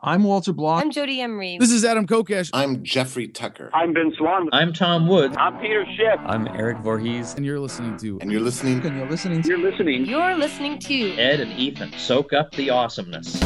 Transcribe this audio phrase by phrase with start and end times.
[0.00, 0.82] I'm Walter Block.
[0.84, 1.56] I'm Jodie Emery.
[1.58, 2.50] This is Adam Kokesh.
[2.52, 3.70] I'm Jeffrey Tucker.
[3.72, 4.50] I'm Ben Swann.
[4.52, 5.34] I'm Tom Woods.
[5.38, 6.20] I'm Peter Schiff.
[6.26, 7.32] I'm Erik Voorhees.
[7.34, 8.18] And you're listening to.
[8.20, 8.84] And you're listening.
[8.84, 9.42] And you're listening.
[9.44, 10.04] You're listening.
[10.04, 11.94] You're listening to Ed and Ethan.
[11.96, 13.40] Soak up the awesomeness.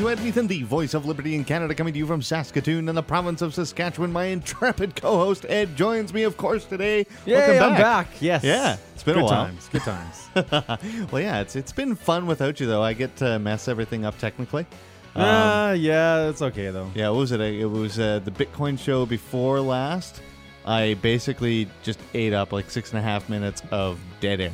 [0.00, 2.88] To Ed and Ethan, the voice of liberty in Canada, coming to you from Saskatoon
[2.88, 4.10] in the province of Saskatchewan.
[4.10, 7.06] My intrepid co-host Ed joins me, of course, today.
[7.26, 8.08] Yeah, Welcome I'm back.
[8.08, 8.22] back.
[8.22, 8.42] Yes.
[8.42, 9.44] Yeah, it's been good a while.
[9.44, 9.68] times.
[9.68, 10.28] Good times.
[11.12, 12.82] well, yeah, it's it's been fun without you though.
[12.82, 14.64] I get to mess everything up technically.
[15.16, 16.90] Um, uh, yeah, it's okay though.
[16.94, 17.40] Yeah, what was it?
[17.42, 20.22] It was uh, the Bitcoin show before last.
[20.64, 24.52] I basically just ate up like six and a half minutes of dead air.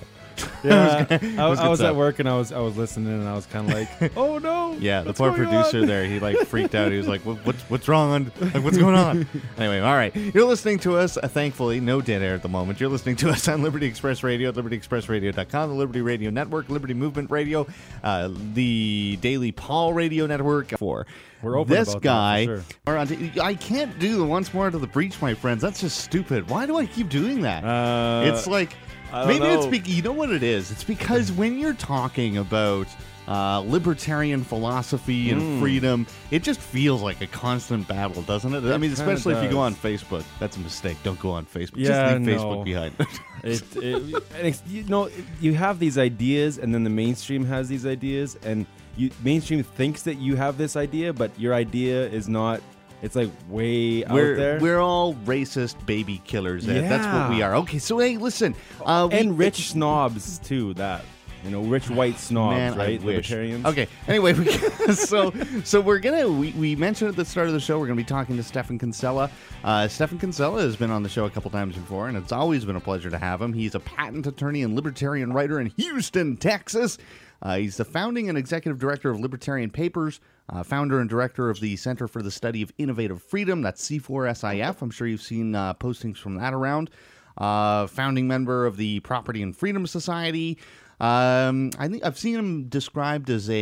[0.65, 1.07] Yeah,
[1.39, 3.47] I was, I was at work and I was I was listening and I was
[3.47, 4.73] kind of like, oh no.
[4.75, 5.87] Yeah, the poor producer on?
[5.87, 6.93] there, he like freaked out.
[6.93, 8.31] He was like, what, what's what's wrong?
[8.41, 9.27] Like, what's going on?
[9.59, 11.17] anyway, all right, you're listening to us.
[11.17, 12.81] Uh, thankfully, no dead air at the moment.
[12.81, 16.95] You're listening to us on Liberty Express Radio, at LibertyExpressRadio.com, the Liberty Radio Network, Liberty
[16.95, 17.67] Movement Radio,
[18.03, 20.71] uh, the Daily Paul Radio Network.
[20.79, 21.07] For
[21.43, 22.63] we're open this guy, sure.
[22.89, 25.63] I can't do the once more to the breach, my friends.
[25.63, 26.49] That's just stupid.
[26.51, 27.65] Why do I keep doing that?
[27.65, 28.75] Uh, it's like.
[29.13, 29.59] Maybe know.
[29.59, 30.71] it's be- you know what it is.
[30.71, 32.87] It's because when you're talking about
[33.29, 35.61] uh, libertarian philosophy and Mm.
[35.61, 38.63] freedom, it just feels like a constant battle, doesn't it?
[38.73, 40.23] I mean, especially if you go on Facebook.
[40.39, 40.97] That's a mistake.
[41.03, 41.73] Don't go on Facebook.
[41.79, 42.45] Yeah, just leave no.
[42.45, 42.95] Facebook behind.
[43.43, 48.39] it, it, you know, you have these ideas, and then the mainstream has these ideas,
[48.45, 48.65] and
[48.97, 52.61] you mainstream thinks that you have this idea, but your idea is not.
[53.03, 54.59] It's like way we're out there.
[54.61, 56.69] we're all racist baby killers.
[56.69, 56.89] Ed.
[56.89, 57.55] That's what we are.
[57.57, 58.55] Okay, so hey, listen.
[58.85, 60.75] Uh, we- and rich snobs too.
[60.75, 61.05] That
[61.45, 63.01] you know, rich white snobs, Man, right?
[63.01, 63.65] Libertarians.
[63.67, 63.87] Okay.
[64.09, 64.47] Anyway, we,
[64.95, 67.97] so so we're gonna we, we mentioned at the start of the show we're gonna
[67.97, 69.31] be talking to Stephan Kinsella.
[69.63, 72.65] Uh, Stephan Kinsella has been on the show a couple times before, and it's always
[72.65, 73.53] been a pleasure to have him.
[73.53, 76.99] He's a patent attorney and libertarian writer in Houston, Texas.
[77.47, 81.61] Uh, he's the founding and executive director of Libertarian Papers, uh, founder and director of
[81.61, 83.63] the Center for the Study of Innovative Freedom.
[83.63, 84.83] That's C4SIF.
[84.83, 86.91] I'm sure you've seen uh, postings from that around.
[87.39, 90.59] Uh, founding member of the Property and Freedom Society.
[90.99, 93.53] Um, I think I've seen him described as a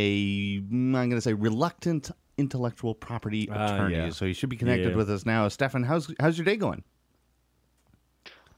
[0.61, 3.97] mm, I'm going to say reluctant intellectual property Ah, attorney.
[3.97, 4.09] yeah.
[4.09, 4.95] So he should be connected Yeah.
[4.95, 5.47] with us now.
[5.49, 6.83] Stephan, how's how's your day going?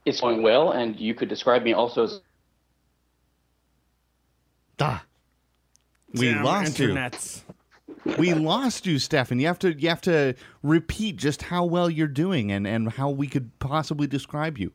[0.06, 2.20] It's going well, and you could describe me also as
[4.80, 5.04] Ah,
[6.14, 6.96] we Damn lost you.
[8.18, 9.40] We lost you, Stephan.
[9.40, 13.10] You have to you have to repeat just how well you're doing and and how
[13.10, 14.72] we could possibly describe you.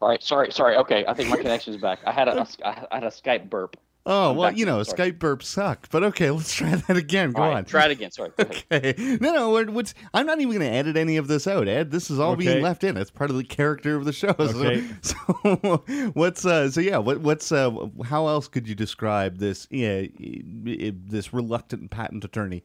[0.00, 0.76] All right, sorry, sorry.
[0.76, 2.00] Okay, I think my connection's back.
[2.04, 3.76] I had a, a I had a Skype burp.
[4.08, 5.10] Oh I'm well, you know, sorry.
[5.12, 5.88] Skype burps suck.
[5.90, 7.32] But okay, let's try that again.
[7.32, 7.64] Go All right, on.
[7.64, 8.12] try it again.
[8.12, 8.30] Sorry.
[8.36, 8.94] Go ahead.
[8.96, 9.18] Okay.
[9.20, 9.72] No, no.
[9.72, 11.90] What's, I'm not even going to edit any of this out, Ed.
[11.90, 12.96] This is all being left in.
[12.96, 14.32] It's part of the character of the show.
[14.38, 14.84] So- Okay.
[15.02, 15.84] So,
[16.14, 16.70] what's uh?
[16.70, 17.70] So yeah, what what's uh?
[18.04, 19.66] How else could you describe this?
[19.70, 22.62] Yeah, this reluctant patent attorney.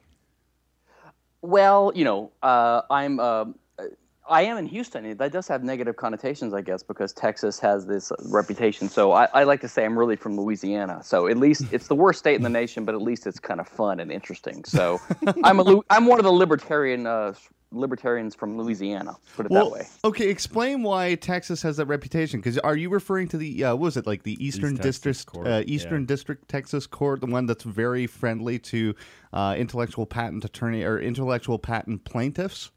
[1.42, 3.46] Well, you know, uh, I'm uh,
[4.28, 5.16] I am in Houston.
[5.16, 8.88] That does have negative connotations, I guess, because Texas has this reputation.
[8.88, 11.02] So I, I like to say I'm really from Louisiana.
[11.02, 13.60] So at least it's the worst state in the nation, but at least it's kind
[13.60, 14.64] of fun and interesting.
[14.64, 15.00] So
[15.44, 17.34] I'm a Lu- I'm one of the libertarian uh,
[17.72, 19.16] libertarians from Louisiana.
[19.34, 19.86] Put it Well, that way.
[20.04, 20.28] okay.
[20.28, 22.38] Explain why Texas has that reputation.
[22.40, 25.26] Because are you referring to the uh, what was it like the Eastern Texas District,
[25.26, 26.06] Court, uh, Eastern yeah.
[26.06, 28.94] District Texas Court, the one that's very friendly to
[29.32, 32.70] uh, intellectual patent attorney or intellectual patent plaintiffs?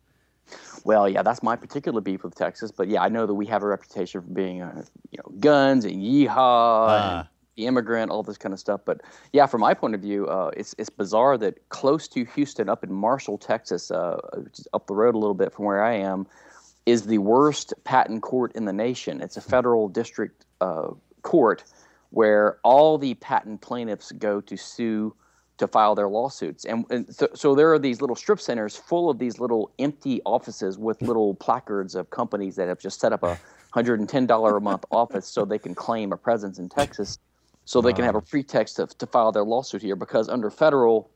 [0.84, 2.72] Well, yeah, that's my particular beef with Texas.
[2.72, 5.86] But yeah, I know that we have a reputation for being, uh, you know, guns
[5.86, 7.20] and yeehaw, Ah.
[7.20, 8.82] and the immigrant, all this kind of stuff.
[8.86, 9.02] But
[9.34, 12.84] yeah, from my point of view, uh, it's it's bizarre that close to Houston, up
[12.84, 14.20] in Marshall, Texas, uh,
[14.74, 16.28] up the road a little bit from where I am,
[16.86, 19.22] is the worst patent court in the nation.
[19.22, 20.90] It's a federal district uh,
[21.24, 21.64] court
[22.12, 25.16] where all the patent plaintiffs go to sue
[25.58, 26.66] to file their lawsuits.
[26.66, 30.22] And, and so, so there are these little strip centers full of these little empty
[30.26, 33.40] offices with little placards of companies that have just set up a
[33.74, 37.20] $110 a month office so they can claim a presence in Texas
[37.66, 41.10] so they can have a pretext to, to file their lawsuit here because under federal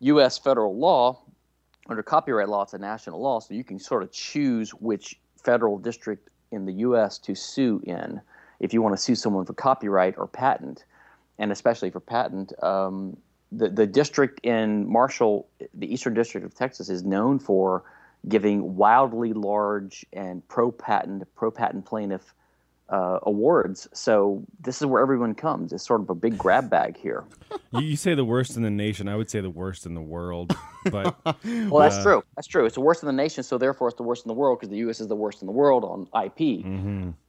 [0.00, 0.36] U.S.
[0.36, 1.22] federal law,
[1.88, 5.78] under copyright law, it's a national law, so you can sort of choose which federal
[5.78, 7.18] district in the U.S.
[7.18, 8.20] to sue in
[8.58, 10.84] if you want to sue someone for copyright or patent,
[11.38, 12.52] and especially for patent.
[12.62, 13.16] Um,
[13.52, 17.84] the the district in Marshall, the Eastern District of Texas, is known for
[18.28, 22.34] giving wildly large and pro patent pro patent plaintiff
[22.88, 23.88] uh, awards.
[23.92, 25.72] So this is where everyone comes.
[25.72, 27.24] It's sort of a big grab bag here.
[27.72, 29.08] You, you say the worst in the nation.
[29.08, 30.56] I would say the worst in the world.
[30.84, 32.22] But Well, that's true.
[32.36, 32.64] That's true.
[32.64, 34.70] It's the worst in the nation, so therefore it's the worst in the world because
[34.70, 35.00] the U.S.
[35.00, 36.64] is the worst in the world on IP.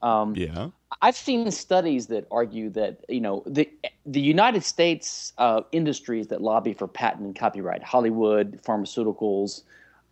[0.04, 0.70] Um, Yeah.
[1.02, 3.70] I've seen studies that argue that you know the
[4.06, 9.64] the United States uh, industries that lobby for patent and copyright, Hollywood, pharmaceuticals,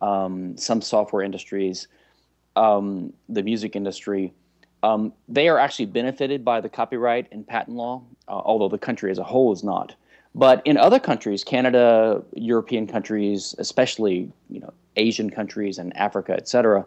[0.02, 1.88] um, some software industries,
[2.56, 4.34] um, the music industry,
[4.82, 9.10] um, they are actually benefited by the copyright and patent law, uh, although the country
[9.10, 9.94] as a whole is not.
[10.34, 16.48] But in other countries, Canada, European countries, especially you know Asian countries and Africa, et
[16.48, 16.84] cetera,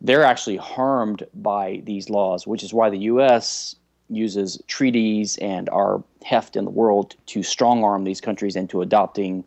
[0.00, 3.76] they're actually harmed by these laws, which is why the U.S.
[4.10, 9.44] uses treaties and our heft in the world to strong arm these countries into adopting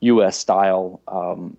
[0.00, 0.36] U.S.
[0.36, 1.56] style um,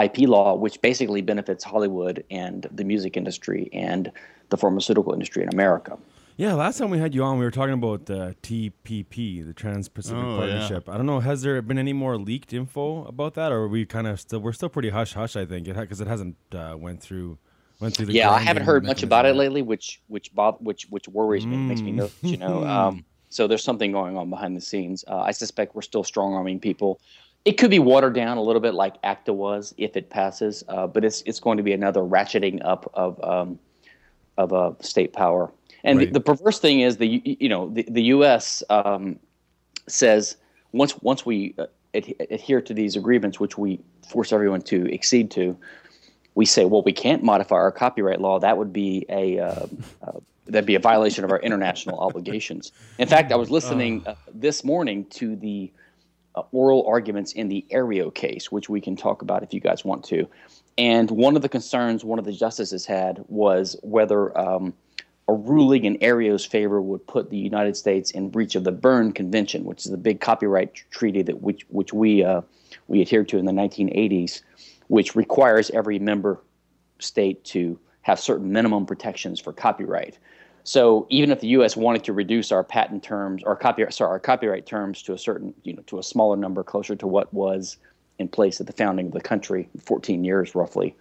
[0.00, 4.10] IP law, which basically benefits Hollywood and the music industry and
[4.50, 5.98] the pharmaceutical industry in America.
[6.36, 10.16] yeah, last time we had you on, we were talking about the TPP, the Trans-Pacific
[10.22, 10.58] Oh, yeah.
[10.58, 10.88] Partnership.
[10.88, 13.84] I don't know, has there been any more leaked info about that, or are we
[13.86, 15.36] kind of still we're still pretty hush hush?
[15.36, 17.38] I think because it, hasn't uh, went through
[17.80, 18.12] went through the.
[18.12, 21.56] yeah, I haven't heard much about it lately, which which both which which worries me,
[21.56, 22.14] makes me nervous.
[22.22, 25.04] You know, um, so there's something going on behind the scenes.
[25.08, 27.00] Uh, I suspect we're still strong arming people.
[27.48, 30.62] It could be watered down a little bit, like ACTA was, if it passes.
[30.68, 33.58] Uh, but it's it's going to be another ratcheting up of um,
[34.36, 35.50] of uh, state power.
[35.82, 36.08] And Right.
[36.08, 38.62] the, the perverse thing is the you know the, the U.S.
[38.68, 39.18] Um,
[39.86, 40.36] says
[40.72, 45.30] once once we uh, ad- adhere to these agreements, which we force everyone to accede
[45.30, 45.56] to,
[46.34, 48.38] we say, well, we can't modify our copyright law.
[48.38, 49.66] That would be a uh,
[50.02, 52.72] uh, that'd be a violation of our international obligations.
[52.98, 55.72] In fact, I was listening uh, this morning to the
[56.38, 59.84] uh, oral arguments in the Aereo case, which we can talk about if you guys
[59.84, 60.28] want to.
[60.76, 64.74] And one of the concerns one of the justices had was whether um,
[65.26, 69.12] a ruling in Aereo's favor would put the United States in breach of the Berne
[69.12, 72.42] Convention, which is the big copyright treaty that which which we uh,
[72.86, 74.42] we adhered to in the 1980s,
[74.86, 76.40] which requires every member
[77.00, 80.18] state to have certain minimum protections for copyright.
[80.68, 81.78] So even if the U.S.
[81.78, 85.54] wanted to reduce our patent terms or copyright, sorry, our copyright terms to a certain,
[85.62, 87.78] you know, to a smaller number, closer to what was
[88.18, 90.94] in place at the founding of the country, 14 years roughly,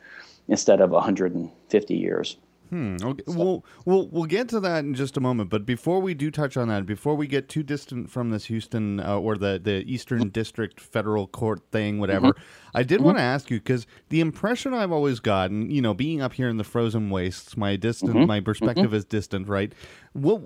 [0.47, 2.37] instead of 150 years.
[2.69, 3.23] Hmm, okay.
[3.27, 6.57] We'll, we'll we'll get to that in just a moment, but before we do touch
[6.57, 10.19] on that, before we get too distant from this Houston uh, or the the Eastern
[10.19, 10.29] mm-hmm.
[10.29, 12.01] District Federal Court thing, mm-hmm.
[12.01, 12.33] whatever,
[12.73, 13.35] I did want to mm-hmm.
[13.35, 16.63] ask you because the impression I've always gotten, you know, being up here in the
[16.63, 19.73] frozen wastes, my distant, my perspective is distant, right?
[20.17, 20.41] What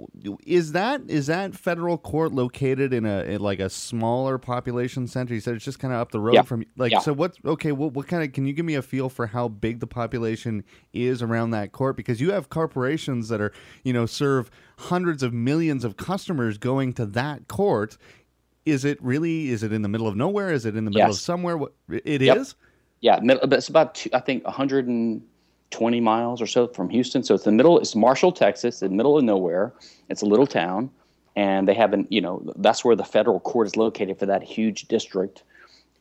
[0.46, 1.02] is that?
[1.08, 5.34] Is that federal court located in a in like a smaller population center?
[5.34, 6.42] You said it's just kind of up the road Yeah.
[6.42, 7.00] from like Yeah.
[7.00, 7.14] so.
[7.14, 7.72] What's okay?
[7.72, 8.34] What what kind of?
[8.34, 11.96] Can you give me a feel for how big the population is around that court?
[11.96, 13.54] Because you have corporations that are
[13.86, 17.98] you know serve hundreds of millions of customers going to that court.
[18.66, 19.50] Is it really?
[19.52, 20.52] Is it in the middle of nowhere?
[20.52, 21.56] Is it in the middle of somewhere?
[21.58, 22.56] What it is?
[23.02, 23.20] Yep.
[23.24, 24.44] Yeah, but it's about two, I think
[25.72, 27.24] 120 miles or so from Houston.
[27.24, 27.80] So it's the middle.
[27.80, 29.74] It's Marshall, Texas, the middle of nowhere.
[30.10, 30.90] It's a little town,
[31.36, 32.12] and they haven't.
[32.12, 35.44] You know, that's where the federal court is located for that huge district.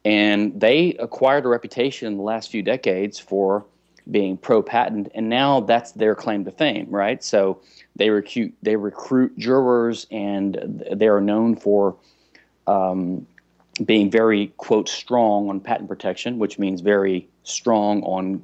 [0.05, 3.65] And they acquired a reputation in the last few decades for
[4.11, 7.23] being pro patent, and now that's their claim to fame, right?
[7.23, 7.61] So
[7.97, 11.97] they recruit they recruit jurors, and they are known for
[12.67, 13.27] um,
[13.85, 18.43] being very quote strong on patent protection, which means very strong on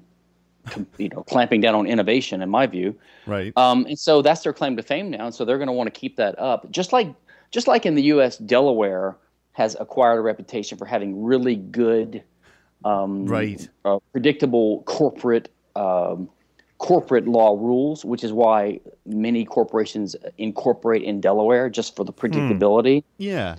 [0.99, 2.95] you know clamping down on innovation, in my view.
[3.27, 3.53] Right.
[3.57, 5.93] Um, and so that's their claim to fame now, and so they're going to want
[5.93, 6.71] to keep that up.
[6.71, 7.15] Just like
[7.51, 9.17] just like in the U.S., Delaware
[9.53, 12.23] has acquired a reputation for having really good,
[12.85, 13.67] um, Right.
[13.85, 16.29] uh, predictable corporate um,
[16.79, 23.03] corporate law rules, which is why many corporations incorporate in Delaware just for the predictability.
[23.19, 23.57] Yeah.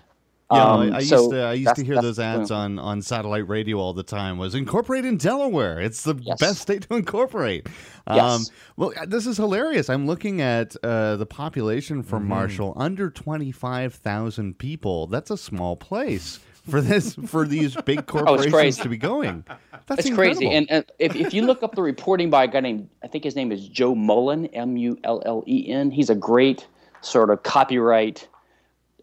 [0.51, 3.47] Yeah, Um, I, used so to I used to hear those ads on, on satellite
[3.49, 4.37] radio all the time.
[4.37, 5.81] Was incorporate in Delaware.
[5.81, 6.39] It's the Yes.
[6.39, 7.67] best state to incorporate.
[8.07, 8.51] Um, Yes.
[8.77, 9.89] well, this is hilarious.
[9.89, 12.29] I'm looking at uh, the population for Mm-hmm.
[12.29, 15.07] Marshall under twenty five thousand people.
[15.07, 16.39] That's a small place
[16.69, 19.43] for this for these big corporations Oh, to be going.
[19.87, 20.39] That's It's incredible.
[20.39, 20.55] crazy.
[20.55, 23.25] And, and if, if you look up the reporting by a guy named, I think
[23.25, 26.67] his name is Joe Mullen, M U L L E N, he's a great
[27.01, 28.27] sort of copyright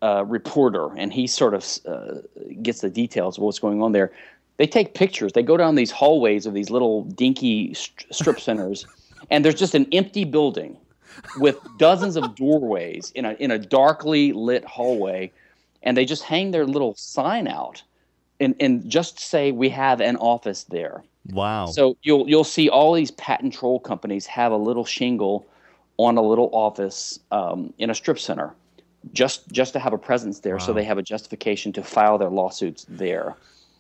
[0.05, 2.21] uh, reporter, and he sort of uh,
[2.63, 4.13] gets the details of what's going on there.
[4.59, 5.33] They take pictures.
[5.33, 8.87] They go down these hallways of these little dinky st- strip centers,
[9.31, 10.77] and there's just an empty building
[11.39, 15.33] with dozens of doorways in a in a darkly lit hallway,
[15.83, 17.83] and they just hang their little sign out,
[18.41, 21.03] and and just say we have an office there.
[21.31, 21.65] wow.
[21.65, 25.47] So you'll you'll see all these patent troll companies have a little shingle
[25.97, 28.53] on a little office um, in a strip center,
[29.13, 32.31] just just to have a presence there, so they have a justification to file their
[32.31, 33.35] lawsuits there.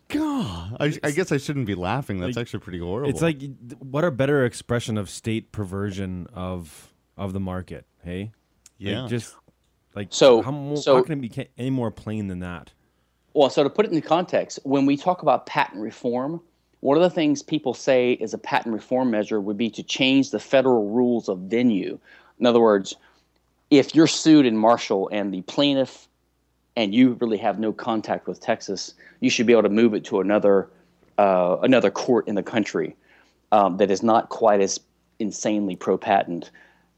[0.09, 2.21] God, I, I guess I shouldn't be laughing.
[2.21, 3.09] That's actually pretty horrible.
[3.09, 3.41] It's like
[3.79, 8.21] what a better expression of state perversion of of the market, hey?
[8.23, 8.33] Like,
[8.79, 9.07] Yeah.
[9.09, 9.35] just
[9.95, 12.73] like So- how, mo- so- how can it be any more plain than that?
[13.33, 16.41] Well, so to put it in context, when we talk about patent reform,
[16.81, 20.31] one of the things people say is a patent reform measure would be to change
[20.31, 21.99] the federal rules of venue.
[22.39, 22.95] In other words,
[23.79, 26.09] if you're sued in Marshall and the plaintiff
[26.77, 30.05] and you really have no contact with Texas, you should be able to move it
[30.07, 30.69] to another
[31.19, 32.97] uh, another court in the country
[33.53, 34.81] um, that is not quite as
[35.21, 36.51] insanely pro patent.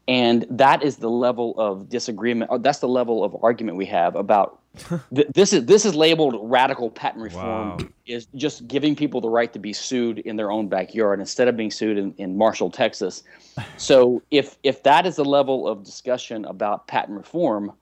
[0.07, 2.49] And that is the level of disagreement.
[2.49, 4.61] Or that's the level of argument we have about
[5.13, 5.51] th- this.
[5.51, 7.77] Is this is labeled radical patent reform?
[7.77, 7.87] Wow.
[8.05, 11.57] Is just giving people the right to be sued in their own backyard instead of
[11.57, 13.23] being sued in, in Marshall, Texas.
[13.77, 17.73] So if if that is the level of discussion about patent reform,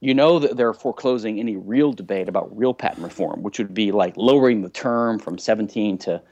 [0.00, 3.90] you know that they're foreclosing any real debate about real patent reform, which would be
[3.90, 6.22] like lowering the term from 17 to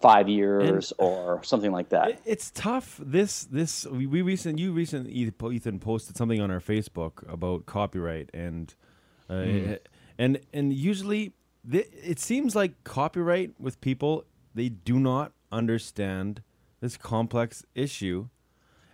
[0.00, 2.10] five years or something like that.
[2.10, 2.98] It- It's tough.
[3.02, 8.30] This this we, we recent you recently Ethan posted something on our Facebook about copyright
[8.34, 8.74] and
[9.28, 9.70] uh, hmm.
[9.72, 9.76] eh,
[10.18, 11.32] and and usually
[11.70, 16.42] th- it seems like copyright with people they do not understand
[16.80, 18.28] this complex issue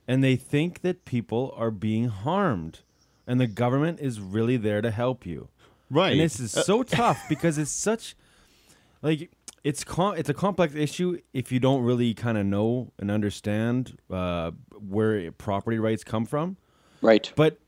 [0.08, 2.80] and they think that people are being harmed
[3.26, 5.48] and the government is really there to help you.
[5.90, 6.12] right.
[6.12, 8.14] And this is uh, so tough because it's such
[9.02, 9.30] like
[9.66, 13.98] it's com- it's a complex issue if you don't really kind of know and understand
[14.08, 16.56] uh, where property rights come from.
[17.02, 17.32] Right.
[17.34, 17.58] But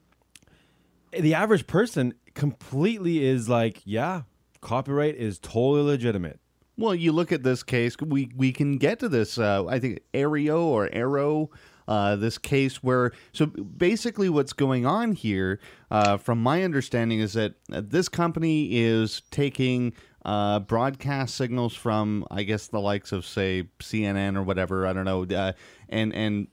[1.10, 4.22] the average person completely is like, yeah,
[4.60, 6.38] copyright is totally legitimate.
[6.76, 7.96] Well, you look at this case.
[7.98, 9.36] We we can get to this.
[9.36, 11.50] Uh, I think Aereo or Arrow.
[11.88, 15.58] Uh, this case where so basically what's going on here,
[15.90, 19.94] uh, from my understanding, is that uh, this company is taking
[20.28, 25.04] uh, broadcast signals from I guess the likes of say CNN or whatever I don't
[25.04, 25.52] know, uh,
[25.88, 26.48] and and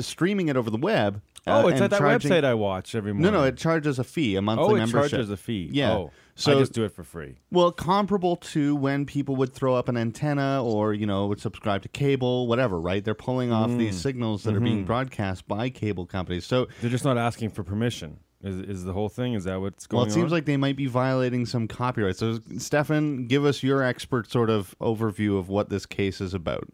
[0.00, 1.20] streaming it over the web.
[1.46, 3.22] uh, Oh, it's like that charging- website I watch every month.
[3.24, 5.10] No, no, it charges a fee, a monthly oh, it membership.
[5.10, 5.68] charges a fee.
[5.72, 5.92] Yeah.
[5.92, 7.36] Oh, So- I just do it for free.
[7.50, 11.82] Well, comparable to when people would throw up an antenna or, you know, would subscribe
[11.82, 13.04] to cable, whatever, right?
[13.04, 13.78] They're pulling off Mm.
[13.78, 14.64] these signals that are Mm-hmm.
[14.64, 16.46] being broadcast by cable companies.
[16.46, 18.18] So, They're just not asking for permission.
[18.42, 19.34] Is, is the whole thing?
[19.34, 20.06] Is that what's going on?
[20.06, 20.36] well, it seems on?
[20.36, 22.16] like they might be violating some copyright.
[22.16, 26.68] So, Stephan, give us your expert sort of overview of what this case is about.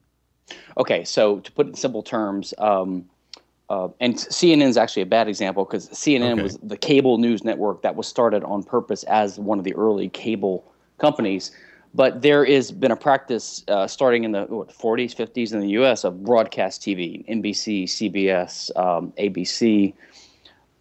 [0.78, 3.04] Okay, so to put it in simple terms, um,
[3.68, 6.42] uh, and CNN is actually a bad example because CNN Okay.
[6.42, 10.08] was the cable news network that was started on purpose as one of the early
[10.08, 10.64] cable
[10.96, 11.50] companies.
[11.94, 15.70] But there has been a practice uh, starting in the what, 40s, 50s in the
[15.70, 16.04] U.S.
[16.04, 19.92] of broadcast TV, NBC, CBS, um, ABC,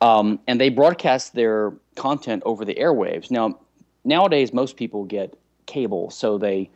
[0.02, 3.32] um, and they broadcast their content over the airwaves.
[3.32, 3.60] Now,
[4.04, 6.70] nowadays, most people get cable, so they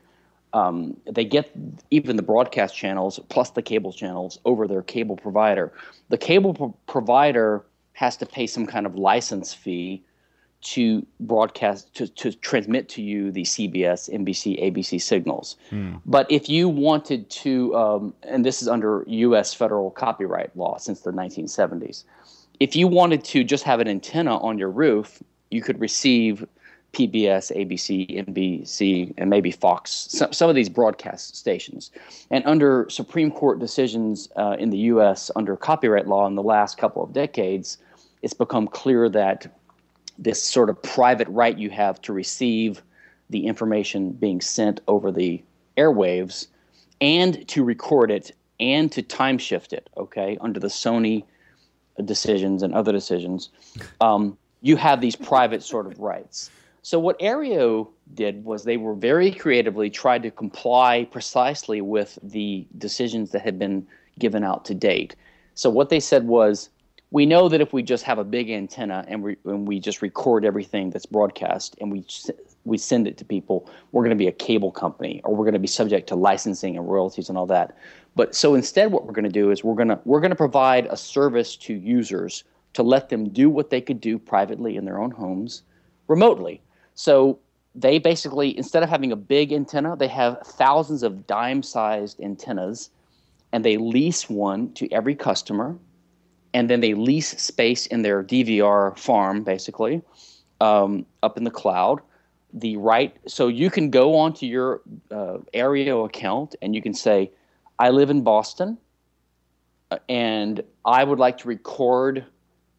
[0.53, 1.49] um, they get
[1.91, 5.71] even the broadcast channels plus the cable channels over their cable provider.
[6.09, 7.63] The cable pro- provider
[7.93, 10.03] has to pay some kind of license fee
[10.61, 15.55] to broadcast to, to transmit to you the CBS, NBC, ABC signals.
[16.05, 19.53] But if you wanted to, um, and this is under U.S.
[19.53, 22.03] federal copyright law since the 1970s,
[22.61, 26.45] if you wanted to just have an antenna on your roof, you could receive
[26.93, 31.89] PBS, ABC, NBC, and maybe Fox, some, some of these broadcast stations.
[32.29, 35.31] And under Supreme Court decisions uh, in the U.S.
[35.35, 37.79] under copyright law in the last couple of decades,
[38.21, 39.47] it's become clear that
[40.19, 42.83] this sort of private right you have to receive
[43.31, 45.41] the information being sent over the
[45.77, 46.45] airwaves
[46.99, 51.23] and to record it and to time shift it, okay, under the Sony
[52.05, 53.49] decisions and other decisions,
[53.99, 56.49] um, you have these private sort of rights.
[56.83, 62.65] So what Aereo did was they were very creatively tried to comply precisely with the
[62.77, 63.85] decisions that had been
[64.17, 65.15] given out to date.
[65.53, 66.69] So what they said was,
[67.11, 70.01] we know that if we just have a big antenna and we, and we just
[70.01, 72.05] record everything that's broadcast and we
[72.63, 75.53] we send it to people, we're going to be a cable company or we're going
[75.53, 77.75] to be subject to licensing and royalties and all that.
[78.15, 80.35] But so instead, what we're going to do is we're going to we're going to
[80.35, 84.85] provide a service to users to let them do what they could do privately in
[84.85, 85.63] their own homes,
[86.07, 86.61] remotely.
[86.95, 87.39] So
[87.73, 92.89] they basically instead of having a big antenna, they have thousands of dime-sized antennas,
[93.51, 95.77] and they lease one to every customer
[96.53, 100.01] and then they lease space in their DVR farm, basically,
[100.59, 102.01] um, up in the cloud.
[102.53, 107.31] The right, so you can go onto your uh, Aereo account and you can say,
[107.81, 108.77] "I live in Boston,
[110.07, 112.25] and I would like to record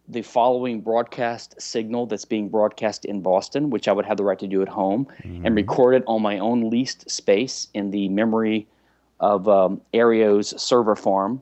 [0.08, 4.38] the following broadcast signal that's being broadcast in Boston, which I would have the right
[4.38, 5.08] to do at home,
[5.44, 8.68] and record it on my own leased space in the memory
[9.18, 11.40] of um, Aereo's server farm,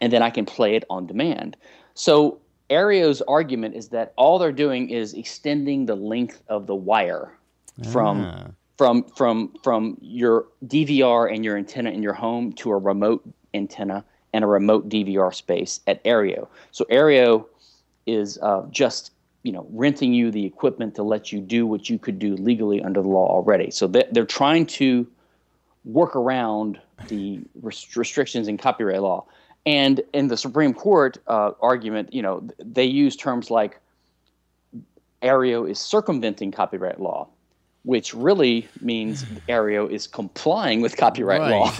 [0.00, 1.58] and then I can play it on demand.
[1.92, 2.38] So
[2.70, 7.36] Aereo's argument is that all they're doing is extending the length of the wire
[7.92, 8.32] from Ah.
[8.32, 13.28] from from from from your DVR and your antenna in your home to a remote
[13.52, 16.46] antenna and a remote DVR space at Aereo.
[16.70, 17.46] So Aereo
[18.06, 19.10] is uh, just
[19.42, 22.80] you know renting you the equipment to let you do what you could do legally
[22.80, 23.70] under the law already.
[23.70, 25.06] So they, they're trying to
[25.84, 29.24] work around the res- restrictions in copyright law.
[29.66, 33.80] And in the Supreme Court uh, argument, you know, they use terms like
[35.22, 37.28] Aereo is circumventing copyright law,
[37.88, 41.72] which really means Aereo is complying with copyright law.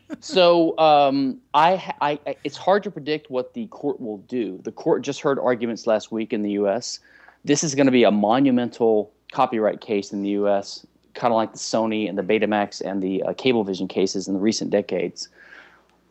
[0.20, 4.58] so um, I, I- it's hard to predict what the court will do.
[4.64, 6.98] The court just heard arguments last week in the U.S.
[7.44, 10.84] This is going to be a monumental copyright case in the U.S.,
[11.14, 14.40] kind of like the Sony and the Betamax and the uh, Cablevision cases in the
[14.40, 15.28] recent decades.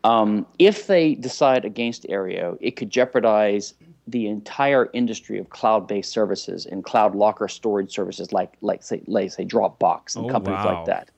[0.05, 3.73] Um, if they decide against Aereo, it could jeopardize
[4.07, 9.31] the entire industry of cloud-based services and cloud locker storage services, like like say like
[9.31, 10.75] say Dropbox and Oh, companies wow.
[10.75, 11.09] like that,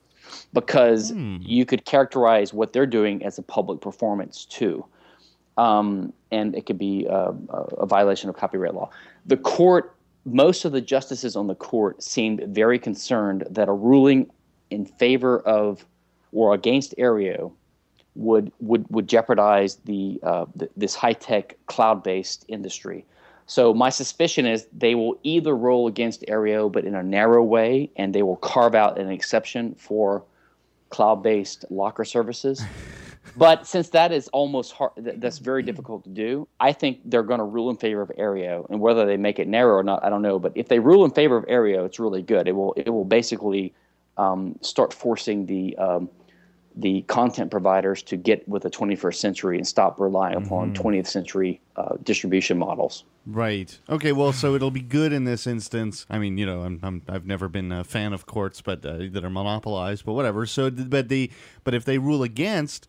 [0.52, 4.84] because you could characterize what they're doing as a public performance too,
[5.58, 8.90] um, and it could be uh, a, a violation of copyright law.
[9.26, 14.30] The court, most of the justices on the court seemed very concerned that a ruling
[14.70, 15.84] in favor of
[16.32, 17.52] or against Aereo
[18.18, 23.04] would would would jeopardize the, uh, th- this high tech cloud based industry.
[23.46, 27.90] So my suspicion is they will either rule against Aereo, but in a narrow way,
[27.96, 30.24] and they will carve out an exception for
[30.90, 32.62] cloud based locker services.
[33.36, 36.48] but since that is almost hard, th- that's very difficult to do.
[36.58, 39.46] I think they're going to rule in favor of Aereo, and whether they make it
[39.46, 40.40] narrow or not, I don't know.
[40.40, 42.48] But if they rule in favor of Aereo, it's really good.
[42.48, 43.72] It will it will basically
[44.16, 46.10] um, start forcing the um,
[46.80, 51.60] the content providers to get with the 21st century and stop relying upon 20th century
[51.74, 53.02] uh, distribution models.
[53.26, 53.76] Right.
[53.90, 54.12] Okay.
[54.12, 56.06] Well, so it'll be good in this instance.
[56.08, 58.98] I mean, you know, I'm, I'm I've never been a fan of courts, but uh,
[59.10, 60.46] that are monopolized, but whatever.
[60.46, 61.30] So, but the
[61.64, 62.88] but if they rule against,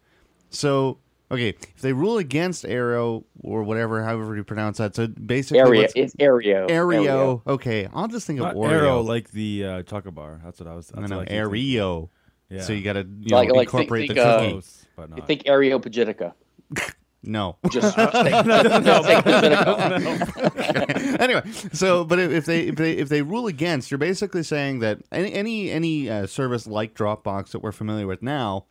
[0.52, 1.00] so
[1.32, 5.82] okay, if they rule against Arrow or whatever, however you pronounce that, so basically, Area
[5.82, 6.70] what's- it's Aereo.
[6.70, 7.42] Aereo.
[7.48, 8.72] Okay, I'll just think of Not Oreo.
[8.72, 10.40] Aero like the uh, chocolate bar.
[10.44, 10.92] That's what I was.
[10.96, 11.80] I That's know what I keep thinking.
[11.80, 12.10] Aereo.
[12.50, 12.62] Yeah.
[12.62, 14.52] So you got to you Like- know, like think- incorporate think, the uh, cookie.
[14.54, 15.28] Close, but not.
[15.28, 16.34] Think Areopagitica.
[17.24, 17.58] no.
[17.72, 21.42] Just, just take, just anyway,
[21.74, 25.00] so but if if they if they if they rule against, you're basically saying that
[25.12, 28.66] any any any uh, service like Dropbox that we're familiar with now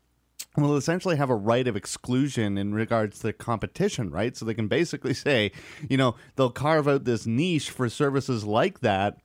[0.57, 4.37] will essentially have a right of exclusion in regards to competition, right?
[4.37, 5.53] So they can basically say,
[5.89, 9.19] you know, they'll carve out this niche for services like that.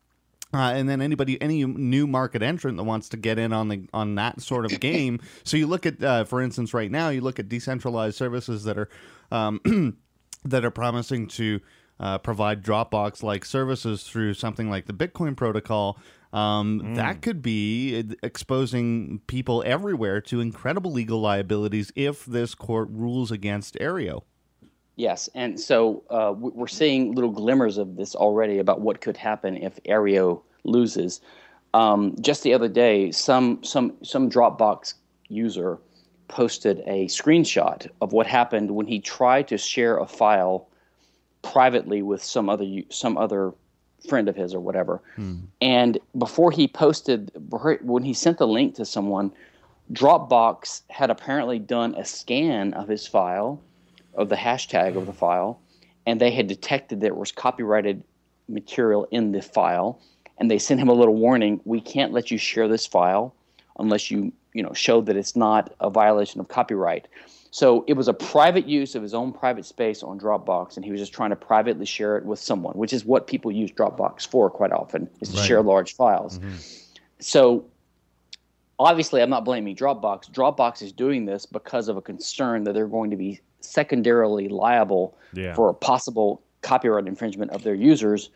[0.53, 3.87] Uh, and then anybody, any new market entrant that wants to get in on the
[3.91, 5.19] on that sort of game.
[5.45, 8.77] So you look at, uh, for instance, right now, you look at decentralized services that
[8.77, 8.89] are
[9.31, 9.97] um,
[10.45, 11.59] that are promising to
[11.99, 15.97] uh, provide Dropbox like services through something like the Bitcoin protocol.
[16.31, 23.31] Um, That could be exposing people everywhere to incredible legal liabilities if this court rules
[23.31, 24.23] against Aereo.
[24.95, 29.57] Yes, and so uh, we're seeing little glimmers of this already about what could happen
[29.57, 31.19] if Aereo loses.
[31.73, 34.93] Um, just the other day, some some some Dropbox
[35.29, 35.79] user
[36.27, 40.67] posted a screenshot of what happened when he tried to share a file
[41.41, 43.53] privately with some other some other
[44.07, 45.01] friend of his or whatever.
[45.61, 47.31] And before he posted,
[47.81, 49.31] when he sent the link to someone,
[49.91, 53.61] Dropbox had apparently done a scan of his file,
[54.15, 55.59] of the hashtag of the file,
[56.05, 58.03] and they had detected there was copyrighted
[58.47, 59.99] material in the file,
[60.37, 63.33] and they sent him a little warning: we can't let you share this file
[63.79, 67.07] unless you you know show that it's not a violation of copyright.
[67.51, 70.91] So it was a private use of his own private space on Dropbox, and he
[70.91, 74.25] was just trying to privately share it with someone, which is what people use Dropbox
[74.25, 76.39] for quite often, is to share large files.
[76.39, 76.55] Mm-hmm.
[77.19, 77.65] So
[78.79, 80.31] obviously, I'm not blaming Dropbox.
[80.31, 85.15] Dropbox is doing this because of a concern that they're going to be secondarily liable
[85.33, 85.53] Yeah.
[85.55, 88.29] for a possible copyright infringement of their users.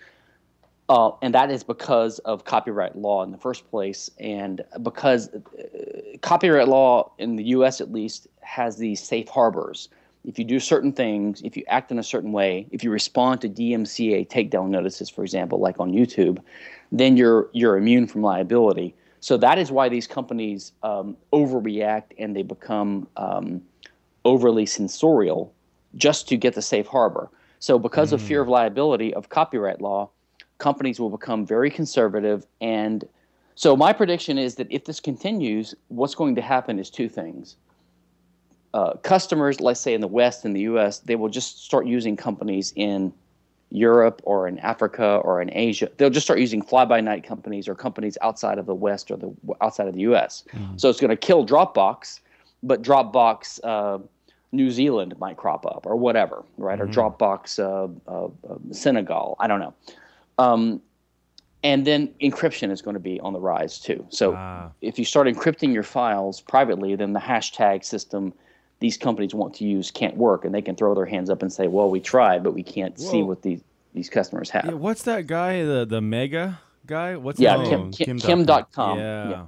[0.90, 5.40] Uh, and that is because of copyright law in the first place, and because uh,
[6.22, 7.82] copyright law in the U.S.
[7.82, 9.90] at least has these safe harbors.
[10.24, 13.42] If you do certain things, if you act in a certain way, if you respond
[13.42, 16.40] to DMCA takedown notices, for example, like on YouTube,
[16.92, 18.96] then you're you're immune from liability.
[19.20, 23.62] So that is why these companies um, overreact and they become um,
[24.28, 25.54] overly sensorial
[25.96, 27.30] just to get the safe harbor.
[27.60, 30.12] So, because of fear of liability of copyright law,
[30.60, 32.46] companies will become very conservative.
[32.62, 33.08] And
[33.56, 37.56] so, my prediction is that if this continues, what's going to happen is two things.
[38.74, 42.16] Uh, customers, let's say in the West, in the US, they will just start using
[42.16, 43.12] companies in
[43.72, 45.90] Europe or in Africa or in Asia.
[45.98, 49.18] They'll just start using fly by night companies or companies outside of the West or
[49.18, 50.44] the outside of the US.
[50.76, 52.20] So, it's going to kill Dropbox,
[52.62, 53.60] but Dropbox.
[53.64, 54.00] Uh,
[54.52, 56.80] New Zealand might crop up or whatever, right?
[56.80, 59.36] Or Dropbox uh, uh, uh, Senegal.
[59.40, 59.74] I don't know.
[60.38, 60.82] Um,
[61.64, 64.06] and then encryption is going to be on the rise too.
[64.10, 64.70] So Ah.
[64.82, 68.34] if you start encrypting your files privately, then the hashtag system
[68.80, 71.52] these companies want to use can't work, and they can throw their hands up and
[71.52, 73.62] say, "Well, we tried, but we can't see what these
[73.96, 75.64] these customers have." Yeah, what's that guy?
[75.64, 77.16] The the mega guy?
[77.18, 77.92] What's Yeah, his name?
[77.92, 79.00] Kim, Kim, Kim Kim.com.
[79.00, 79.46] yeah.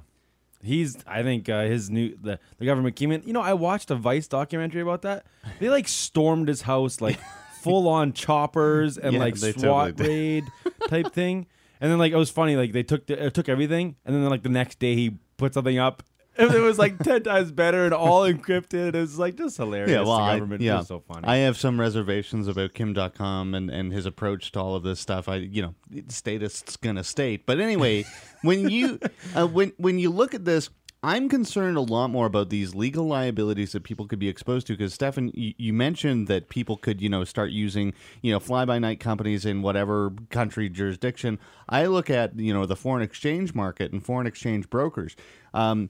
[0.62, 3.22] He's I think uh, his new the, the government came in.
[3.24, 5.26] You know, I watched a Vice documentary about that.
[5.58, 7.18] They like stormed his house like
[7.62, 10.44] full on choppers and Yeah, like they SWAT totally raid
[10.88, 11.46] type thing.
[11.80, 14.28] And then like it was funny like they took the, uh, took everything and then
[14.28, 16.02] like the next day he put something up
[16.36, 18.94] it was like 10 times better and all encrypted.
[18.94, 19.90] It was like just hilarious.
[19.90, 21.26] Yeah, well, the I, yeah, was so funny.
[21.26, 25.00] I have some reservations about Kim Dotcom and, and his approach to all of this
[25.00, 25.28] stuff.
[25.28, 25.74] I, you know,
[26.08, 27.46] statist's gonna state.
[27.46, 28.04] But anyway,
[28.42, 29.00] when you
[29.34, 30.70] uh, when when you look at this,
[31.02, 34.74] I'm concerned a lot more about these legal liabilities that people could be exposed to.
[34.74, 38.66] Because Stephan, you, you mentioned that people could, you know, start using, you know, fly
[38.66, 41.38] by night companies in whatever country jurisdiction.
[41.68, 45.16] I look at, you know, the foreign exchange market and foreign exchange brokers.
[45.54, 45.88] Um,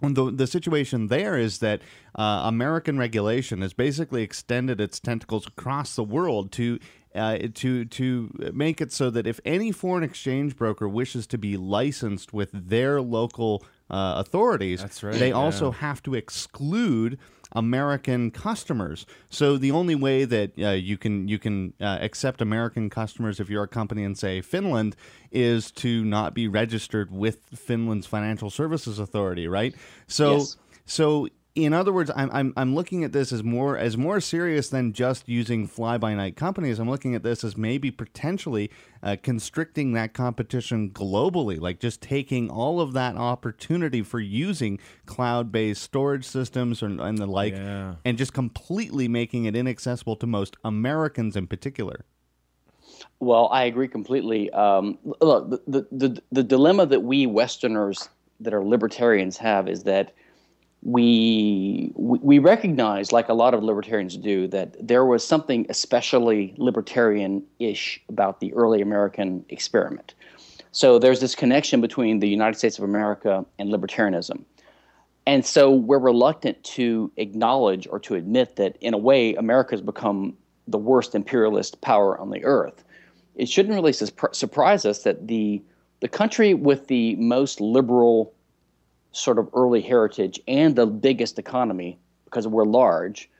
[0.00, 1.80] the the situation there is that
[2.14, 6.78] uh, American regulation has basically extended its tentacles across the world to
[7.14, 11.56] uh, to to make it so that if any foreign exchange broker wishes to be
[11.56, 17.18] licensed with their local uh, authorities, right, they also have to exclude
[17.56, 19.06] American customers.
[19.30, 23.48] So the only way that uh, you can you can uh, accept American customers if
[23.50, 24.94] you're a company in say Finland
[25.32, 29.74] is to not be registered with Finland's Financial Services Authority, right?
[30.06, 30.56] So Yes.
[30.84, 34.68] so in other words, I'm, I'm I'm looking at this as more as more serious
[34.68, 36.78] than just using fly by night companies.
[36.78, 38.70] I'm looking at this as maybe potentially
[39.02, 45.50] uh, constricting that competition globally, like just taking all of that opportunity for using cloud
[45.50, 47.94] based storage systems and, and the like, Yeah.
[48.04, 52.04] and just completely making it inaccessible to most Americans in particular.
[53.18, 54.50] Well, I agree completely.
[54.50, 59.84] Um, look, the, the, the, the dilemma that we Westerners that are libertarians have is
[59.84, 60.12] that
[60.86, 68.00] we we recognize, like a lot of libertarians do, that there was something especially libertarian-ish
[68.08, 70.14] about the early American experiment.
[70.70, 74.44] So there's this connection between the United States of America and libertarianism.
[75.26, 80.36] And so we're reluctant to acknowledge or to admit that, in a way, America's become
[80.68, 82.84] the worst imperialist power on the earth.
[83.34, 85.60] It shouldn't really sus- surprise us that the
[85.98, 88.32] the country with the most liberal
[89.16, 93.30] sort of early heritage and the biggest economy, because we're large,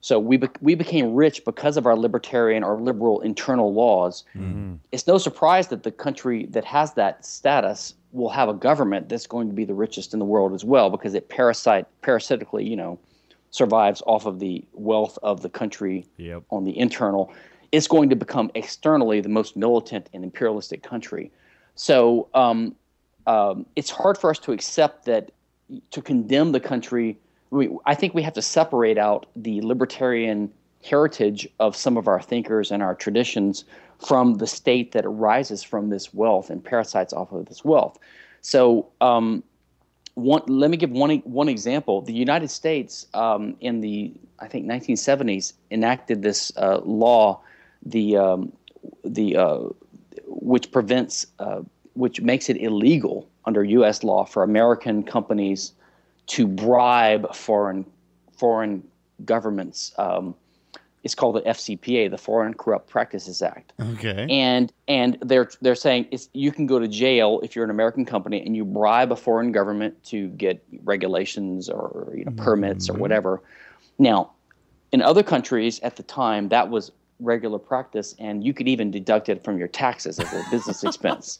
[0.00, 4.24] so we be- we became rich because of our libertarian or liberal internal laws.
[4.92, 9.26] It's no surprise that the country that has that status will have a government that's
[9.26, 12.76] going to be the richest in the world as well, because it parasite parasitically, you
[12.76, 12.98] know,
[13.50, 16.44] survives off of the wealth of the country Yep.
[16.50, 17.32] on the internal.
[17.72, 21.30] It's going to become externally the most militant and imperialistic country.
[21.74, 22.74] So um,
[23.28, 25.30] um, it's hard for us to accept that
[25.90, 27.18] to condemn the country.
[27.50, 30.50] We, I think we have to separate out the libertarian
[30.82, 33.64] heritage of some of our thinkers and our traditions
[33.98, 37.98] from the state that arises from this wealth and parasites off of this wealth.
[38.40, 39.42] So, um,
[40.14, 42.00] one, let me give one one example.
[42.00, 47.40] The United States, um, in the I think 1970s, enacted this uh, law,
[47.84, 48.52] the um,
[49.04, 49.58] the uh,
[50.26, 51.60] which prevents uh,
[51.98, 54.04] which makes it illegal under U.S.
[54.04, 55.72] law for American companies
[56.28, 57.84] to bribe foreign
[58.36, 58.86] foreign
[59.24, 59.92] governments.
[59.98, 60.34] Um,
[61.02, 64.26] it's called the FCPA, the Foreign Corrupt Practices Act Okay.
[64.30, 68.04] and and they're they're saying it's, you can go to jail if you're an American
[68.04, 72.94] company and you bribe a foreign government to get regulations or you know permits or
[72.94, 73.42] whatever.
[73.98, 74.30] Now,
[74.92, 79.28] in other countries at the time, that was regular practice, and you could even deduct
[79.28, 81.38] it from your taxes as a business expense.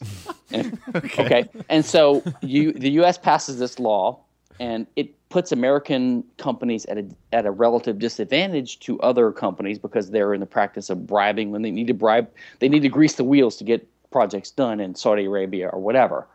[0.51, 1.49] And- okay.
[1.69, 3.17] and so you the U.S.
[3.17, 4.19] passes this law,
[4.59, 10.11] and it puts American companies at a at a relative disadvantage to other companies because
[10.11, 12.29] they're in the practice of bribing when they need to bribe.
[12.59, 16.27] They need to grease the wheels to get projects done in Saudi Arabia or whatever.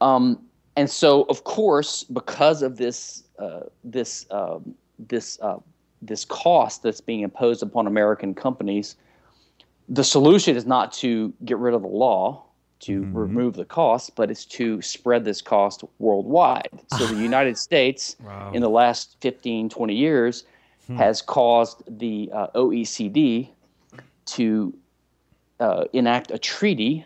[0.00, 0.40] Um,
[0.76, 5.58] and so, of course, because of this uh, this um, this uh,
[6.02, 8.96] this cost that's being imposed upon American companies.
[9.88, 12.44] The solution is not to get rid of the law
[12.80, 16.68] to remove the cost, but it's to spread this cost worldwide.
[16.96, 18.52] So the United States, Wow.
[18.54, 20.44] in the last 15, 20 years,
[20.96, 23.50] has caused the uh, OECD
[24.24, 24.72] to
[25.60, 27.04] uh, enact a treaty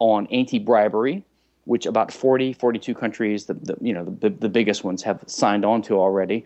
[0.00, 1.22] on anti-bribery,
[1.64, 5.64] which about 40, 42 countries, the, the you know the, the biggest ones, have signed
[5.64, 6.44] on to already,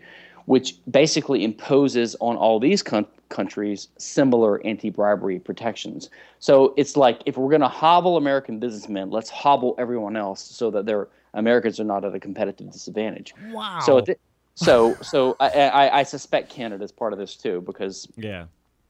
[0.49, 6.09] which basically imposes on all these coun- countries similar anti-bribery protections.
[6.39, 10.71] So it's like if we're going to hobble American businessmen, let's hobble everyone else so
[10.71, 13.31] that their Americans are not at a competitive disadvantage.
[13.51, 13.79] Wow.
[13.85, 14.03] So,
[14.55, 18.45] so, so I, I, I suspect Canada is part of this too because Yeah.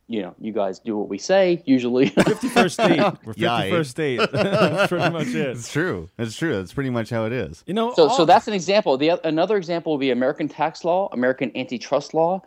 [0.09, 2.09] You know you guys do what we say usually.
[2.09, 2.99] 51st state.
[3.25, 3.85] We're 51st Yikes.
[3.85, 4.19] state.
[4.31, 5.35] That's pretty much it.
[5.35, 6.09] it's true.
[6.17, 6.55] It's true.
[6.57, 7.63] That's pretty much how it is.
[7.67, 8.97] You know, So, all- so that's an example.
[8.97, 12.41] The another example would be American tax law, American antitrust law,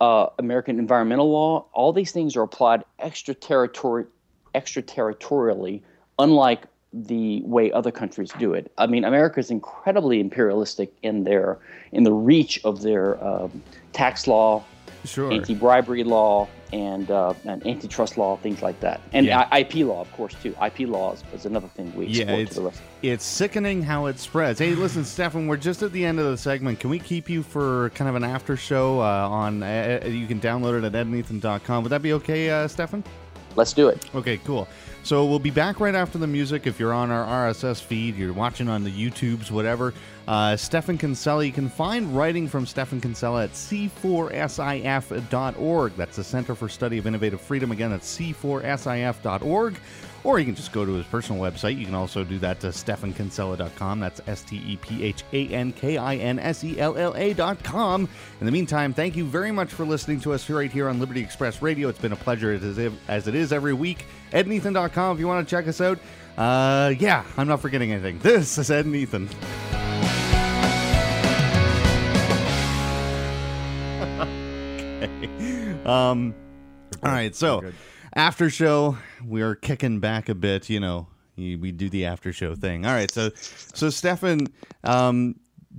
[0.00, 1.66] uh, American environmental law.
[1.72, 4.06] All these things are applied extraterritori-
[4.54, 5.82] extraterritorially,
[6.18, 8.70] unlike the way other countries do it.
[8.78, 11.58] I mean, America is incredibly imperialistic in their
[11.92, 14.62] in the reach of their um, tax law,
[15.04, 15.32] Sure.
[15.32, 19.46] anti-bribery law, and uh, and antitrust law, things like that, and Yeah.
[19.52, 20.54] I- IP law, of course, too.
[20.60, 22.82] IP laws is another thing we Yeah, it's to the rest.
[23.02, 24.58] it's sickening how it spreads.
[24.58, 26.80] Hey, listen, Stephan, we're just at the end of the segment.
[26.80, 29.62] Can we keep you for kind of an after show uh, on?
[29.62, 31.84] Uh, you can download it at ednathan.com.
[31.84, 33.04] Would that be okay, uh, Stephan?
[33.54, 34.10] Let's do it.
[34.16, 34.66] Okay, cool.
[35.04, 36.66] So we'll be back right after the music.
[36.66, 39.92] If you're on our RSS feed, you're watching on the YouTubes, whatever.
[40.26, 44.32] Uh, Stephan Kinsella, you can find writing from Stephan Kinsella at c4sif.org.
[45.96, 47.70] That's the Center for Study of Innovative Freedom.
[47.70, 49.76] Again, that's c4sif.org.
[50.24, 51.78] Or you can just go to his personal website.
[51.78, 54.00] You can also do that to stephankinsella.com.
[54.00, 57.14] That's S T E P H A N K I N S E L L
[57.14, 58.08] A.com.
[58.40, 61.20] In the meantime, thank you very much for listening to us right here on Liberty
[61.20, 61.90] Express Radio.
[61.90, 64.06] It's been a pleasure as, if, as it is every week.
[64.32, 65.98] EdNathan.com if you want to check us out.
[66.38, 68.18] Uh, yeah, I'm not forgetting anything.
[68.20, 69.28] This is Ed and Ethan.
[75.04, 75.84] okay.
[75.84, 76.34] Um,
[77.02, 77.62] all right, so.
[78.14, 80.70] After show, we are kicking back a bit.
[80.70, 82.86] You know, we do the after show thing.
[82.86, 84.46] All right, so so Stephan,
[84.84, 85.34] um,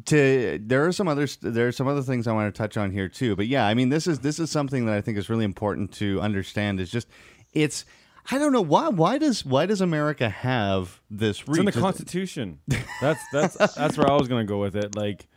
[0.05, 2.91] to there are some other there are some other things I want to touch on
[2.91, 3.35] here too.
[3.35, 5.93] But yeah, I mean, this is this is something that I think is really important
[5.93, 6.79] to understand.
[6.79, 7.07] Is just
[7.53, 7.85] it's.
[8.31, 8.89] I don't know why.
[8.89, 11.43] Why does why does America have this?
[11.47, 11.71] It's in the?
[11.71, 12.59] Constitution.
[13.01, 14.95] That's that's that's where I was gonna go with it.
[14.95, 15.27] Like,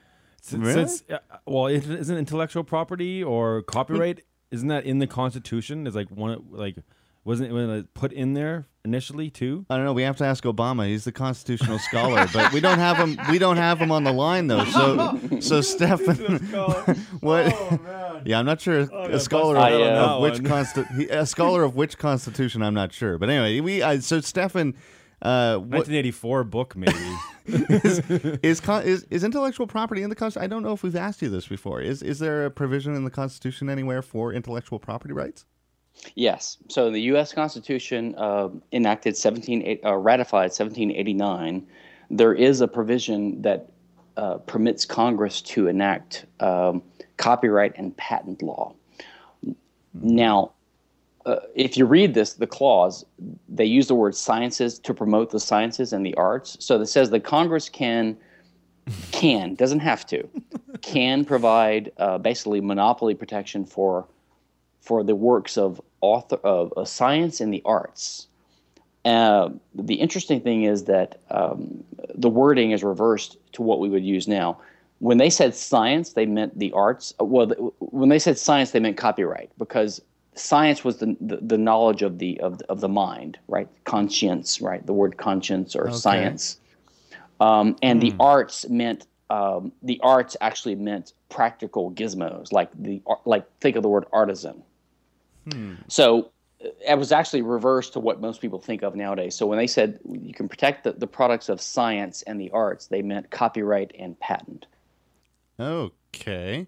[0.40, 0.86] since, Really?
[0.86, 5.86] since uh, well, it, isn't intellectual property or copyright isn't that in the Constitution?
[5.86, 6.76] Is like one like
[7.24, 9.66] wasn't it when it put in there initially too?
[9.68, 9.92] I don't know.
[9.92, 10.86] We have to ask Obama.
[10.86, 13.18] He's the constitutional scholar, but we don't have him.
[13.30, 14.64] We don't have him on the line though.
[14.64, 16.38] So, so Stephan,
[17.20, 17.46] what?
[18.24, 18.78] Yeah, I'm not sure.
[18.80, 20.64] a scholar of, bust out on of which one.
[20.64, 22.62] consti- a scholar of which constitution?
[22.62, 23.18] I'm not sure.
[23.18, 23.82] But anyway, we.
[23.82, 24.74] Uh, so Stephan,
[25.22, 26.92] uh, what 1984 book maybe.
[28.42, 30.44] is, con- is is intellectual property in the Constitution?
[30.44, 31.80] I don't know if we've asked you this before.
[31.80, 35.46] Is is there a provision in the Constitution anywhere for intellectual property rights?
[36.14, 36.58] Yes.
[36.68, 37.32] So the U.S.
[37.32, 41.66] Constitution uh, enacted 17, uh, ratified 1789.
[42.10, 43.70] There is a provision that
[44.16, 46.82] uh, permits Congress to enact um,
[47.16, 48.74] copyright and patent law.
[49.94, 50.52] Now,
[51.28, 53.04] uh, if you read this, the clause,
[53.48, 56.56] they use the word sciences to promote the sciences and the arts.
[56.58, 58.16] So it says that Congress can,
[59.12, 60.26] can doesn't have to,
[60.80, 64.06] can provide uh, basically monopoly protection for
[64.80, 68.26] for the works of author of, of science and the arts.
[69.04, 74.04] Uh, the interesting thing is that um, the wording is reversed to what we would
[74.04, 74.58] use now.
[75.00, 77.12] When they said science, they meant the arts.
[77.20, 80.00] uh, Well, the, when they said science, they meant copyright because
[80.38, 83.68] science was the, the, the knowledge of the of, the- of the mind, right?
[83.84, 84.84] Conscience, right?
[84.86, 86.60] The word conscience or science.
[87.40, 93.46] Um, and the arts meant um, the arts actually meant practical gizmos, like the like
[93.60, 94.62] think of the word artisan.
[95.88, 96.30] So
[96.64, 99.34] uh, it was actually reversed to what most people think of nowadays.
[99.34, 102.86] So when they said you can protect the, the products of science and the arts,
[102.86, 104.66] they meant copyright and patent.
[105.60, 106.66] Okay,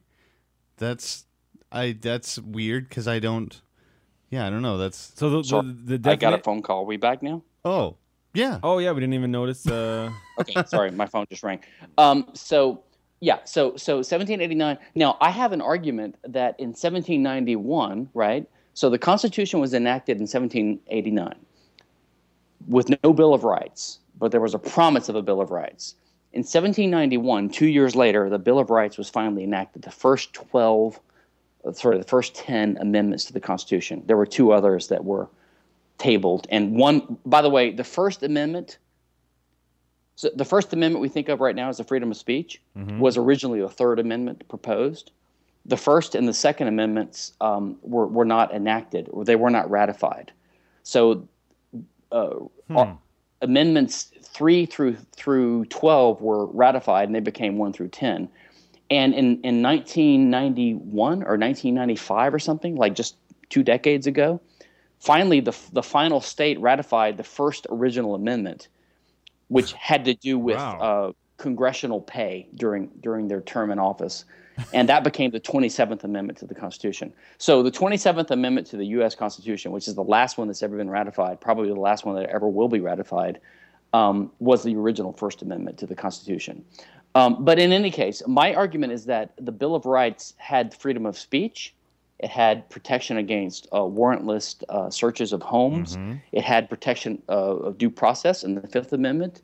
[0.76, 1.24] that's
[1.72, 1.92] I.
[1.92, 3.60] That's weird because I don't.
[4.30, 4.78] Yeah, I don't know.
[4.78, 6.86] That's So the So the, the I got a phone call.
[6.86, 7.42] we back now?
[7.64, 7.96] oh
[8.34, 8.58] yeah.
[8.62, 9.66] Oh yeah, we didn't even notice.
[9.66, 11.60] Uh, Okay, sorry, my phone just rang.
[11.98, 12.82] Um, so
[13.20, 14.78] yeah, so so 1789.
[14.94, 18.48] Now I have an argument that in 1791, right?
[18.74, 21.34] So the Constitution was enacted in 1789
[22.68, 25.96] with no Bill of Rights, but there was a promise of a Bill of Rights.
[26.32, 29.82] In 1791, two years later, the Bill of Rights was finally enacted.
[29.82, 30.98] The first 12 uh,
[31.72, 34.02] sorry, the first 10 amendments to the Constitution.
[34.06, 35.28] There were two others that were
[35.98, 36.46] tabled.
[36.50, 38.78] And one, by the way, the First Amendment,
[40.16, 42.60] so the First Amendment we think of right now as the freedom of speech
[42.98, 45.12] was originally the Third Amendment proposed.
[45.66, 49.70] The First and the Second Amendments um, were, were not enacted, or they were not
[49.70, 50.32] ratified.
[50.82, 51.28] So
[52.12, 52.30] uh,
[52.70, 52.98] our-
[53.42, 58.28] amendments three through through twelve were ratified, and they became one through ten.
[58.90, 63.16] And in in 1991 or 1995 or something, like just
[63.48, 64.40] two decades ago,
[64.98, 68.68] finally the the final state ratified the first original amendment,
[69.48, 70.78] which had to do with Wow.
[70.80, 74.24] uh, congressional pay during during their term in office.
[74.74, 77.14] And that became the 27th Amendment to the Constitution.
[77.38, 79.14] So, the 27th Amendment to the U.S.
[79.14, 82.28] Constitution, which is the last one that's ever been ratified, probably the last one that
[82.28, 83.40] ever will be ratified,
[83.94, 86.62] um, was the original First Amendment to the Constitution.
[87.14, 91.06] Um, but in any case, my argument is that the Bill of Rights had freedom
[91.06, 91.74] of speech,
[92.18, 95.96] it had protection against uh, warrantless uh, searches of homes,
[96.32, 99.42] it had protection uh, of due process in the Fifth Amendment.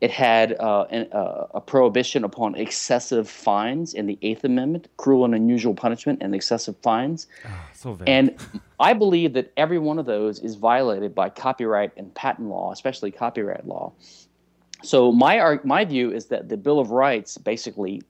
[0.00, 5.24] It had uh, an, uh, a prohibition upon excessive fines in the Eighth Amendment, cruel
[5.24, 7.26] and unusual punishment and excessive fines.
[7.74, 8.08] So vague.
[8.08, 8.36] And
[8.78, 13.10] I believe that every one of those is violated by copyright and patent law, especially
[13.10, 13.92] copyright law.
[14.82, 18.02] So my my view is that the Bill of Rights basically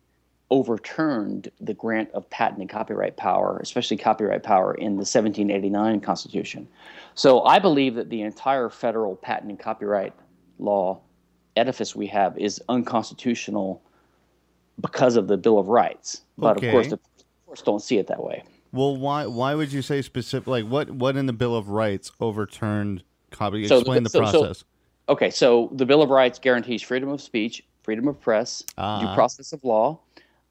[0.50, 6.66] overturned the grant of patent and copyright power, especially copyright power in the 1789 Constitution.
[7.14, 10.14] So I believe that the entire federal patent and copyright
[10.58, 11.00] law
[11.56, 13.82] edifice we have is unconstitutional
[14.80, 16.22] because of the Bill of Rights.
[16.38, 16.68] But Okay.
[16.68, 16.98] of course, the
[17.44, 18.42] courts don't see it that way.
[18.72, 20.46] Well, why why would you say specific?
[20.46, 23.66] Like what what in the Bill of Rights overturned copy?
[23.66, 24.64] So the- Explain the so- so- process.
[25.08, 29.00] Okay, so the Bill of Rights guarantees freedom of speech, freedom of press, Ah.
[29.00, 29.98] due process of law,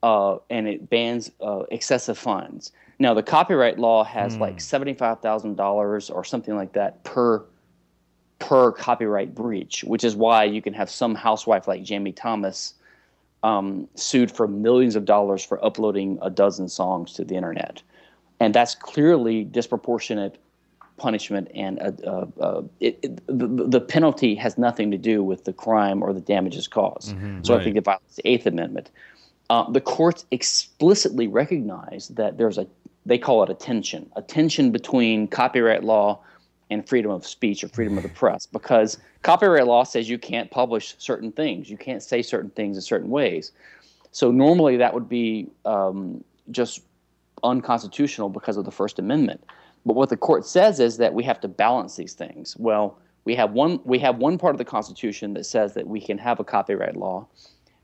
[0.04, 2.72] uh, and it bans uh, excessive fines.
[3.00, 7.43] Now, the copyright law has like seventy-five thousand dollars or something like that per
[8.39, 12.74] per copyright breach, which is why you can have some housewife like Jammie Thomas
[13.43, 17.84] um, sued for millions of dollars for uploading a dozen songs to the internet,
[18.39, 20.38] and that's clearly disproportionate
[20.98, 25.46] punishment and uh, uh, uh, it, it, the, the penalty has nothing to do with
[25.46, 27.16] the crime or the damages caused.
[27.44, 27.64] so I right.
[27.64, 28.90] think it violates the Eighth Amendment.
[29.50, 32.68] Uh, the courts explicitly recognize that there's a
[33.06, 36.20] they call it a tension, a tension between copyright law
[36.70, 40.52] and freedom of speech or freedom of the press, because copyright law says you can't
[40.52, 43.54] publish certain things, you can't say certain things in certain ways.
[44.12, 46.82] So normally that would be um, just
[47.44, 49.44] unconstitutional because of the First Amendment.
[49.88, 52.58] But what the court says is that we have to balance these things.
[52.58, 56.02] Well, we have one we have one part of the Constitution that says that we
[56.02, 57.26] can have a copyright law,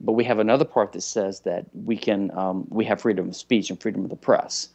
[0.01, 3.35] but we have another part that says that we can um, we have freedom of
[3.37, 4.67] speech and freedom of the press.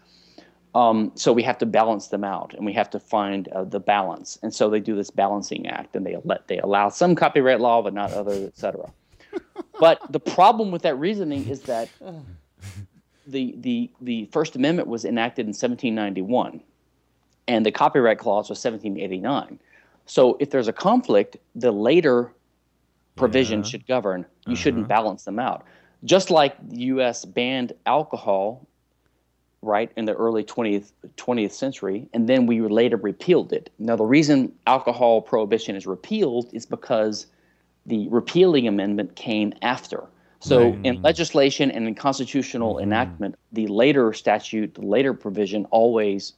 [0.75, 3.81] Um, so we have to balance them out, and we have to find uh, the
[3.81, 4.39] balance.
[4.43, 7.83] And so they do this balancing act, and they let they allow some copyright law,
[7.83, 8.91] but not others, et cetera.
[9.81, 11.91] but the problem with that reasoning is that
[13.27, 16.63] the the the First Amendment was enacted in 1791,
[17.49, 19.59] and the Copyright Clause was 1789.
[20.07, 22.33] So if there's a conflict, the later
[23.17, 23.65] provision Yeah.
[23.65, 24.21] should govern.
[24.21, 24.55] You mm-hmm.
[24.55, 25.65] shouldn't balance them out.
[26.05, 27.25] Just like the U.S.
[27.25, 28.65] banned alcohol,
[29.63, 33.71] right, in the early 20th 20th century, and then we later repealed it.
[33.81, 37.27] Now the reason alcohol prohibition is repealed is because
[37.87, 40.05] the repealing amendment came after.
[40.41, 41.05] So in mm-hmm.
[41.05, 42.85] legislation and in constitutional mm-hmm.
[42.85, 46.35] enactment, the later statute, the later provision always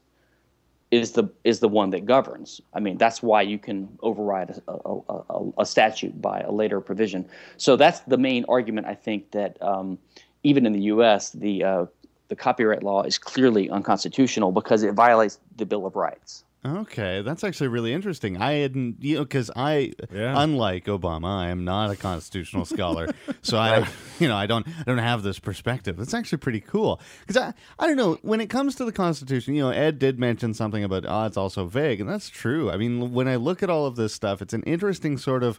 [0.90, 2.60] is the is the one that governs.
[2.74, 6.80] I mean, that's why you can override a, a, a, a statute by a later
[6.80, 7.28] provision.
[7.56, 9.98] So that's the main argument I think that um,
[10.42, 11.30] even in the U.S.
[11.30, 11.86] the uh,
[12.28, 16.44] the copyright law is clearly unconstitutional because it violates the Bill of Rights.
[16.62, 18.36] Okay, that's actually really interesting.
[18.36, 20.34] I hadn't, you know, because I, Yeah.
[20.42, 23.08] unlike Obama, I am not a constitutional scholar,
[23.42, 23.86] so I,
[24.18, 25.96] you know, I don't, I don't have this perspective.
[25.96, 29.54] That's actually pretty cool because I, I don't know when it comes to the Constitution.
[29.54, 32.70] You know, Ed did mention something about, oh, it's also vague, and that's true.
[32.70, 35.58] I mean, when I look at all of this stuff, it's an interesting sort of.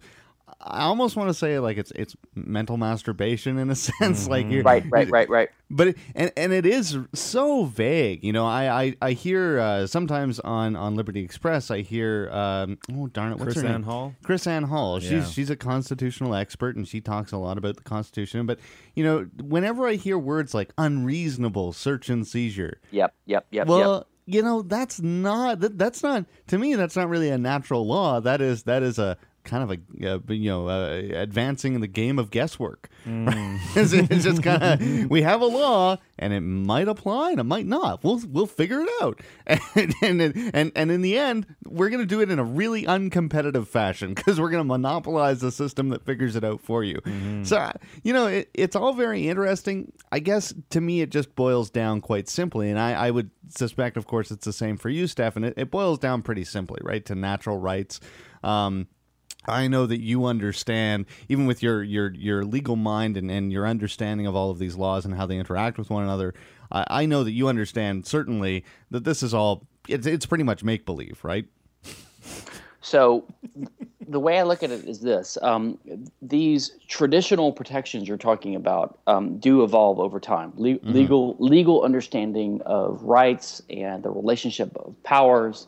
[0.60, 4.64] I almost want to say like it's it's mental masturbation in a sense, like you're
[4.64, 5.50] Right, right, right, right.
[5.70, 9.88] but it, and and it is so vague you know i i, I hear uh,
[9.88, 13.72] sometimes on on liberty express i hear um, oh darn it what's Chris her Ann
[13.74, 14.14] name Hall?
[14.24, 15.26] KrisAnne Hall she's Yeah.
[15.26, 18.60] she's a constitutional expert and she talks a lot about the constitution but
[18.96, 24.08] you know whenever i hear words like unreasonable search and seizure Yep, yep, yep, well
[24.28, 24.36] yep.
[24.36, 28.20] you know that's not that, that's not to me that's not really a natural law
[28.20, 31.88] that is that is a kind of a uh, you know uh, advancing in the
[31.88, 32.90] game of guesswork.
[33.06, 33.60] Right?
[33.76, 37.46] it's, it's just kind of we have a law and it might apply and it
[37.46, 38.04] might not.
[38.04, 39.22] We'll we'll figure it out.
[39.76, 42.84] And and and, and in the end, we're going to do it in a really
[42.84, 47.00] uncompetitive fashion because we're going to monopolize the system that figures it out for you.
[47.44, 47.74] So uh,
[48.04, 49.92] you know it, it's all very interesting.
[50.12, 53.98] I guess to me it just boils down quite simply, and I, I would suspect,
[53.98, 55.44] of course, it's the same for you, Stephan.
[55.44, 58.00] It, it boils down pretty simply, right, to natural rights.
[58.44, 58.88] Um,
[59.46, 63.68] I know that you understand, even with your your your legal mind and, and your
[63.68, 66.34] understanding of all of these laws and how they interact with one another.
[66.72, 70.64] I, I know that you understand certainly that this is all it's it's pretty much
[70.64, 71.46] make believe, right?
[72.84, 73.26] So,
[74.08, 75.78] the way I look at it is this: um,
[76.22, 80.54] these traditional protections you're talking about um, do evolve over time.
[80.56, 85.68] Le- Legal legal understanding of rights and the relationship of powers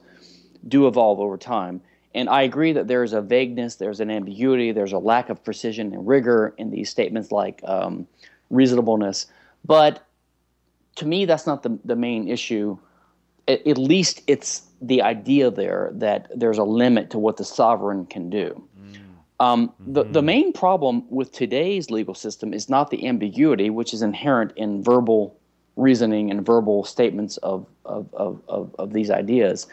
[0.68, 1.82] do evolve over time.
[2.16, 5.44] And I agree that there is a vagueness, there's an ambiguity, there's a lack of
[5.44, 8.08] precision and rigor in these statements like um,
[8.50, 9.26] reasonableness.
[9.66, 10.06] But
[10.98, 12.78] to me, that's not the, the main issue.
[13.48, 18.06] At, at least it's the idea there that there's a limit to what the sovereign
[18.06, 18.64] can do.
[19.40, 24.02] Um, the, the main problem with today's legal system is not the ambiguity, which is
[24.02, 25.38] inherent in verbal
[25.76, 29.68] reasoning and verbal statements of, of, of, of, of these ideas.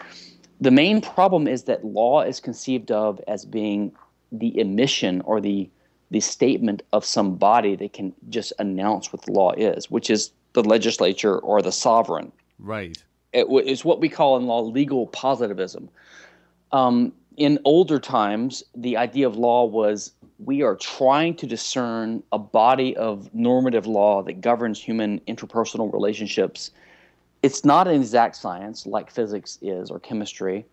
[0.61, 3.93] The main problem is that law is conceived of as being
[4.33, 5.69] the emission or the
[6.13, 10.33] the statement of some body that can just announce what the law is, which is
[10.55, 12.33] the legislature or the sovereign.
[12.59, 12.99] Right.
[13.33, 15.89] It w- is what we call in law legal positivism.
[16.73, 20.13] Um, in older times, the idea of law was
[20.45, 26.73] we are trying to discern a body of normative law that governs human interpersonal relationships.
[27.43, 30.67] It's not an exact science like physics is or chemistry,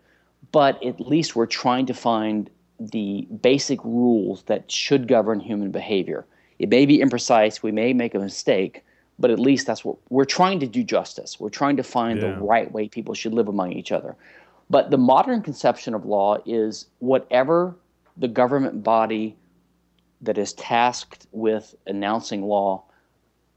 [0.52, 6.26] but at least we're trying to find the basic rules that should govern human behavior.
[6.58, 8.84] It may be imprecise, we may make a mistake,
[9.18, 11.40] but at least that's what we're trying to do justice.
[11.40, 12.32] We're trying to find Yeah.
[12.34, 14.14] the right way people should live among each other.
[14.70, 17.76] But the modern conception of law is whatever
[18.16, 19.36] the government body
[20.20, 22.82] that is tasked with announcing law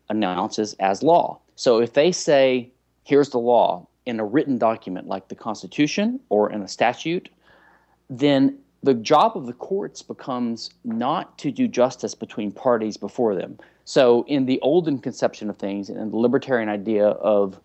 [0.10, 1.40] announces as law.
[1.56, 2.72] So if they say,
[3.12, 7.28] here's the law in a written document like the Constitution or in a statute,
[8.10, 13.58] then the job of the courts becomes not to do justice between parties before them.
[13.84, 17.60] So, in the olden conception of things and the libertarian idea of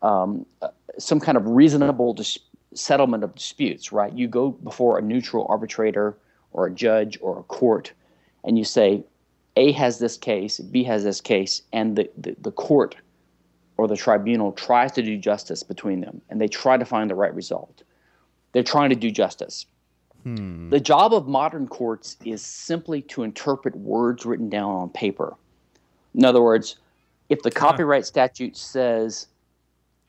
[0.00, 0.68] um, uh,
[0.98, 2.38] some kind of reasonable dis-
[2.72, 4.12] settlement of disputes, right?
[4.14, 6.16] You go before a neutral arbitrator
[6.52, 7.92] or a judge or a court,
[8.42, 9.04] and you say,
[9.56, 12.96] A has this case, B has this case, and the, the, the court
[13.78, 17.14] or the tribunal tries to do justice between them, and they try to find the
[17.14, 17.84] right result.
[18.52, 19.66] They're trying to do justice.
[20.24, 20.68] Hmm.
[20.68, 25.36] The job of modern courts is simply to interpret words written down on paper.
[26.14, 26.76] In other words,
[27.28, 29.28] if the copyright statute says,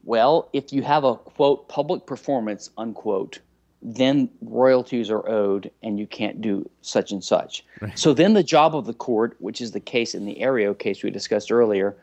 [0.03, 3.39] well, if you have a quote public performance unquote,
[3.81, 7.63] then royalties are owed and you can't do such and such.
[7.95, 11.03] So then the job of the court, which is the case in the Aereo case
[11.03, 11.95] we discussed earlier,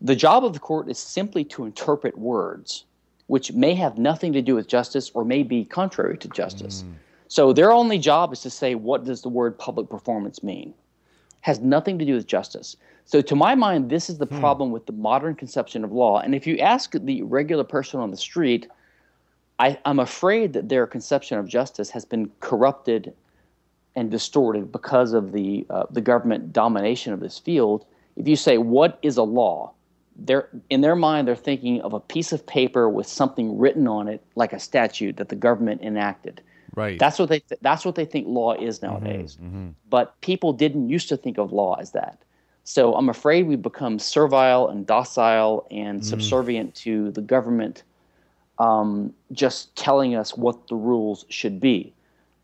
[0.00, 2.84] the job of the court is simply to interpret words,
[3.26, 6.84] which may have nothing to do with justice or may be contrary to justice.
[7.28, 10.72] So their only job is to say, what does the word public performance mean?
[11.42, 12.76] Has nothing to do with justice.
[13.04, 16.20] So to my mind, this is the problem with the modern conception of law.
[16.20, 18.68] And if you ask the regular person on the street,
[19.58, 23.14] I, I'm afraid that their conception of justice has been corrupted
[23.96, 27.84] and distorted because of the uh, the government domination of this field.
[28.16, 29.72] If you say what is a law,
[30.18, 34.08] they're in their mind they're thinking of a piece of paper with something written on
[34.08, 36.42] it, like a statute that the government enacted.
[36.74, 36.98] Right.
[36.98, 39.38] That's what they th- that's what they think law is mm-hmm, nowadays.
[39.40, 39.68] Mm-hmm.
[39.88, 42.18] But people didn't used to think of law as that.
[42.64, 46.04] So I'm afraid we've become servile and docile and mm.
[46.04, 47.82] subservient to the government
[48.58, 51.94] um, just telling us what the rules should be.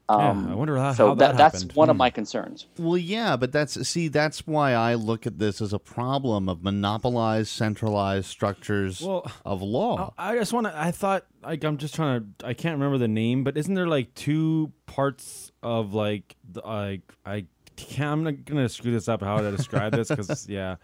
[0.07, 1.77] Um, yeah, I wonder how, so how that, that, that's happened.
[1.77, 1.99] one of Hmm.
[1.99, 2.67] my concerns.
[2.79, 6.63] Well, yeah, but that's see, that's why I look at this as a problem of
[6.63, 10.13] monopolized, centralized structures Well, of law.
[10.19, 10.79] I just want to.
[10.79, 12.47] I thought like I'm just trying to.
[12.47, 17.01] I can't remember the name, but isn't there like two parts of like the, like
[17.25, 17.47] I
[17.77, 18.11] can't.
[18.13, 19.23] I'm not gonna screw this up.
[19.23, 20.09] How to describe this?
[20.09, 20.77] Because yeah.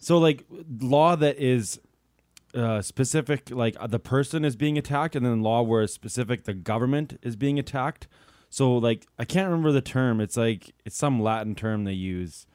[0.00, 0.44] So like
[0.80, 1.80] law that is
[2.54, 6.52] uh, specific, like the person is being attacked, and then law where it's specific, the
[6.54, 8.06] government is being attacked.
[8.50, 10.20] So like I can't remember the term.
[10.20, 12.46] It's like it's some Latin term they use.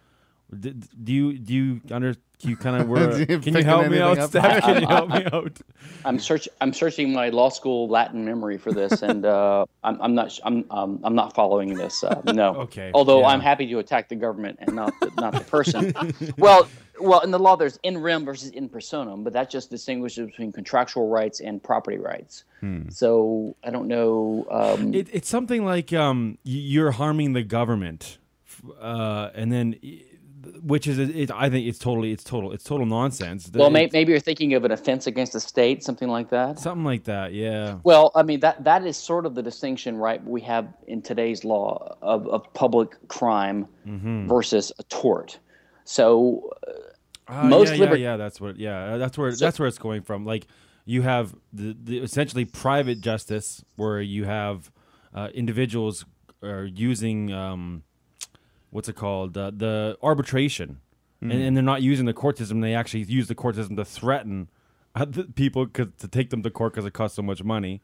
[0.57, 3.25] D- Do you do you under you kind of were?
[3.25, 4.21] Can you help me out.
[4.29, 4.61] Steph?
[4.63, 5.57] Can you help me out?
[6.03, 10.13] I'm search I'm searching my law school Latin memory for this, and uh, I'm, I'm
[10.15, 12.03] not sh- I'm um, I'm not following this.
[12.03, 12.55] Uh, no.
[12.65, 13.27] Okay, Although yeah.
[13.27, 15.93] I'm happy to attack the government and not the, not the person.
[16.37, 16.67] well,
[16.99, 20.51] well, in the law there's in rem versus in personam, but that just distinguishes between
[20.51, 22.43] contractual rights and property rights.
[22.89, 24.47] So I don't know.
[24.49, 28.17] Um, It, it's something like um, you're harming the government,
[28.81, 29.75] uh, and then,
[30.63, 33.51] which is it, I think it's totally it's total it's total nonsense.
[33.53, 36.57] well, may, maybe you're thinking of an offense against the state, something like that.
[36.57, 37.33] something like that.
[37.33, 37.77] Yeah.
[37.83, 40.23] Well, I mean that that is sort of the distinction, right?
[40.25, 44.27] We have in today's law of, of public crime Mm-hmm.
[44.27, 45.37] versus a tort.
[45.83, 46.49] So
[47.27, 48.57] Ah, Most yeah, liber- yeah, yeah, that's what.
[48.57, 50.25] Yeah, that's where that's where it's going from.
[50.25, 50.47] Like
[50.85, 54.71] you have the, the essentially private justice, where you have
[55.13, 56.05] uh, individuals
[56.43, 57.83] are using um,
[58.69, 60.79] what's it called uh, the arbitration,
[61.21, 62.61] and, and they're not using the court system.
[62.61, 64.49] They actually use the court system to threaten
[64.95, 67.81] uh, the people 'cause- to take them to court because it costs so much money.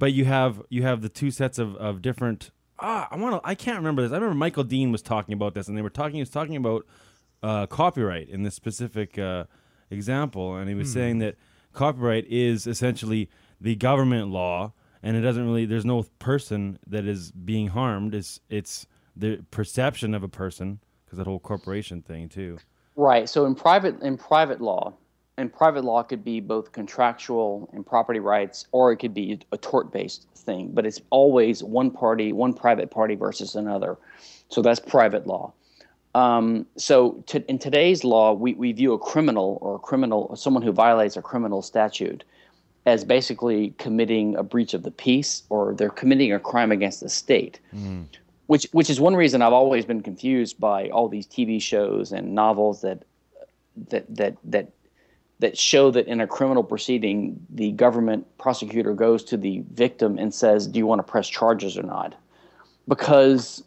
[0.00, 2.50] But you have you have the two sets of, of different.
[2.80, 3.48] Ah, I want to.
[3.48, 4.10] I can't remember this.
[4.10, 6.14] I remember Michael Dean was talking about this, and they were talking.
[6.14, 6.84] He was talking about
[7.42, 9.44] uh, copyright in this specific uh,
[9.90, 11.36] example, and he was saying that
[11.72, 13.28] copyright is essentially
[13.60, 14.72] the government law,
[15.02, 15.64] and it doesn't really.
[15.64, 18.14] There's no person that is being harmed.
[18.14, 18.86] It's it's
[19.16, 22.58] the perception of a person because that whole corporation thing too.
[22.96, 24.94] right, so in private in private law,
[25.36, 29.58] and private law could be both contractual and property rights, or it could be a
[29.58, 30.70] tort based thing.
[30.72, 33.98] But it's always one party, one private party versus another.
[34.48, 35.52] So that's private law.
[36.14, 40.36] Um, so to, in today's law, we, we view a criminal or a criminal, or
[40.36, 42.24] someone who violates a criminal statute,
[42.84, 47.08] as basically committing a breach of the peace or they're committing a crime against the
[47.08, 47.60] state.
[48.46, 52.34] Which which is one reason I've always been confused by all these TV shows and
[52.34, 53.04] novels that
[53.88, 54.72] that that that
[55.38, 60.34] that show that in a criminal proceeding the government prosecutor goes to the victim and
[60.34, 62.14] says, "Do you want to press charges or not?"
[62.88, 63.62] Because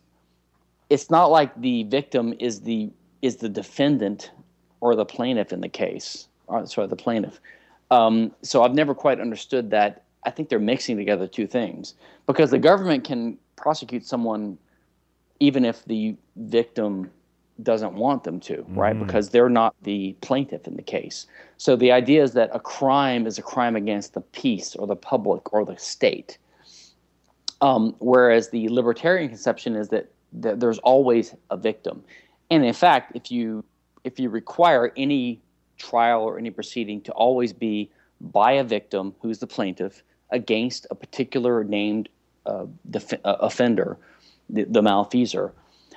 [0.89, 4.31] it's not like the victim is the is the defendant
[4.81, 6.27] or the plaintiff in the case.
[6.47, 7.39] Or, sorry, the plaintiff.
[7.89, 10.03] Um, so I've never quite understood that.
[10.25, 11.93] I think they're mixing together two things
[12.25, 14.57] because the government can prosecute someone
[15.39, 17.11] even if the victim
[17.63, 18.97] doesn't want them to, right?
[18.97, 21.27] Because they're not the plaintiff in the case.
[21.57, 24.95] So the idea is that a crime is a crime against the peace or the
[24.95, 26.37] public or the state.
[27.61, 30.11] Um, whereas the libertarian conception is that,
[30.41, 32.03] that there's always a victim.
[32.49, 33.63] And in fact, if you
[34.03, 35.41] if you require any
[35.77, 37.89] trial or any proceeding to always be
[38.21, 42.07] by a victim who's the plaintiff against a particular named
[42.45, 43.97] uh, def- uh, offender,
[44.49, 45.51] the, the malfeasor,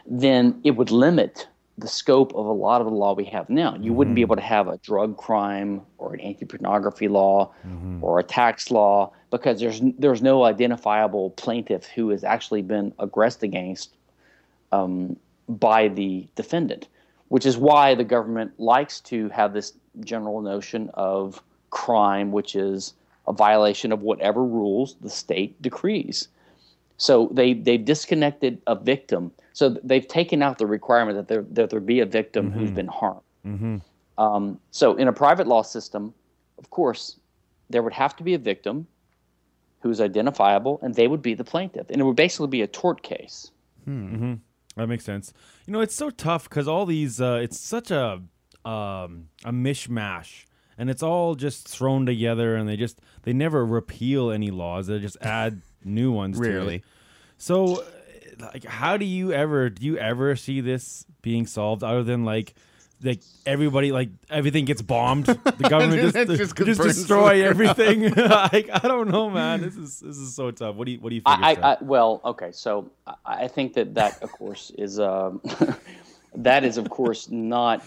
[0.07, 3.77] then it would limit the scope of a lot of the law we have now.
[3.81, 7.53] You wouldn't be able to have a drug crime or an anti-pornography law
[8.01, 13.45] or a tax law because there's there's no identifiable plaintiff who has actually been aggressed
[13.45, 13.95] against
[14.73, 15.17] um,
[15.49, 16.89] by the defendant,
[17.29, 22.95] which is why the government likes to have this general notion of crime, which is
[23.27, 26.29] a violation of whatever rules the state decrees.
[26.97, 29.31] So they they've disconnected a victim.
[29.53, 32.89] So they've taken out the requirement that there that there be a victim who's been
[32.89, 33.21] harmed.
[34.19, 36.13] Um, so in a private law system,
[36.59, 37.19] of course,
[37.71, 38.87] there would have to be a victim
[39.81, 43.03] who's identifiable, and they would be the plaintiff, and it would basically be a tort
[43.03, 43.53] case.
[44.79, 45.33] That makes sense.
[45.67, 48.23] You know, it's so tough because all these, uh, it's such a
[48.65, 50.45] um, a mishmash,
[50.79, 54.87] and it's all just thrown together, and they just they never repeal any laws.
[54.87, 56.39] They just add new ones.
[56.39, 56.49] to it.
[56.49, 56.83] Rarely.
[57.39, 57.85] So,
[58.39, 62.55] like, how do you ever do you ever see this being solved other than like?
[63.03, 65.27] Like everybody, like everything gets bombed.
[65.27, 65.37] The
[65.71, 68.03] government just, It just, just destroy everything.
[68.17, 69.61] like I don't know, man.
[69.61, 70.75] This is this is so tough.
[70.75, 71.39] What do you what do you think?
[71.39, 75.41] I, I, I well, okay, so I, I think that that, of course, is um,
[76.35, 77.85] that is, of course, not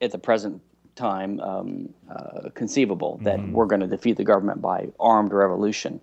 [0.00, 0.60] at the present
[0.96, 6.00] time um, uh, conceivable that we're going to defeat the government by armed revolution.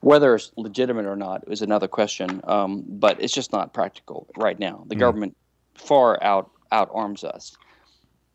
[0.00, 4.58] Whether it's legitimate or not is another question, um, but it's just not practical right
[4.58, 4.84] now.
[4.86, 5.36] The government
[5.74, 7.56] far out out arms us.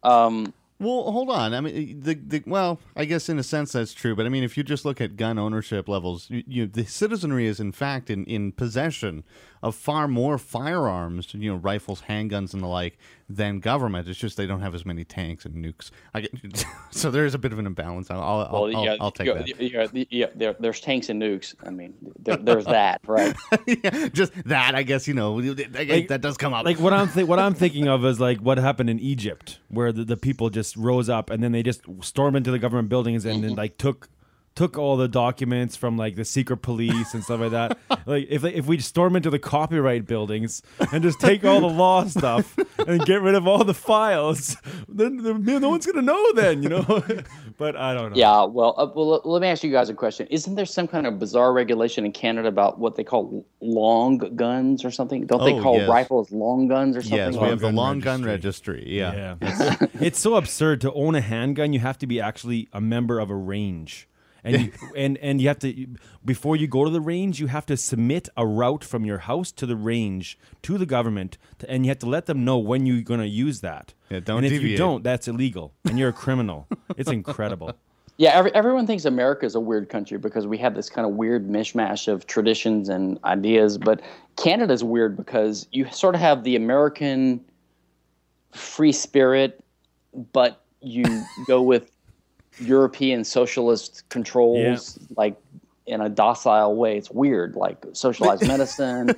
[0.04, 1.54] Um, Well, hold on.
[1.54, 4.44] I mean, the, the well, I guess in a sense that's true, but I mean,
[4.44, 8.10] if you just look at gun ownership levels, you, you the citizenry is in fact
[8.10, 9.24] in, in possession
[9.64, 12.98] of far more firearms, you know, rifles, handguns, and the like,
[13.28, 14.08] than government.
[14.08, 15.90] It's just they don't have as many tanks and nukes.
[16.14, 18.12] I get, so there is a bit of an imbalance.
[18.12, 19.48] I'll, I'll, Well, I'll, yeah, I'll take yeah, that.
[19.62, 21.56] Yeah, yeah, yeah, there, there's tanks and nukes.
[21.66, 23.36] I mean, there, there's that, right?
[23.66, 25.08] yeah, just that, I guess.
[25.08, 26.66] You know, Like- that does come up.
[26.66, 29.92] like what I'm th- what I'm thinking of is like what happened in Egypt, where
[29.92, 33.26] the, the people just rose up and then they just stormed into the government buildings
[33.26, 34.08] and then like took
[34.56, 37.78] took all the documents from like the secret police and stuff like that.
[38.06, 40.62] like if if we storm into the copyright buildings
[40.94, 44.56] and just take all the law stuff and get rid of all the files,
[44.88, 46.34] then, then no one's gonna know.
[46.34, 46.84] Then you know,
[47.58, 48.18] but I don't know.
[48.18, 48.46] Yeah.
[48.46, 50.26] Well, uh, well, let me ask you guys a question.
[50.28, 54.86] Isn't there some kind of bizarre regulation in Canada about what they call long guns
[54.86, 55.26] or something?
[55.26, 55.90] Don't they Oh, call yes.
[55.90, 57.18] rifles long guns or something?
[57.18, 58.76] yes, we Long have the gun long gun registry.
[58.76, 58.98] registry.
[58.98, 59.36] Yeah.
[59.42, 59.76] Yeah.
[59.96, 61.74] It's, it's so absurd to own a handgun.
[61.74, 64.08] You have to be actually a member of a range.
[64.46, 65.88] And you, and and you have to
[66.24, 69.52] before you go to the range, you have to submit a route from your house
[69.54, 72.86] to the range to the government, to, and you have to let them know when
[72.86, 73.96] you're going to use that.
[74.10, 76.68] Yeah, don't and if you don't, that's illegal, and you're a criminal.
[76.96, 77.74] it's incredible.
[78.18, 81.16] Yeah, every, everyone thinks America is a weird country because we have this kind of
[81.16, 83.78] weird mishmash of traditions and ideas.
[83.78, 84.02] But
[84.38, 87.44] Canada's weird because you sort of have the American
[88.54, 89.62] free spirit,
[90.32, 91.04] but you
[91.48, 91.92] go with
[92.60, 95.36] European socialist controls, like
[95.86, 96.98] in a docile way.
[96.98, 99.12] It's weird, like socialized medicine,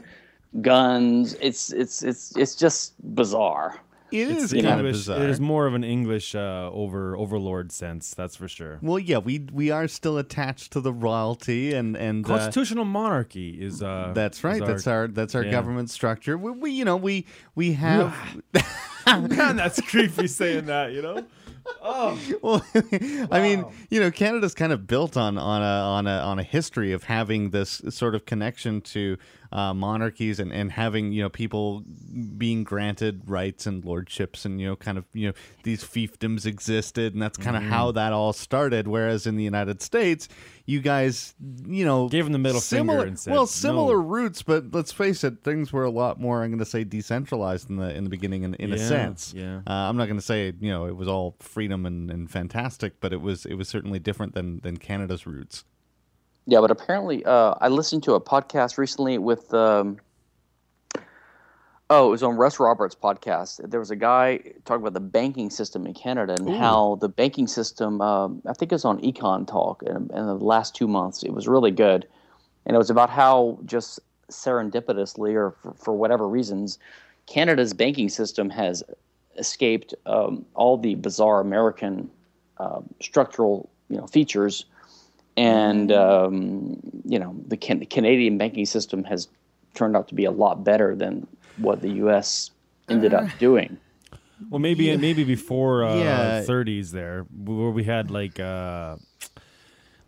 [0.61, 1.35] guns.
[1.41, 3.79] It's it's it's it's just bizarre.
[4.09, 5.23] It is It's kind of English- bizarre.
[5.23, 8.79] It is more of an English uh, over overlord sense, that's for sure.
[8.81, 13.61] Well, yeah, we we are still attached to the royalty, and and uh, Constitutional monarchy
[13.61, 13.83] is.
[13.83, 14.61] Uh, that's right.
[14.61, 15.51] is That's our that's our yeah.
[15.51, 16.37] government structure.
[16.37, 17.25] We, we you know we
[17.55, 18.15] we have.
[19.07, 20.93] Man, that's creepy saying that.
[20.93, 21.25] You know.
[21.81, 22.19] Oh.
[22.41, 22.65] well,
[23.31, 26.43] I mean, you know, Canada's kind of built on on a on a on a
[26.43, 29.17] history of having this sort of connection to
[29.51, 31.83] uh, monarchies and, and having you know people
[32.37, 35.33] being granted rights and lordships and you know kind of you know
[35.63, 38.87] these fiefdoms existed and that's kind of how that all started.
[38.87, 40.27] Whereas in the United States,
[40.65, 41.33] you guys,
[41.65, 44.73] you know, Gave 'em the middle finger similar, and said, well, similar "No." roots, but
[44.73, 46.43] let's face it, things were a lot more.
[46.43, 49.33] I'm going to say decentralized in the in the beginning, in, in a sense.
[49.35, 49.57] yeah.
[49.65, 52.99] Uh, I'm not going to say you know it was all freedom and, and fantastic,
[52.99, 55.63] but it was it was certainly different than than Canada's roots.
[56.49, 59.53] Yeah, but apparently, uh, I listened to a podcast recently with.
[59.53, 59.97] Um,
[61.89, 63.69] oh, it was on Russ Roberts' podcast.
[63.69, 67.47] There was a guy talking about the banking system in Canada and how the banking
[67.47, 67.99] system.
[67.99, 71.21] Um, I think it was on Econ Talk in, in the last two months.
[71.21, 72.07] It was really good,
[72.65, 73.99] and it was about how just
[74.31, 76.79] serendipitously or for, for whatever reasons,
[77.25, 78.83] Canada's banking system has
[79.37, 82.09] escaped um, all the bizarre American
[82.59, 84.65] um structural you know features
[85.37, 89.29] and um, you know the, can- the Canadian banking system has
[89.75, 91.27] turned out to be a lot better than
[91.57, 92.49] what the U.S.
[92.89, 93.77] ended up doing.
[94.49, 96.41] Well, maybe maybe before uh, Yeah.
[96.43, 98.97] 30s there, where we had like uh,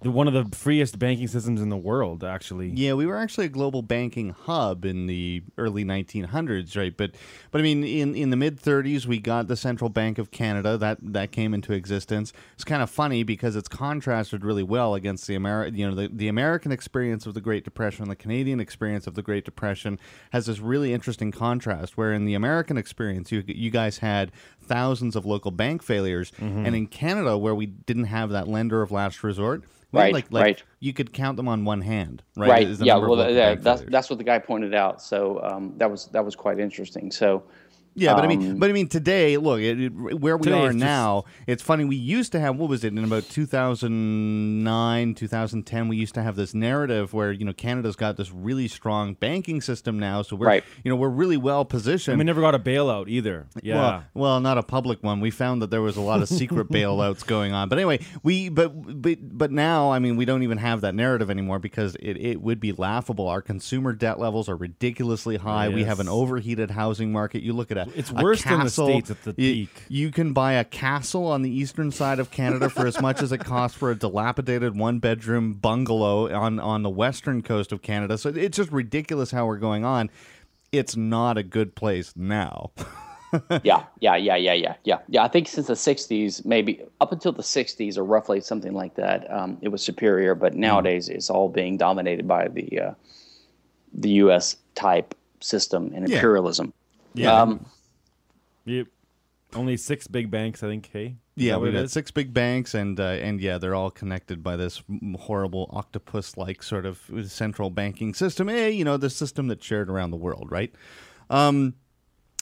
[0.01, 2.69] the one of the freest banking systems in the world, actually.
[2.69, 6.95] Yeah, we were actually a global banking hub in the early 1900s, right?
[6.95, 7.11] But
[7.51, 10.77] but I mean, in, in the mid 30s, we got the Central Bank of Canada
[10.77, 12.31] that that came into existence.
[12.53, 16.07] It's kind of funny because it's contrasted really well against the Ameri- you know the,
[16.07, 19.99] the American experience of the Great Depression, the Canadian experience of the Great Depression
[20.31, 21.97] has this really interesting contrast.
[21.97, 24.31] Where in the American experience, you you guys had
[24.61, 26.65] thousands of local bank failures, Mm-hmm.
[26.65, 29.63] and in Canada, where we didn't have that lender of last resort.
[29.91, 30.63] Right, like, like right.
[30.79, 32.49] you could count them on one hand, right?
[32.49, 32.67] Right?
[32.67, 32.97] Yeah.
[32.97, 35.01] Well, yeah, that's that's what the guy pointed out.
[35.01, 37.11] So um, that was that was quite interesting.
[37.11, 37.43] So
[37.95, 40.67] yeah, but I mean, um, but I mean, today, look, it, it- where we are
[40.67, 41.85] it's just- now, it's funny.
[41.85, 45.87] We used to have what was it in about 2009, 2010?
[45.87, 49.61] We used to have this narrative where you know Canada's got this really strong banking
[49.61, 50.63] system now, so we're Right.
[50.83, 52.17] you know we're really well And positioned.
[52.17, 53.47] we never got a bailout either.
[53.61, 53.75] Yeah.
[53.75, 55.19] Well, well, not a public one.
[55.19, 57.69] We found that there was a lot of secret bailouts going on.
[57.69, 61.29] But anyway, we but but but now, I mean, we don't even have that narrative
[61.29, 63.27] anymore because it, it would be laughable.
[63.27, 65.69] Our consumer debt levels are ridiculously high.
[65.69, 67.43] We have an overheated housing market.
[67.43, 68.87] You look at a It's a worse than the castle.
[68.87, 69.69] States at the You- peak.
[69.89, 73.31] You can buy a castle on the eastern side of Canada for as much as
[73.31, 78.17] it costs for a dilapidated one bedroom bungalow on on the western coast of Canada.
[78.17, 80.09] So it's just ridiculous how we're going on.
[80.71, 82.71] It's not a good place now.
[83.63, 85.23] yeah, yeah, yeah, yeah, yeah, yeah, yeah.
[85.23, 89.31] I think since the '60s, maybe up until the '60s or roughly something like that,
[89.31, 90.33] um, it was superior.
[90.35, 92.93] But nowadays, it's all being dominated by the uh,
[93.93, 94.57] the U.S.
[94.75, 96.15] type system and Yeah.
[96.15, 96.73] imperialism.
[97.13, 97.41] Yeah.
[97.41, 97.65] Um,
[98.65, 98.87] Yep.
[99.55, 100.89] Only six big banks, I think.
[100.93, 101.15] Hey.
[101.35, 104.83] Yeah, we've got six big banks, and uh, and yeah, they're all connected by this
[105.17, 108.49] horrible octopus-like sort of central banking system.
[108.49, 110.71] Eh, you know, the system that's shared around the world, right?
[111.29, 111.75] Um,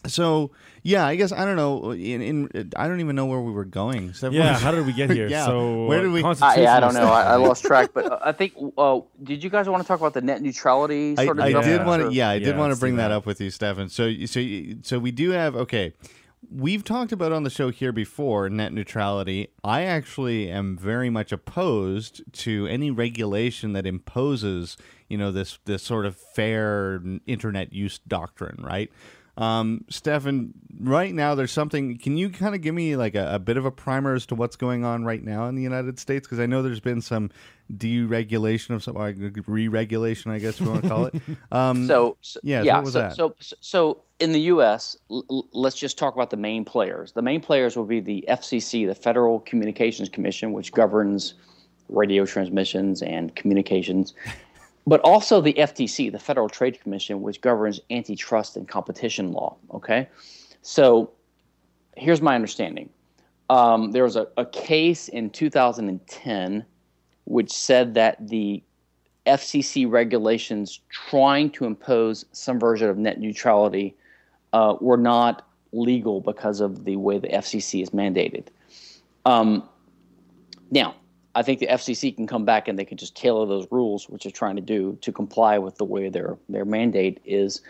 [0.05, 0.51] So
[0.83, 1.91] yeah, I guess I don't know.
[1.91, 4.13] In, in I don't even know where we were going.
[4.13, 5.27] So Yeah, how did we get here?
[5.29, 7.07] Yeah, So where did we- I, yeah, I don't know.
[7.07, 8.53] I, I lost track, but uh, I think.
[8.77, 11.65] Uh, did you guys want to talk about the net neutrality I, of I did
[11.65, 11.85] Yeah.
[11.85, 13.09] want to, Or- yeah, I did Yeah, want to bring that.
[13.09, 13.15] that.
[13.15, 13.89] up with you, Stephan.
[13.89, 14.41] So, so,
[14.83, 15.93] so we do have okay.
[16.49, 19.49] We've talked about on the show here before net neutrality.
[19.63, 24.77] I actually am very much opposed to any regulation that imposes,
[25.09, 28.89] you know, this this sort of fair internet use doctrine, right?
[29.38, 31.97] Um, Stephan, right now there's something.
[31.97, 34.35] Can you kind of give me like a, a bit of a primer as to
[34.35, 36.27] what's going on right now in the United States?
[36.27, 37.29] Because I know there's been some
[37.75, 39.13] deregulation of some, or
[39.45, 41.15] re-regulation, I guess we want to call it.
[41.51, 42.75] Um, So, so Yeah, so yeah.
[42.75, 43.15] what was so, that?
[43.15, 47.11] so, so in the U.S., l- let's just talk about the main players.
[47.11, 51.35] The main players will be the FCC, the Federal Communications Commission, which governs
[51.89, 54.13] radio transmissions and communications,
[54.88, 59.57] but also the FTC, the Federal Trade Commission, which governs antitrust and competition law.
[59.73, 60.07] Okay,
[60.63, 61.11] so
[61.97, 62.89] here's my understanding.
[63.49, 66.65] Um, there was a, a case in 2010
[67.25, 68.63] which said that the
[69.25, 73.93] FCC regulations trying to impose some version of net neutrality
[74.53, 78.47] uh, were not legal because of the way the FCC is mandated.
[79.25, 79.67] Um,
[80.71, 80.95] now,
[81.38, 84.23] I think the FCC can come back and they can just tailor those rules, which
[84.23, 87.61] they're trying to do, to comply with the way their their mandate is,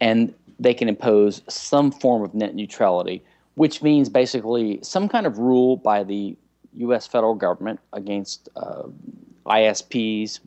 [0.00, 3.20] and they can impose some form of net neutrality,
[3.56, 6.36] which means basically some kind of rule by the
[6.74, 7.08] U.S.
[7.08, 8.84] federal government against uh,
[9.46, 10.38] ISPs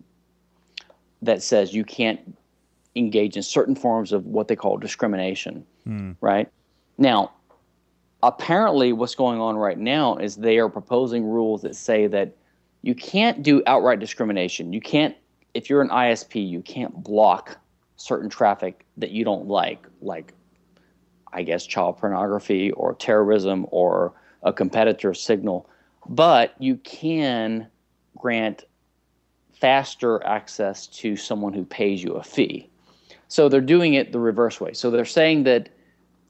[1.23, 2.37] that says you can't
[2.95, 5.65] engage in certain forms of what they call discrimination,
[6.21, 6.49] right?
[6.97, 7.33] Now,
[8.23, 12.37] apparently, what's going on right now is they are proposing rules that say that
[12.85, 14.71] you can't do outright discrimination.
[14.71, 15.15] You can't,
[15.55, 17.57] if you're an ISP, you can't block
[17.95, 20.33] certain traffic that you don't like, like,
[21.33, 24.13] I guess, child pornography or terrorism or
[24.43, 25.67] a competitor's signal.
[26.07, 27.65] But you can
[28.19, 28.65] grant
[29.51, 32.69] faster access to someone who pays you a fee.
[33.29, 34.73] So they're doing it the reverse way.
[34.73, 35.69] So they're saying that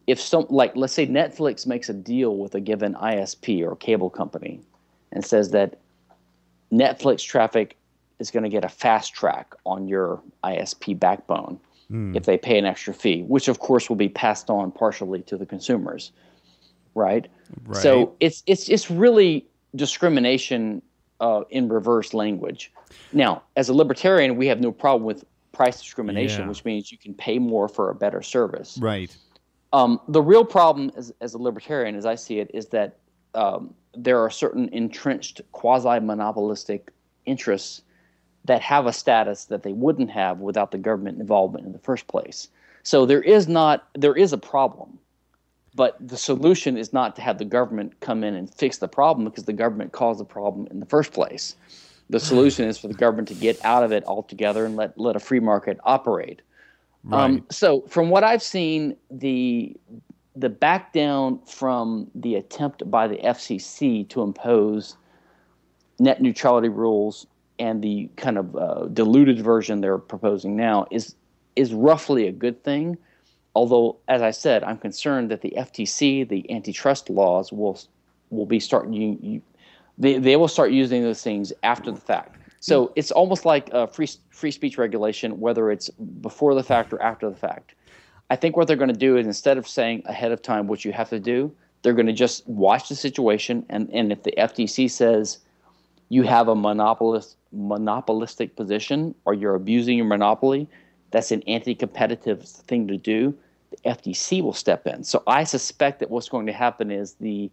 [0.07, 4.09] if some like let's say Netflix makes a deal with a given ISP or cable
[4.09, 4.61] company
[5.11, 5.79] and says that
[6.77, 7.77] Netflix traffic
[8.19, 11.59] is going to get a fast track on your ISP backbone
[12.15, 15.37] if they pay an extra fee, which of course will be passed on partially to
[15.37, 16.11] the consumers,
[16.95, 17.27] right?
[17.65, 17.83] Right.
[17.83, 19.45] So it's it's it's really
[19.75, 20.81] discrimination
[21.19, 22.71] uh, in reverse language.
[23.13, 26.47] Now, as a libertarian, we have no problem with price discrimination, Yeah.
[26.49, 28.77] which means you can pay more for a better service.
[28.81, 29.15] right.
[29.73, 32.97] Um, the real problem, as, as a libertarian, as I see it, is that
[33.33, 36.91] um, there are certain entrenched quasi monopolistic
[37.25, 37.81] interests
[38.45, 42.07] that have a status that they wouldn't have without the government involvement in the first
[42.07, 42.49] place.
[42.83, 44.99] So there is not there is a problem,
[45.73, 49.25] but the solution is not to have the government come in and fix the problem
[49.25, 51.55] because the government caused the problem in the first place.
[52.09, 55.15] The solution is for the government to get out of it altogether and let let
[55.15, 56.41] a free market operate.
[57.11, 59.75] Um, so from what I've seen, the
[60.35, 64.97] the back down from the attempt by the FCC to impose
[65.99, 67.25] net neutrality rules
[67.57, 71.15] and the kind of uh, diluted version they're proposing now is
[71.55, 72.97] is roughly a good thing.
[73.55, 77.79] Although, as I said, I'm concerned that the FTC, the antitrust laws, will
[78.29, 78.93] will be starting.
[78.93, 79.41] You, you,
[79.97, 82.37] they they will start using those things after the fact.
[82.59, 87.01] So it's almost like a free free speech regulation, whether it's before the fact or
[87.01, 87.75] after the fact.
[88.29, 90.83] I think what they're going to do is instead of saying ahead of time what
[90.83, 94.33] you have to do, they're going to just watch the situation, and and if the
[94.37, 95.39] FTC says
[96.09, 100.67] you have a monopolist monopolistic position or you're abusing your monopoly,
[101.11, 103.33] that's an anti-competitive thing to do.
[103.71, 105.03] The FTC will step in.
[105.03, 107.49] So I suspect that what's going to happen is the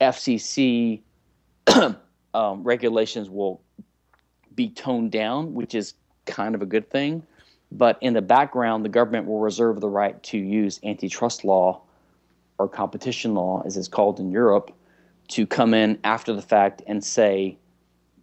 [0.00, 1.00] FCC
[2.34, 3.62] um, regulations will
[4.54, 5.94] be toned down, which is
[6.26, 7.22] kind of a good thing.
[7.74, 11.82] But in the background, the government will reserve the right to use antitrust law
[12.58, 14.70] or competition law, as it's called in Europe,
[15.28, 17.56] to come in after the fact and say,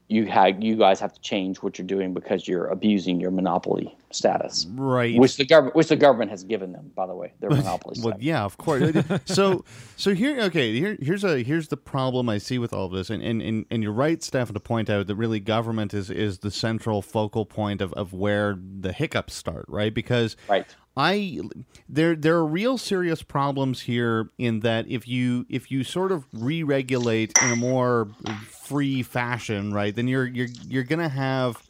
[0.10, 3.98] you had you guys have to change what you're doing because you're abusing your monopoly
[4.12, 5.18] status, Right.
[5.20, 8.14] which the government which the government has given them, by the way, their monopoly Well,
[8.14, 8.24] status.
[8.24, 8.92] yeah, of course.
[9.26, 9.66] so,
[9.98, 13.10] so here, okay, here, here's a here's the problem I see with all of this,
[13.12, 16.40] and and, and, and you're right, Stephan, to point out that really government is is
[16.40, 19.94] the central focal point of, of where the hiccups start, right?
[19.94, 20.76] Because Right.
[21.00, 21.40] I
[21.88, 26.26] there there are real serious problems here in that if you if you sort of
[26.34, 28.10] re-regulate in a more
[28.50, 31.66] free fashion, right, then you're you're you're gonna have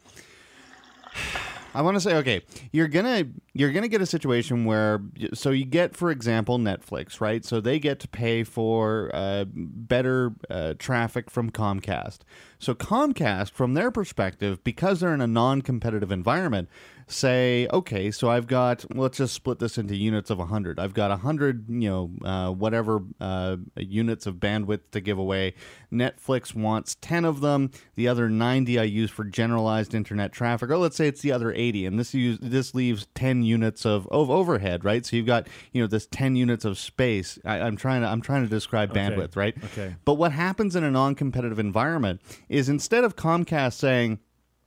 [1.76, 5.00] I want to say okay, you're gonna you're gonna get a situation where
[5.36, 7.46] so you get for example Netflix, right?
[7.46, 12.20] So they get to pay for uh, better uh, traffic from Comcast.
[12.58, 16.68] So Comcast, from their perspective, because they're in a non-competitive environment,
[17.12, 20.80] say okay, so I've got let's just split this into units of hundred.
[20.80, 25.56] I've got hundred, you know, uh, whatever uh, units of bandwidth to give away.
[25.92, 27.72] Netflix wants ten of them.
[27.96, 31.52] The other ninety I use for generalized internet traffic, or let's say it's the other
[31.52, 35.48] 80 and this use, this leaves 10 units of, of overhead right so you've got
[35.72, 38.92] you know this 10 units of space I, am trying to i'm trying to describe
[38.92, 39.00] Okay.
[39.00, 39.96] bandwidth right Okay.
[40.06, 44.20] but what happens in a non-competitive environment is instead of comcast saying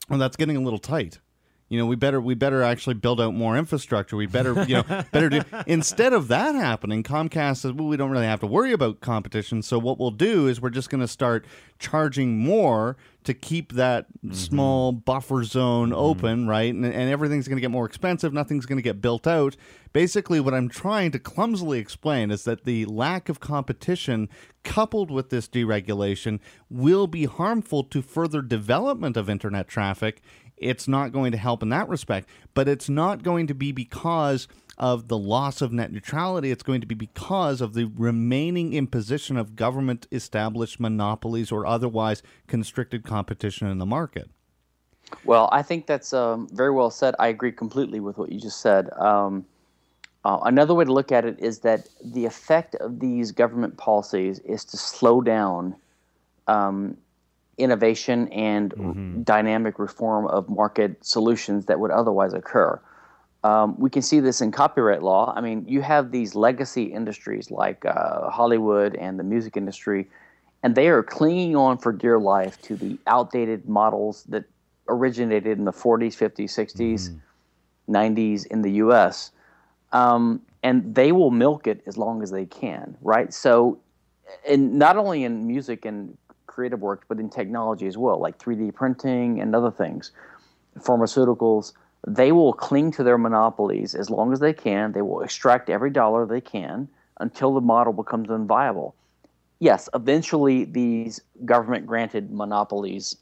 [0.08, 1.18] well that's getting a little tight
[1.72, 4.14] you know we better we better actually build out more infrastructure.
[4.14, 8.10] We better you know better do instead of that happening comcast says well we don't
[8.10, 9.62] really have to worry about competition.
[9.62, 11.46] So what we'll do is we're just going to start
[11.78, 14.34] charging more to keep that mm-hmm.
[14.34, 15.98] small buffer zone mm-hmm.
[15.98, 16.74] open right?
[16.74, 18.34] And, and everything's going to get more expensive.
[18.34, 19.56] Nothing's going to get built out.
[19.94, 24.28] Basically what i'm trying to clumsily explain is that the lack of competition
[24.62, 30.22] coupled with this deregulation will be harmful to further development of internet traffic
[30.62, 34.48] it's not going to help in that respect, but it's not going to be because
[34.78, 36.50] of the loss of net neutrality.
[36.50, 42.22] It's going to be because of the remaining imposition of government established monopolies or otherwise
[42.46, 44.30] constricted competition in the market.
[45.24, 47.14] Well, I think that's um, very well said.
[47.18, 48.90] I agree completely with what you just said.
[48.94, 49.44] Um,
[50.24, 54.38] uh, another way to look at it is that the effect of these government policies
[54.40, 55.76] is to slow down
[56.46, 56.96] um,
[57.62, 62.80] innovation and dynamic reform of market solutions that would otherwise occur.
[63.44, 65.32] Um, we can see this in copyright law.
[65.34, 70.08] I mean, you have these legacy industries like uh, Hollywood and the music industry,
[70.62, 74.44] and they are clinging on for dear life to the outdated models that
[74.88, 77.18] originated in the 40s, 50s, 60s,
[77.88, 79.32] 90s in the US.
[79.92, 83.34] Um, and they will milk it as long as they can, right?
[83.34, 83.80] So,
[84.48, 86.16] and not only in music and
[86.52, 90.12] creative work, but in technology as well, like 3D printing and other things,
[90.78, 91.72] pharmaceuticals.
[92.06, 94.92] They will cling to their monopolies as long as they can.
[94.92, 96.88] They will extract every dollar they can
[97.20, 98.92] until the model becomes unviable.
[99.60, 103.16] Yes, eventually these government granted monopolies,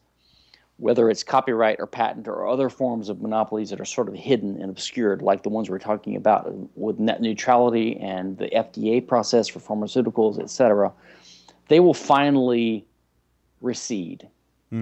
[0.79, 4.59] whether it's copyright or patent or other forms of monopolies that are sort of hidden
[4.61, 9.47] and obscured, like the ones we're talking about with net neutrality and the FDA process
[9.47, 10.91] for pharmaceuticals, et cetera,
[11.69, 12.87] they will finally
[13.61, 14.29] recede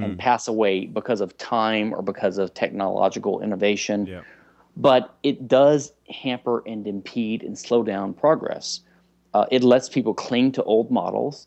[0.02, 4.06] and pass away because of time or because of technological innovation.
[4.06, 4.20] Yeah.
[4.76, 8.80] But it does hamper and impede and slow down progress.
[9.34, 11.46] Uh, it lets people cling to old models.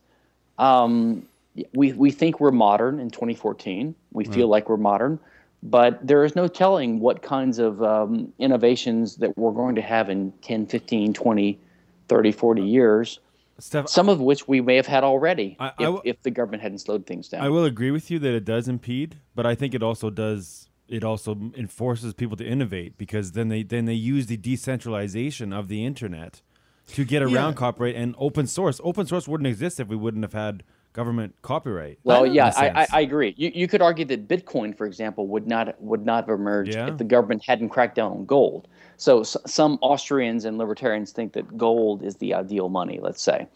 [0.57, 1.27] Um,
[1.73, 3.93] we, we think we're modern in 2014.
[4.11, 5.19] We feel like we're modern,
[5.63, 10.09] but there is no telling what kinds of um, innovations that we're going to have
[10.09, 11.59] in 10, 15, 20,
[12.07, 13.19] 30, 40 years
[13.61, 16.63] Steph, some of which we may have had already I- I if, if the government
[16.63, 17.41] hadn't slowed things down.
[17.41, 20.67] I will agree with you that it does impede, but I think it also does.
[20.87, 25.67] It also enforces people to innovate because then they then they use the decentralization of
[25.67, 26.41] the internet
[26.87, 27.53] to get around Yeah.
[27.53, 28.81] copyright and open source.
[28.83, 31.99] Open source wouldn't exist if we wouldn't have had government copyright.
[32.03, 32.51] well, yeah, a I, I,
[32.85, 32.93] sense.
[32.93, 33.33] I agree.
[33.37, 36.87] You, you could argue that Bitcoin, for example, would not would not have emerged Yeah.
[36.89, 38.67] if the government hadn't cracked down on gold.
[38.97, 42.99] So, s some Austrians and libertarians think that gold is the ideal money.
[43.01, 43.47] Let's say,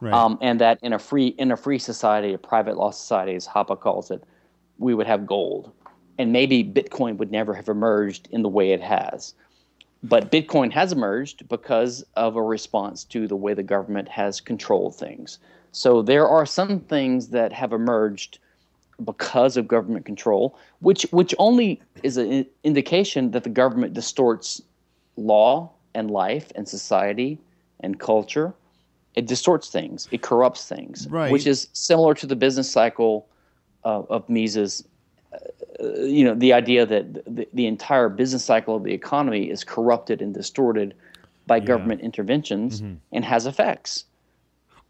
[0.00, 0.14] Right.
[0.14, 3.46] um, and that in a free in a free society, a private law society, as
[3.46, 4.22] Hoppe calls it,
[4.78, 5.70] we would have gold,
[6.18, 9.34] and maybe Bitcoin would never have emerged in the way it has.
[10.04, 14.94] But Bitcoin has emerged because of a response to the way the government has controlled
[14.94, 15.38] things.
[15.72, 18.38] So there are some things that have emerged
[19.04, 24.60] because of government control, which which only is an indication that the government distorts
[25.16, 27.38] law and life and society
[27.80, 28.54] and culture.
[29.14, 30.08] It distorts things.
[30.10, 31.32] It corrupts things, Right.
[31.32, 33.28] which is similar to the business cycle
[33.84, 34.84] uh, of Mises.
[35.32, 35.38] Uh,
[36.02, 40.22] you know, the idea that the, the entire business cycle of the economy is corrupted
[40.22, 40.94] and distorted
[41.46, 44.04] by government interventions and has effects.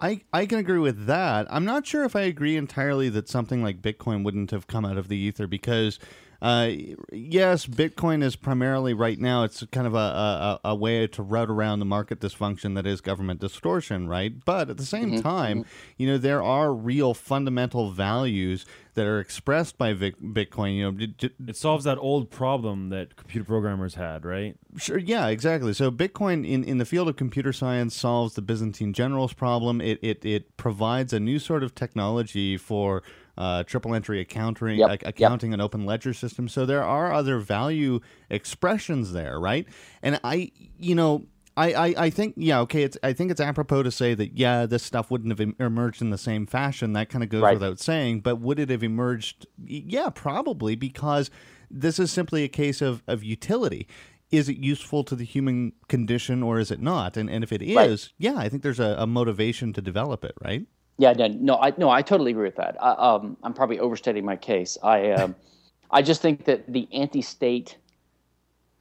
[0.00, 1.46] I, I can agree with that.
[1.50, 4.96] I'm not sure if I agree entirely that something like Bitcoin wouldn't have come out
[4.96, 5.98] of the ether because,
[6.40, 6.70] uh,
[7.12, 11.50] yes, Bitcoin is primarily right now, it's kind of a, a, a way to route
[11.50, 14.32] around the market dysfunction that is government distortion, right?
[14.44, 15.64] But at the same time,
[15.96, 18.64] you know, there are real fundamental values
[18.94, 20.76] that are expressed by Vic- Bitcoin.
[20.76, 24.56] You know, d- d- It solves that old problem that computer programmers had, right?
[24.76, 24.98] Sure.
[24.98, 25.26] Yeah.
[25.28, 25.72] Exactly.
[25.72, 29.80] So Bitcoin in, in the field of computer science solves the Byzantine generals problem.
[29.80, 33.02] It it, it provides a new sort of technology for
[33.38, 35.02] uh, triple entry accounting, Yep, yep.
[35.06, 36.48] accounting and open ledger system.
[36.48, 39.66] So there are other value expressions there, right?
[40.02, 41.26] And I, you know.
[41.56, 44.64] I, I, I think yeah okay it's I think it's apropos to say that yeah
[44.64, 47.54] this stuff wouldn't have emerged in the same fashion that kind of goes Right.
[47.54, 51.32] without saying but would it have emerged yeah probably because
[51.68, 53.88] this is simply a case of, of utility
[54.30, 57.60] is it useful to the human condition or is it not and and if it
[57.60, 58.08] is Right.
[58.18, 60.64] yeah I think there's a, a motivation to develop it right
[60.98, 62.76] Yeah, no, no, I no, I totally agree with that.
[62.82, 64.76] I, um, I'm probably overstating my case.
[64.82, 65.36] I, um,
[65.90, 67.76] I just think that the anti-state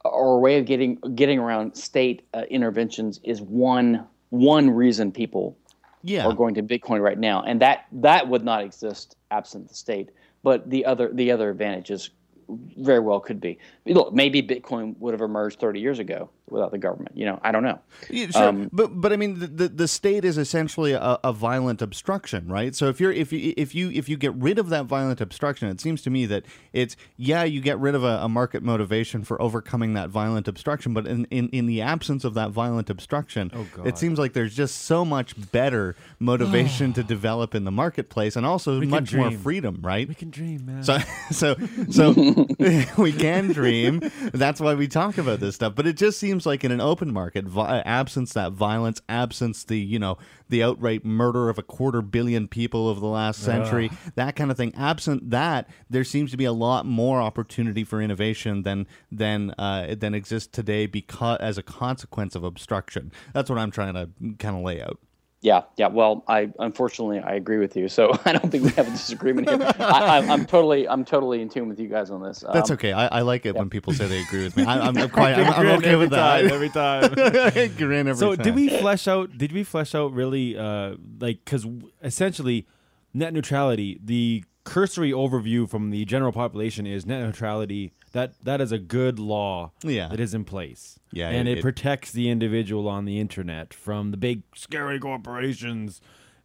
[0.04, 5.56] or way of getting getting around state uh, interventions is one one reason people
[6.02, 9.74] yeah are going to Bitcoin right now, and that that would not exist absent the
[9.74, 10.10] state.
[10.42, 12.10] But the other the other advantages
[12.48, 13.58] very well could be.
[13.86, 17.16] Look, maybe Bitcoin would have emerged 30 years ago without the government.
[17.16, 17.78] You know, I don't know.
[18.08, 18.44] Yeah, sure.
[18.44, 22.48] Um, but but I mean the, the, the state is essentially a, a violent obstruction,
[22.48, 22.74] right?
[22.74, 25.68] So if you're if you if you if you get rid of that violent obstruction,
[25.68, 29.24] it seems to me that it's yeah you get rid of a, a market motivation
[29.24, 33.50] for overcoming that violent obstruction, but in, in, in the absence of that violent obstruction,
[33.54, 38.36] Oh, it seems like there's just so much better motivation to develop in the marketplace
[38.36, 40.08] and also can much more freedom, right?
[40.08, 40.82] We can dream, man.
[40.84, 40.98] So,
[41.30, 41.56] so,
[41.90, 42.12] so
[42.98, 44.10] we can dream.
[44.32, 45.74] That's why we talk about this stuff.
[45.74, 49.78] But it just seems like in an open market, vi- absence that violence, absence the
[49.78, 50.18] you know
[50.48, 54.56] the outright murder of a quarter billion people over the last century, that kind of
[54.56, 54.74] thing.
[54.76, 59.94] Absent that, there seems to be a lot more opportunity for innovation than than uh,
[59.98, 63.12] than exists today because as a consequence of obstruction.
[63.32, 64.08] That's what I'm trying to
[64.38, 64.98] kind of lay out.
[65.40, 65.86] Yeah, yeah.
[65.86, 69.48] Well, I unfortunately I agree with you, so I don't think we have a disagreement
[69.48, 69.72] here.
[69.78, 72.42] I, I'm, I'm totally, I'm totally in tune with you guys on this.
[72.52, 72.92] That's Um, okay.
[72.92, 74.64] I, I like it when people say they agree with me.
[74.64, 75.34] I, I'm, I'm quite.
[75.34, 76.40] I'm, I'm okay every with that.
[76.42, 77.68] time, every time.
[77.76, 78.44] Grin every so time.
[78.44, 81.64] did we flesh out did we flesh out really uh like because
[82.02, 82.66] essentially
[83.14, 88.72] net neutrality the cursory overview from the general population is net neutrality that that is
[88.72, 90.08] a good law Yeah.
[90.08, 94.10] that is in place Yeah, and it- it, protects the individual on the internet from
[94.10, 96.00] the big scary corporations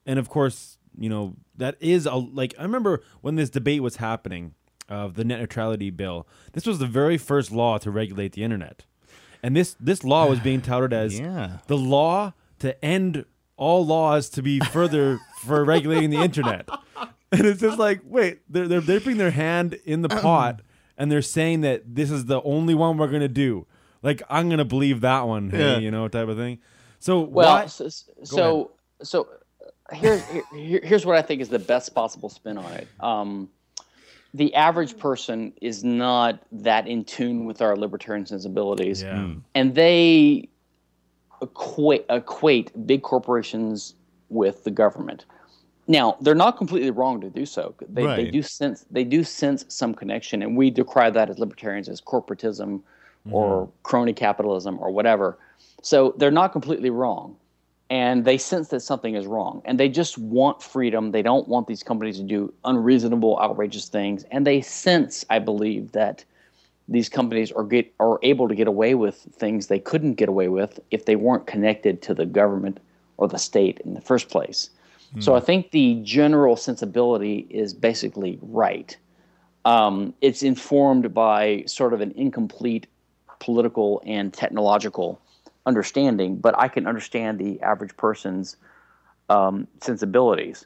[0.05, 3.95] and of course you know that is a like i remember when this debate was
[3.97, 4.53] happening
[4.89, 8.83] of the net neutrality bill this was the very first law to regulate the internet
[9.41, 11.59] and this this law was being touted as Yeah.
[11.67, 13.25] the law to end
[13.57, 16.67] all laws to be further for regulating the internet.
[17.31, 20.61] And it's just like, wait, they're, they're, they're putting their hand in the pot
[20.97, 23.65] and they're saying that this is the only one we're going to do.
[24.01, 25.77] Like, I'm going to believe that one, hey, Yeah.
[25.77, 26.59] you know, type of thing.
[26.99, 27.65] So, Well, why?
[27.67, 27.89] so
[28.23, 28.71] so,
[29.01, 29.27] so
[29.91, 30.21] uh, here's
[30.53, 32.87] here, here's what I think is the best possible spin on it.
[32.99, 33.49] Um,
[34.33, 39.35] the average person is not that in tune with our libertarian sensibilities, Yeah.
[39.53, 40.49] and they
[41.41, 43.95] equate equate big corporations
[44.29, 45.25] with the government.
[45.87, 47.75] Now, they're not completely wrong to do so.
[47.89, 51.89] They, they do sense they do sense some connection, and we decry that as libertarians
[51.89, 52.81] as corporatism
[53.27, 53.33] mm-hmm.
[53.33, 55.37] or crony capitalism or whatever.
[55.81, 57.35] So they're not completely wrong,
[57.89, 61.11] and they sense that something is wrong, and they just want freedom.
[61.11, 65.91] They don't want these companies to do unreasonable, outrageous things, and they sense, I believe,
[65.91, 66.23] that
[66.87, 70.47] these companies are get are able to get away with things they couldn't get away
[70.47, 72.79] with if they weren't connected to the government
[73.17, 74.69] or the state in the first place.
[75.19, 78.97] So I think the general sensibility is basically right.
[79.65, 82.87] Um, it's informed by sort of an incomplete
[83.39, 85.21] political and technological
[85.65, 88.57] understanding, but I can understand the average person's
[89.29, 90.65] um, sensibilities.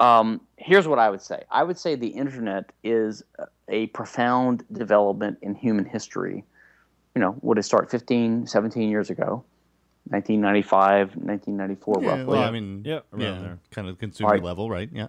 [0.00, 3.22] Um, here's what I would say I would say the internet is
[3.68, 6.44] a profound development in human history.
[7.14, 9.44] You know, would it start 15, 17 years ago?
[10.10, 12.24] 1995, 1994, Yeah, roughly.
[12.26, 13.58] well, I mean, Yeah, around yeah, there.
[13.70, 14.42] kind of consumer Right.
[14.42, 14.88] level, right?
[14.92, 15.08] Yeah.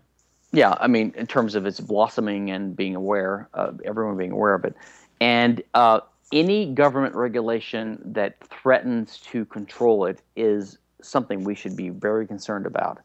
[0.52, 4.54] Yeah, I mean, in terms of its blossoming and being aware, uh, everyone being aware
[4.54, 4.76] of it,
[5.20, 11.90] and uh, any government regulation that threatens to control it is something we should be
[11.90, 13.00] very concerned about.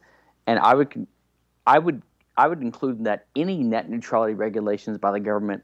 [0.47, 1.07] And I would,
[1.67, 2.03] I would,
[2.37, 5.63] I would include in that any net neutrality regulations by the government,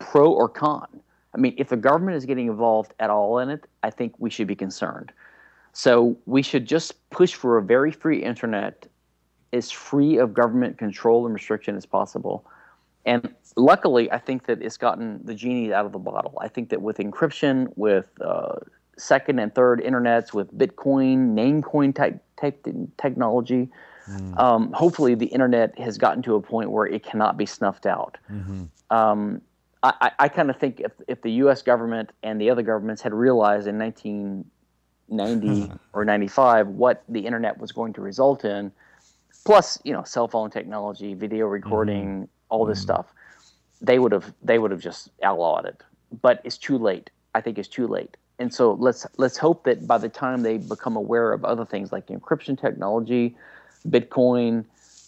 [0.00, 1.00] pro or con.
[1.34, 4.30] I mean, if the government is getting involved at all in it, I think we
[4.30, 5.12] should be concerned.
[5.72, 8.86] So we should just push for a very free internet
[9.52, 12.44] as free of government control and restriction as possible.
[13.04, 16.38] And luckily, I think that it's gotten the genie out of the bottle.
[16.40, 18.56] I think that with encryption, with uh,
[18.96, 22.66] second and third internets, with Bitcoin, Namecoin type, type
[22.98, 23.70] technology,
[24.36, 28.18] um, hopefully the internet has gotten to a point where it cannot be snuffed out.
[28.90, 29.40] Um,
[29.82, 31.60] I, I, kind of think if, if the U.S.
[31.62, 37.72] government and the other governments had realized in 1990 or 95 what the internet was
[37.72, 38.70] going to result in,
[39.44, 43.12] plus you know cell phone technology, video recording, all this stuff,
[43.80, 45.82] they would have they would have just outlawed it.
[46.20, 47.10] But it's too late.
[47.34, 48.16] I think it's too late.
[48.38, 51.90] And so let's let's hope that by the time they become aware of other things
[51.90, 53.36] like encryption technology,
[53.88, 54.64] Bitcoin,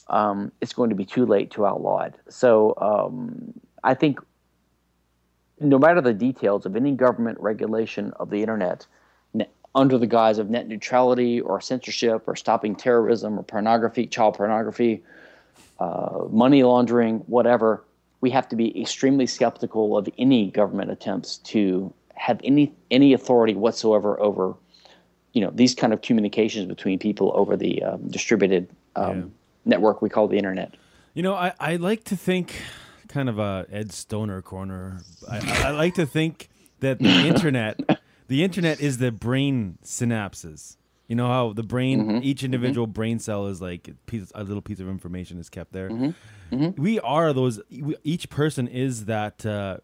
[0.09, 2.15] um, it's going to be too late to outlaw it.
[2.29, 4.19] So um, I think
[5.61, 8.87] no matter the details of any government regulation of the internet,
[9.33, 14.35] ne- under the guise of net neutrality or censorship or stopping terrorism or pornography, child
[14.35, 15.03] pornography,
[15.79, 17.85] uh, money laundering, whatever,
[18.21, 23.55] we have to be extremely skeptical of any government attempts to have any any authority
[23.55, 24.55] whatsoever over,
[25.33, 29.33] you know, these kind of communications between people over the um, distributed um,
[29.65, 30.75] network we call the internet.
[31.13, 32.63] You know, I, I like to think
[33.15, 35.01] kind of a Ed Stoner corner.
[35.31, 36.49] I, I, like to think
[36.81, 37.79] that the internet,
[38.29, 40.77] the internet is the brain synapses.
[41.07, 42.25] You know how the brain, mm-hmm.
[42.25, 42.47] each mm-hmm.
[42.47, 45.91] individual brain cell is like a, piece, a little piece of information is kept there.
[45.91, 46.83] Mm-hmm.
[46.83, 47.61] We are those.
[47.71, 49.79] We, each person is that uh,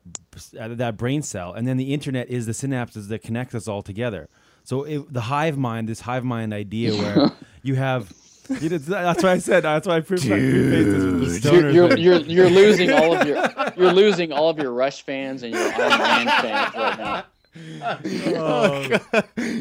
[0.53, 4.29] that brain cell, and then the internet is the synapses that connect us all together.
[4.65, 8.13] So it, the hive mind, this hive mind idea, where you have.
[8.61, 9.63] You know, that's why I said.
[9.63, 13.93] That's why I pre- prefaced this You're, you're, you're, you're losing all of your you're
[13.93, 17.25] losing all of your Rush fans and your Iron Man fans right now.
[17.75, 17.99] yeah,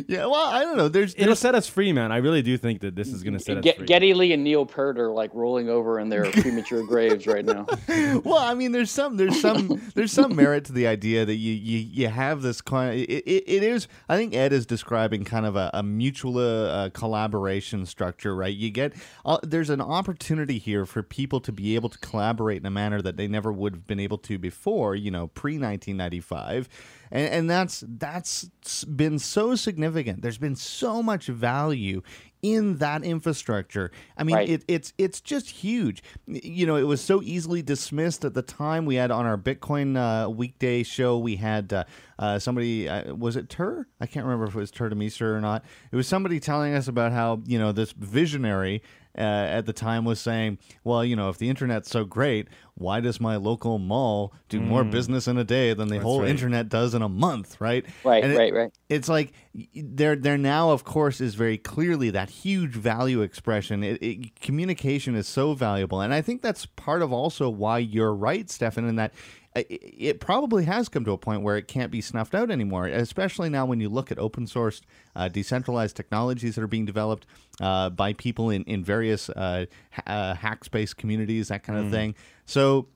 [0.08, 0.90] well, I don't know.
[0.90, 2.12] There's, It'll set us free, man.
[2.12, 3.88] I really do think that this is going to set us Get, free.
[3.88, 7.66] Geddy Lee and Neil Peart are like rolling over in their premature graves right now.
[8.24, 11.54] well, I mean, there's some, there's some, there's some merit to the idea that you,
[11.54, 13.00] you, you have this kind.
[13.00, 13.88] It, it, it is.
[14.08, 18.56] I think Ed is describing kind of a, a mutual uh, collaboration structure, right?
[18.56, 18.94] You get
[19.26, 23.02] uh, there's an opportunity here for people to be able to collaborate in a manner
[23.02, 24.96] that they never would have been able to before.
[24.96, 26.70] You know, pre 1995.
[27.12, 28.50] And, and that's that's
[28.86, 30.22] been so significant.
[30.22, 32.02] There's been so much value
[32.42, 33.92] in that infrastructure.
[34.18, 34.50] I mean, Right.
[34.50, 36.02] it, it's it's just huge.
[36.26, 38.86] You know, it was so easily dismissed at the time.
[38.86, 41.84] We had on our Bitcoin uh, weekday show, we had uh,
[42.18, 43.88] uh, somebody uh, was it Tur?
[44.00, 45.66] I can't remember if it was Tuur Demeester or not.
[45.92, 48.84] It was somebody telling us about how you know this visionary.
[49.20, 49.24] Uh,
[49.58, 53.20] at the time was saying, well, you know, if the internet's so great, why does
[53.20, 56.30] my local mall do more business in a day than the whole right.
[56.30, 57.86] internet does in a month, right?
[58.06, 58.72] Right, And it- right, right.
[58.88, 63.84] it's like y- there there now of course is very clearly that huge value expression
[63.84, 68.14] it, it, communication is so valuable and i think that's part of also why you're
[68.14, 71.68] right stephan in that i- i- it probably has come to a point where it
[71.68, 74.82] can't be snuffed out anymore especially now when you look at open sourced
[75.16, 77.26] uh, decentralized technologies that are being developed
[77.60, 82.16] uh, by people in, in various uh, ha- uh, hackspace communities that kind of thing
[82.46, 82.88] so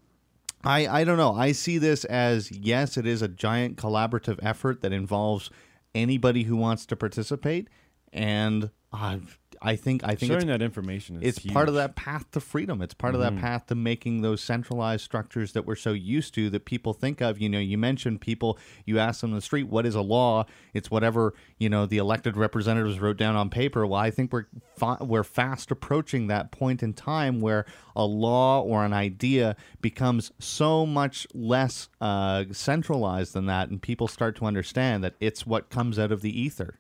[0.66, 1.34] I, I don't know.
[1.34, 5.50] I see this as yes, it is a giant collaborative effort that involves
[5.94, 7.68] anybody who wants to participate,
[8.14, 9.18] and uh,
[9.64, 12.42] I think I think Sharing it's, that information is it's part of that path to
[12.42, 12.82] freedom.
[12.82, 16.50] It's part of that path to making those centralized structures that we're so used to
[16.50, 17.40] that people think of.
[17.40, 18.60] You know, you mentioned people.
[18.86, 21.98] You ask them in the street, "What is a law?" It's whatever you know the
[21.98, 23.88] elected representatives wrote down on paper.
[23.88, 28.62] Well, I think we're fa- we're fast approaching that point in time where a law
[28.62, 34.46] or an idea becomes so much less uh, centralized than that, and people start to
[34.46, 36.80] understand that it's what comes out of the ether.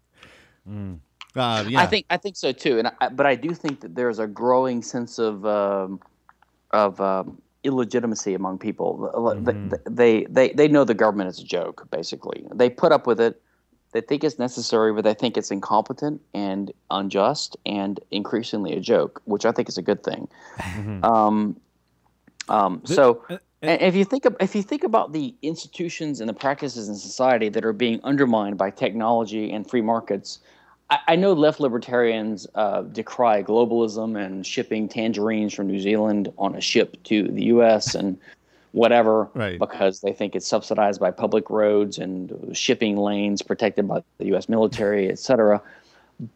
[1.35, 1.81] Uh, yeah.
[1.81, 4.27] I think I think so too, and I, but I do think that there's a
[4.27, 5.99] growing sense of um,
[6.71, 9.41] of um, illegitimacy among people.
[9.43, 11.87] Th- They, they they know the government is a joke.
[11.89, 13.41] Basically, they put up with it.
[13.93, 19.21] They think it's necessary, but they think it's incompetent and unjust and increasingly a joke,
[19.25, 20.27] which I think is a good thing.
[21.03, 21.55] Um,
[22.49, 23.23] um, so,
[23.61, 26.95] and if you think of, if you think about the institutions and the practices in
[26.95, 30.39] society that are being undermined by technology and free markets,
[31.07, 36.61] I, know left libertarians uh, decry globalism and shipping tangerines from New Zealand on a
[36.61, 37.95] ship to the U.S.
[37.95, 38.17] and
[38.71, 39.59] whatever, Right.
[39.59, 44.49] because they think it's subsidized by public roads and shipping lanes protected by the U.S.
[44.49, 45.61] military, et cetera.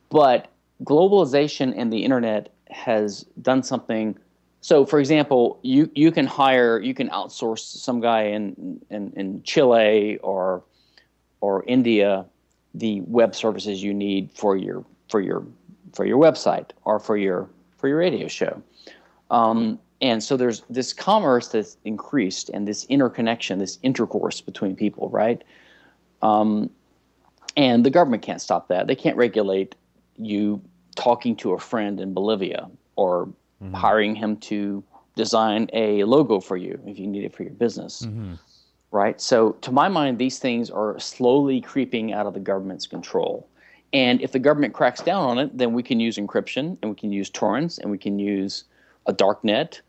[0.09, 0.47] But
[0.83, 4.17] globalization and the internet has done something.
[4.61, 9.43] So, for example, you, you can hire, you can outsource some guy in, in, in
[9.43, 10.63] Chile or
[11.39, 12.25] or India
[12.77, 15.45] the web services you need for your for your
[15.93, 18.61] for your website or for your for your radio show.
[19.31, 25.09] Um, and so there's this commerce that's increased and this interconnection, this intercourse between people,
[25.09, 25.43] right?
[26.21, 26.69] Um,
[27.55, 28.85] and the government can't stop that.
[28.85, 29.75] They can't regulate
[30.17, 30.61] you
[30.95, 33.29] talking to a friend in Bolivia or
[33.73, 34.83] hiring him to
[35.15, 38.03] design a logo for you if you need it for your business.
[38.91, 39.19] Right?
[39.19, 43.47] So, to my mind, these things are slowly creeping out of the government's control.
[43.93, 46.95] And if the government cracks down on it, then we can use encryption and we
[46.95, 48.65] can use torrents and we can use
[49.05, 49.81] a dark net.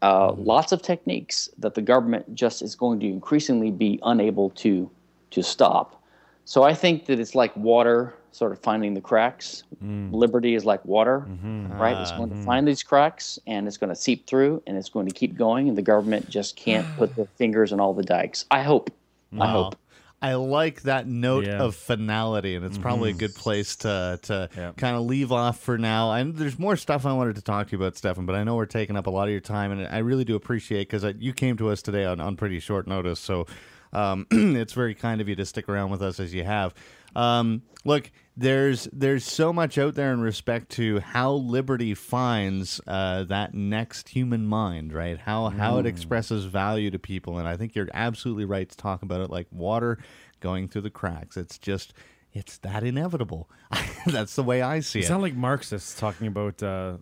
[0.00, 4.90] Uh, lots of techniques that the government just is going to increasingly be unable to
[5.30, 6.02] to stop.
[6.44, 9.64] So I think that it's like water, sort of finding the cracks.
[9.82, 10.12] Mm.
[10.12, 11.72] Liberty is like water, mm-hmm.
[11.72, 11.96] right?
[12.00, 12.16] It's ah.
[12.16, 12.44] going to mm-hmm.
[12.44, 15.68] find these cracks and it's going to seep through and it's going to keep going,
[15.68, 18.44] and the government just can't put their fingers on all the dikes.
[18.50, 18.90] I hope.
[19.38, 19.76] I hope.
[20.20, 21.62] I like that note Yeah.
[21.62, 23.20] of finality, and it's probably a mm-hmm.
[23.20, 24.72] good place to to Yeah.
[24.76, 26.12] kind of leave off for now.
[26.12, 28.56] And there's more stuff I wanted to talk to you about, Stephan, but I know
[28.56, 31.32] we're taking up a lot of your time, and I really do appreciate because you
[31.32, 33.46] came to us today on, on pretty short notice, so
[33.92, 36.74] um, it's very kind of you to stick around with us as you have.
[37.16, 43.24] Um, look, there's there's so much out there in respect to how liberty finds uh,
[43.24, 45.18] that next human mind, right?
[45.18, 49.02] How how it expresses value to people, and I think you're absolutely right to talk
[49.02, 49.98] about it like water
[50.40, 51.36] going through the cracks.
[51.36, 51.94] It's just
[52.32, 53.50] it's that inevitable.
[54.06, 55.08] That's the way I see You it.
[55.08, 56.98] sound like Marxists talking about uh,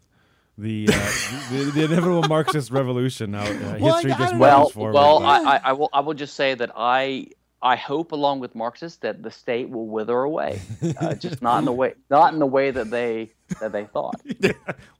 [0.57, 1.12] the, uh,
[1.51, 3.35] the the inevitable Marxist revolution.
[3.35, 4.93] How uh, Well, history I just don't moves Well, forward.
[4.95, 5.91] well, I, I, I will.
[5.93, 7.27] I will just say that I,
[7.67, 10.61] I hope, along with Marxists, that the state will wither away,
[11.01, 13.31] uh, just not in the way, not in the way that they
[13.61, 14.21] that they thought.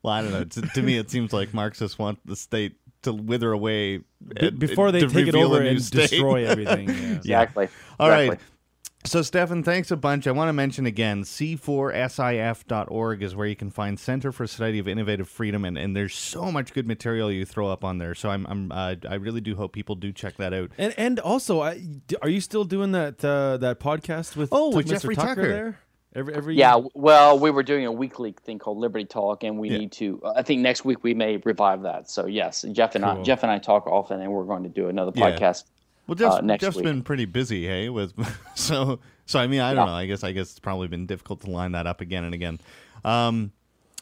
[0.03, 0.45] well, I don't know.
[0.45, 3.99] To, to me, it seems like Marxists want the state to wither away
[4.41, 6.11] Be- before they take it over and state.
[6.11, 6.89] destroy everything.
[6.89, 7.15] Yeah.
[7.15, 7.69] Exactly.
[8.01, 8.37] All right.
[9.07, 9.19] Exactly.
[9.19, 10.27] So, Stephan, thanks a bunch.
[10.27, 14.79] I want to mention again, c4sif.org is where you can find Center for the Study
[14.79, 18.15] of Innovative Freedom, and, and there's so much good material you throw up on there.
[18.15, 20.71] So, I'm, I'm uh, I really do hope people do check that out.
[20.79, 24.75] And and also, I, d- are you still doing that uh, that podcast with Oh,
[24.75, 24.91] with Mr.
[24.91, 25.49] Jeffrey Tucker, Tucker.
[25.49, 25.79] there?
[26.15, 26.81] Every every Yeah.
[26.95, 29.79] Well, we were doing a weekly thing called Liberty Talk, and we Yeah.
[29.79, 30.21] need to.
[30.35, 32.09] I think next week we may revive that.
[32.11, 34.89] So yes, Jeff and I, Jeff and I talk often, and we're going to do
[34.89, 35.27] another Yeah.
[36.07, 36.09] Podcast.
[36.09, 36.85] Well, Jeff's, Uh, next Jeff's week.
[36.85, 37.89] been pretty busy, hey.
[37.89, 38.13] With
[38.55, 39.39] so so.
[39.41, 39.93] I mean, I don't Yeah.
[39.93, 39.97] know.
[39.99, 42.59] I guess I guess it's probably been difficult to line that up again and again.
[43.05, 43.53] Um,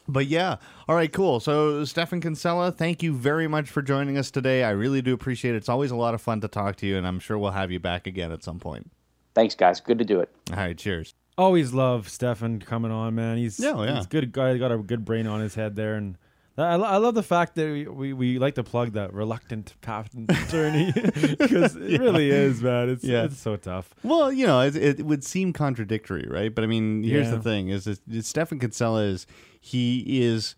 [0.07, 0.57] but yeah,
[0.87, 1.39] all right, cool.
[1.39, 4.63] So, Stephan Kinsella, thank you very much for joining us today.
[4.63, 5.57] I really do appreciate it.
[5.57, 7.71] It's always a lot of fun to talk to you, and I'm sure we'll have
[7.71, 8.91] you back again at some point.
[9.33, 9.79] Thanks, guys.
[9.81, 10.29] Good to do it.
[10.51, 11.15] All right, cheers.
[11.37, 13.37] always love Stephan coming on, man.
[13.37, 13.95] He's Yeah, yeah.
[13.97, 14.55] he's a good guy.
[14.57, 16.17] Got a good brain on his head there, and
[16.57, 19.73] I, lo- I love the fact that we, we, we like to plug that reluctant
[19.81, 22.89] patent attorney because it really is, man.
[22.89, 23.23] It's Yeah.
[23.25, 23.89] it's so tough.
[24.03, 26.53] Well, you know, it, it would seem contradictory, right?
[26.55, 27.35] But I mean, here's Yeah.
[27.35, 29.27] the thing: is that Stephan Kinsella is
[29.59, 30.55] he is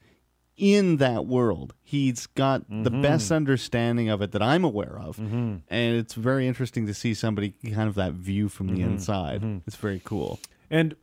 [0.56, 1.74] in that world.
[1.84, 3.02] He's got the Mm-hmm.
[3.02, 7.52] best understanding of it that I'm aware of, and it's very interesting to see somebody
[7.74, 8.76] kind of that view from Mm-hmm.
[8.76, 9.61] the inside.
[9.65, 10.40] It's very cool.
[10.69, 10.95] And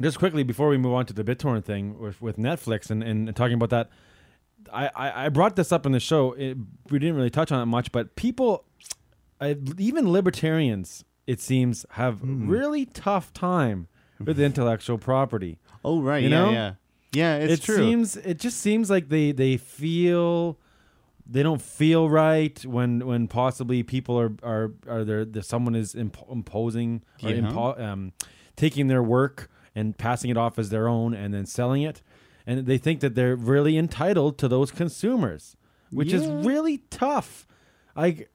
[0.00, 3.34] just quickly before we move on to the BitTorrent thing with, with Netflix and, and
[3.34, 3.90] talking about that,
[4.72, 6.32] I, I, brought this up in the show.
[6.32, 6.56] It,
[6.90, 8.64] we didn't really touch on it much, but people,
[9.40, 12.48] I, even libertarians, it seems, have Hmm.
[12.48, 13.88] really tough time
[14.24, 15.58] with intellectual property.
[15.84, 16.50] Oh, right, You yeah, know?
[16.50, 16.72] yeah,
[17.12, 17.36] yeah.
[17.36, 17.76] It's it true.
[17.76, 20.58] seems it just seems like they they feel
[21.30, 26.16] they don't feel right when when possibly people are are are there someone is imp-
[26.30, 27.40] imposing or Yeah.
[27.42, 28.12] impo- um,
[28.56, 32.02] taking their work and passing it off as their own and then selling it
[32.48, 35.54] and they think that they're really entitled to those consumers
[35.90, 37.46] which is really tough
[37.94, 38.28] like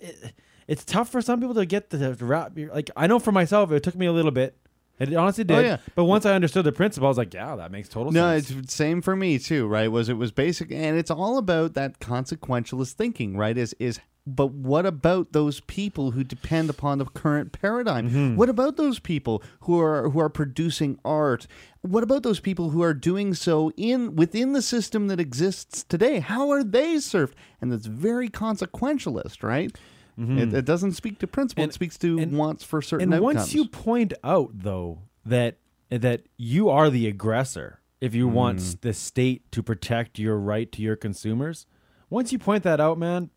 [0.00, 0.32] it,
[0.66, 3.82] it's tough for some people to get the, wrap like i know for myself it
[3.82, 4.56] took me a little bit
[4.98, 5.76] it honestly oh, did Oh, yeah.
[5.94, 8.50] but once i understood the principle i was like yeah that makes total No, sense
[8.64, 9.90] it's same for me too, right?
[9.90, 13.56] Was it was basic and it's all about that consequentialist thinking, right?
[13.58, 18.08] Is is but what about those people who depend upon the current paradigm?
[18.08, 18.36] Mm-hmm.
[18.36, 21.46] What about those people who are who are producing art?
[21.80, 26.20] What about those people who are doing so in within the system that exists today?
[26.20, 27.34] How are they served?
[27.60, 29.76] And that's very consequentialist, right?
[30.18, 31.64] It, it doesn't speak to principle; Mm-hmm.
[31.64, 33.34] And- it speaks to and- wants for certain and outcomes.
[33.36, 35.56] once you point out though that
[35.90, 38.32] that you are the aggressor if you Mm.
[38.32, 41.66] want the state to protect your right to your consumers
[42.10, 43.30] once you point that out man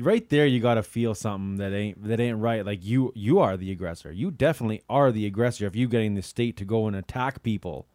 [0.00, 3.38] right there you got to feel something that ain't that ain't right like you you
[3.38, 6.86] are the aggressor you definitely are the aggressor if you getting the state to go
[6.86, 7.86] and attack people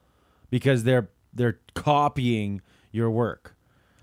[0.50, 2.62] because they're they're copying
[2.92, 3.56] your work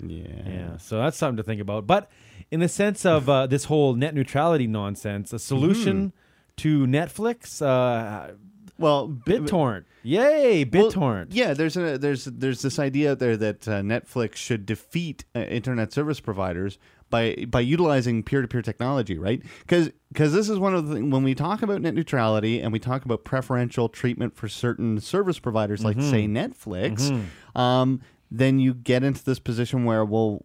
[0.04, 0.26] yeah.
[0.46, 1.86] yeah, so that's something to think about.
[1.86, 2.10] But
[2.50, 6.16] in the sense of uh, this whole net neutrality nonsense, a solution Mm-hmm.
[6.56, 8.32] to Netflix, uh,
[8.78, 11.26] Well, BitTorrent, yay, Well, BitTorrent.
[11.30, 15.40] yeah, there's a there's there's this idea out there that uh, Netflix should defeat uh,
[15.40, 16.78] internet service providers
[17.12, 19.40] by by utilizing peer to peer technology, right?
[19.60, 22.72] Because because this is one of the things when we talk about net neutrality and
[22.72, 26.10] we talk about preferential treatment for certain service providers, like mm-hmm.
[26.10, 27.10] say Netflix.
[27.12, 27.58] Mm-hmm.
[27.58, 28.00] Um,
[28.34, 30.40] then you get into this position where, well,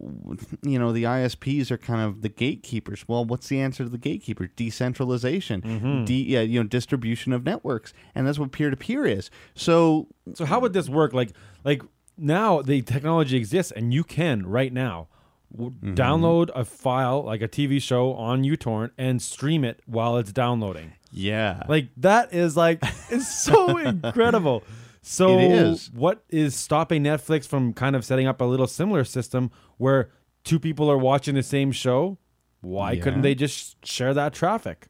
[0.62, 3.08] you know, the ISPs are kind of the gatekeepers.
[3.08, 4.48] Well, what's the answer to the gatekeeper?
[4.48, 6.04] Decentralization, mm-hmm.
[6.04, 9.32] de- yeah, you know, distribution of networks, and that's what peer to peer is.
[9.56, 11.14] So So how would this work?
[11.14, 11.32] Like,
[11.64, 11.82] like
[12.18, 15.08] now the technology exists, and you can right now
[15.56, 15.94] Mm-hmm.
[15.94, 20.94] download a file like a TV show on uTorrent and stream it while it's downloading.
[21.12, 22.80] yeah, Like that is like
[23.10, 24.64] it's so incredible.
[25.02, 25.90] So is.
[25.94, 30.10] what is stopping Netflix from kind of setting up a little similar system where
[30.44, 32.18] two people are watching the same show?
[32.60, 33.04] Why Yeah.
[33.04, 34.88] couldn't they just share that traffic?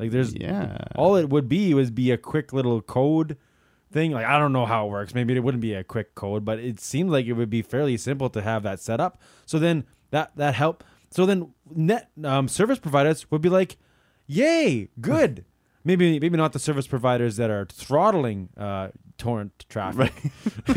[0.00, 0.76] Like there's Yeah.
[0.96, 3.36] all it would be was be a quick little code
[3.92, 4.10] thing.
[4.10, 5.14] Like I don't know how it works.
[5.14, 7.96] Maybe it wouldn't be a quick code, but it seems like it would be fairly
[7.96, 9.20] simple to have that set up.
[9.46, 10.84] So then that that help.
[11.10, 13.76] So then net um, service providers would be like,
[14.26, 15.44] "Yay, good."
[15.84, 18.88] maybe maybe not the service providers that are throttling uh,
[19.18, 20.12] torrent traffic.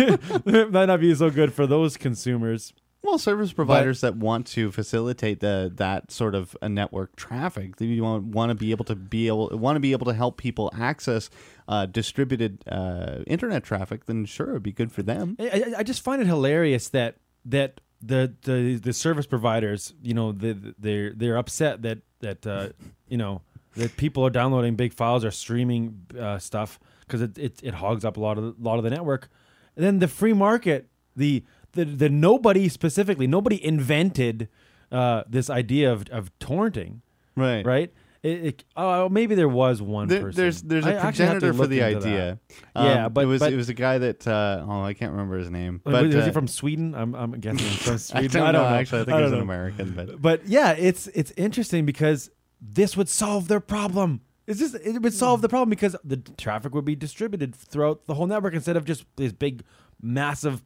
[0.46, 2.74] Might not be so good for those consumers.
[3.04, 8.02] Well, service providers that want to facilitate the that sort of a network traffic, you
[8.02, 10.72] want, want to be able to be able want to be able to help people
[10.80, 11.30] access
[11.68, 15.36] uh, distributed uh, internet traffic, then sure, it'd be good for them.
[15.38, 20.14] I, I- I just find it hilarious that that the the, the service providers, you
[20.14, 22.70] know, the, they're they're upset that that uh,
[23.08, 23.42] you know
[23.76, 28.04] that people are downloading big files or streaming uh, stuff because it, it it hogs
[28.06, 29.30] up a lot of the, lot of the network.
[29.76, 31.44] And then the free market, the
[31.74, 34.50] the the nobody specifically, nobody invented
[34.92, 37.02] uh, this idea of of torrenting,
[37.36, 37.94] Right, right?
[38.24, 40.42] It, it, oh, maybe there was one There, person.
[40.42, 42.40] there's there's a I progenitor for the idea.
[42.74, 45.12] Yeah, Um, but- it was but- it was a guy that uh, oh I can't
[45.12, 46.96] remember his name, but was uh, he from Sweden?
[46.96, 48.32] I'm, I'm guessing from I Sweden.
[48.32, 48.76] don't, know, know.
[48.76, 49.42] Actually, I think don't he's an.
[49.42, 52.30] American, but But yeah, it's it's interesting because
[52.62, 54.22] this would solve their problem.
[54.48, 58.14] It's just it would solve the problem because the traffic would be distributed throughout the
[58.14, 59.64] whole network instead of just these big,
[60.02, 60.64] massive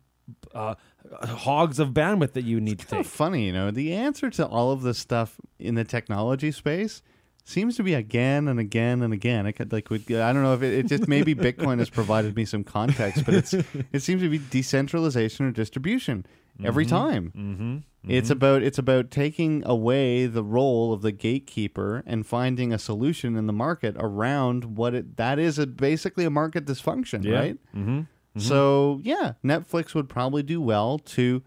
[0.53, 0.75] uh,
[1.23, 3.11] hogs of bandwidth that you need to kind take.
[3.11, 3.71] funny, you know.
[3.71, 7.01] The answer to all of this stuff in the technology space
[7.47, 9.45] seems to be again and again and again.
[9.45, 12.35] I could like, would- I don't know if it, it just maybe Bitcoin has provided
[12.35, 13.53] me some context, but it's
[13.93, 16.25] it seems to be decentralization or distribution
[16.63, 17.31] every time.
[17.35, 17.77] Mm-hmm.
[18.09, 23.35] It's about it's about taking away the role of the gatekeeper and finding a solution
[23.35, 27.57] in the market around what it that is a, basically a market dysfunction, right?
[27.75, 28.01] Mm-hmm.
[28.39, 31.43] So yeah, Netflix would probably do well to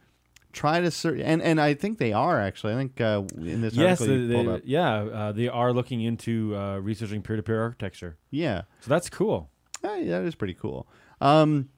[0.52, 2.72] try to ser- and and I think they are actually.
[2.74, 5.72] I think uh, in this Yes, article they, pulled they- up, yeah, uh, they are
[5.72, 8.16] looking into uh, researching peer-to-peer architecture.
[8.30, 9.50] yeah, So that's cool.
[9.82, 10.86] Uh, that is pretty cool.
[11.20, 11.68] Um,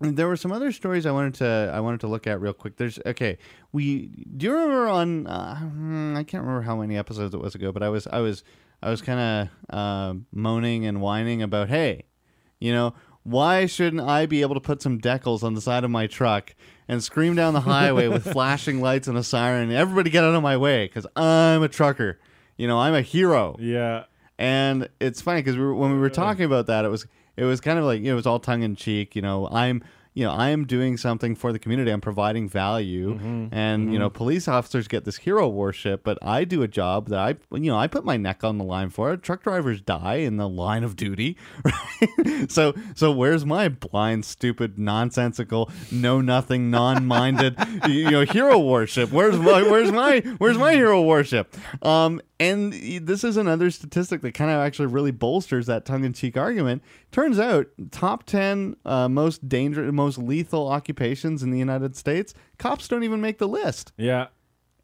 [0.00, 2.76] there were some other stories I wanted to I wanted to look at real quick.
[2.76, 3.38] There's okay.
[3.72, 5.54] We do you remember on uh,
[6.18, 8.44] I can't remember how many episodes it was ago, but I was I was
[8.82, 12.04] I was kind of uh, moaning and whining about hey,
[12.60, 12.92] you know.
[13.26, 16.54] Why shouldn't I be able to put some decals on the side of my truck
[16.86, 19.72] and scream down the highway with flashing lights and a siren?
[19.72, 22.20] Everybody get out of my way because I'm a trucker.
[22.56, 23.56] You know, I'm a hero.
[23.58, 24.04] Yeah.
[24.38, 27.60] And it's funny because we when we were talking about that, it was it was
[27.60, 29.16] kind of like you know it was all tongue in cheek.
[29.16, 29.82] You know, I'm
[30.16, 31.90] you know I am doing something for the community.
[31.90, 33.18] I'm providing value,
[33.52, 37.18] and you know police officers get this hero worship, but I do a job that
[37.18, 39.12] I you know I put my neck on the line for.
[39.12, 39.22] it.
[39.22, 42.50] Truck drivers die in the line of duty, right?
[42.50, 47.54] so so where's my blind, stupid, nonsensical, know nothing, non-minded
[47.86, 49.12] you know hero worship?
[49.12, 51.54] Where's my where's my where's my hero worship?
[51.84, 52.72] Um, and
[53.06, 56.82] this is another statistic that kind of actually really bolsters that tongue-in-cheek argument.
[57.12, 62.88] Turns out, top ten uh, most dangerous, most lethal occupations in the United States, cops
[62.88, 63.92] don't even make the list.
[63.96, 64.26] Yeah.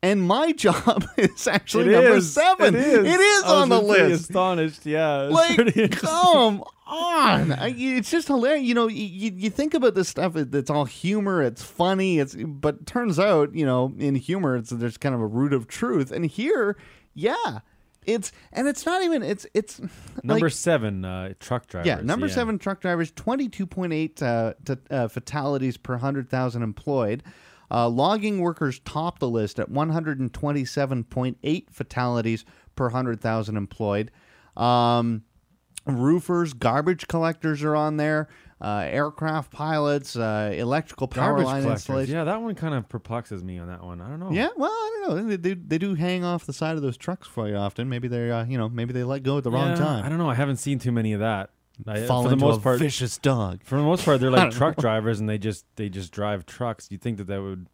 [0.05, 2.33] And my job is actually It number is.
[2.33, 2.75] seven.
[2.75, 2.99] It is.
[3.15, 4.31] It is on the list.
[4.31, 4.85] Astonished.
[4.87, 5.29] Yeah.
[5.31, 7.53] It's Like, come on!
[7.53, 8.67] I, it's just hilarious.
[8.67, 10.35] You know, you, you think about this stuff.
[10.37, 11.41] it- It's all humor.
[11.43, 12.19] It's funny.
[12.19, 15.69] It's but turns out, you know, in humor, it's there's kind of a root of
[15.69, 16.11] truth.
[16.11, 16.77] And here,
[17.15, 17.61] yeah,
[18.07, 19.23] it's and it's not even.
[19.23, 19.81] It's it's
[20.23, 21.87] Number like, seven, uh, truck drivers.
[21.87, 24.55] yeah, number seven truck drivers, twenty two point eight uh,
[24.91, 27.23] uh, fatalities per hundred thousand employed.
[27.71, 32.45] Uh, logging workers top the list at one hundred and twenty seven point eight fatalities
[32.77, 34.11] per hundred thousand employed.
[34.57, 35.23] Um,
[35.87, 38.29] roofers, garbage collectors are on there.
[38.63, 41.81] Uh, aircraft pilots, uh, electrical power Garbage line collectors.
[41.83, 42.15] installation.
[42.15, 44.01] Yeah, that one kind of perplexes me on that one.
[44.01, 44.31] I don't know.
[44.31, 45.29] Yeah, well, I don't know.
[45.31, 47.89] They, they, they do hang off the side of those trucks quite often.
[47.89, 50.05] Maybe they're, uh, you know, maybe they let go at the wrong Yeah, time.
[50.05, 50.31] I don't know.
[50.31, 51.51] I haven't seen too many of that.
[51.89, 53.63] I, Fall for the into most a part, vicious dog.
[53.65, 56.87] for the most part, they're like truck drivers, and they just they just drive trucks.
[56.91, 57.67] You think that that would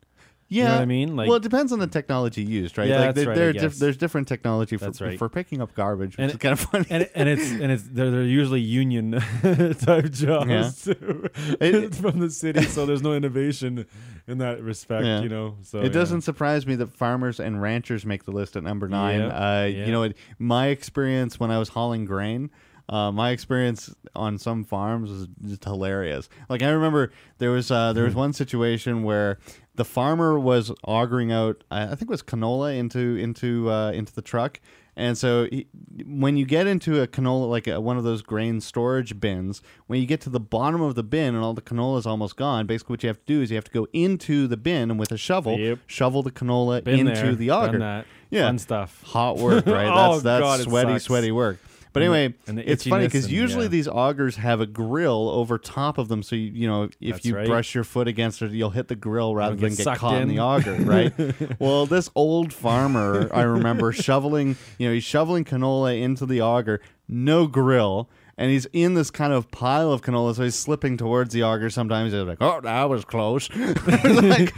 [0.51, 1.15] Yeah, know what I mean?
[1.17, 2.89] Like, well, it depends on the technology used, right?
[2.89, 3.79] Yeah, like that's there, right, there I diff- guess.
[3.79, 5.19] there's different technology for, right.
[5.19, 6.87] for picking up garbage, which And- is kind of funny.
[6.89, 9.13] and and it's and it's they're, they're usually union
[9.43, 10.71] type jobs Yeah.
[10.95, 11.29] too,
[11.61, 13.85] It- from the city, so there's no innovation
[14.27, 15.21] in that respect, Yeah.
[15.21, 15.57] you know.
[15.63, 19.21] So it doesn't surprise me that farmers and ranchers make the list at number nine.
[19.21, 19.69] Uh.
[19.71, 22.51] You know, it, my experience when I was hauling grain,
[22.89, 26.29] uh, my experience on some farms was just hilarious.
[26.49, 28.19] Like I remember there was uh, there was Hmm.
[28.21, 29.39] one situation where
[29.79, 34.21] the farmer was augering out, I think it was canola into into uh, into the
[34.23, 34.61] truck.
[34.97, 35.69] And so, he,
[36.05, 40.01] when you get into a canola, like a, one of those grain storage bins, when
[40.01, 42.67] you get to the bottom of the bin and all the canola is almost gone,
[42.67, 44.99] basically what you have to do is you have to go into the bin and
[44.99, 45.79] with a shovel, Yep.
[45.87, 47.79] shovel the canola Been into there, the done auger.
[47.79, 48.07] that.
[48.31, 48.47] Yeah.
[48.49, 49.01] fun stuff.
[49.05, 49.87] Hot work, right?
[49.95, 51.61] Oh, That's that's God, sweaty, sweaty work.
[51.99, 53.69] But And the- anyway, and the it's funny because and- usually yeah.
[53.71, 57.25] these augers have a grill over top of them, so you, you know if That's
[57.27, 57.47] you right.
[57.47, 60.23] brush your foot against it, you'll hit the grill rather than get get caught in.
[60.23, 60.29] in.
[60.29, 61.13] the auger, right?
[61.61, 66.81] well, this old farmer, I remember shoveling, you know, he's shoveling canola into the auger,
[67.09, 68.09] no grill.
[68.41, 71.71] And he's in this kind of pile of canola, so he's slipping towards the auger.
[71.71, 74.55] Sometimes he's like, "Oh, that was close." like,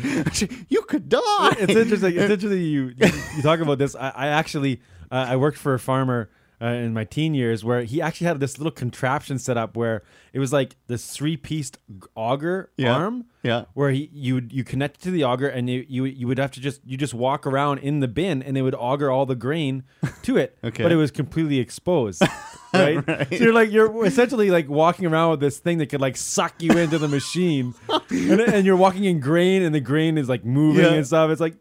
[0.68, 1.54] you could die.
[1.58, 2.12] it's interesting.
[2.14, 3.94] It's interesting you you, you talk about this.
[3.96, 6.28] I, I actually uh, I worked for a farmer
[6.62, 10.02] uh, in my teen years where he actually had this little contraption set up where
[10.32, 11.78] it was like this three pieced
[12.14, 12.94] auger Yeah.
[12.94, 13.24] arm.
[13.42, 13.64] Yeah.
[13.72, 16.50] Where he you you connect it to the auger and you, you you would have
[16.52, 19.34] to just you just walk around in the bin and they would auger all the
[19.34, 19.84] grain
[20.22, 20.58] to it.
[20.62, 20.82] Okay.
[20.82, 22.22] But it was completely exposed.
[22.72, 23.04] Right?
[23.30, 26.62] So you're like you're essentially like walking around with this thing that could like suck
[26.62, 27.74] you into the machine,
[28.10, 30.92] and, and you're walking in grain, and the grain is like moving Yeah.
[30.92, 31.32] and stuff.
[31.32, 31.56] It's like,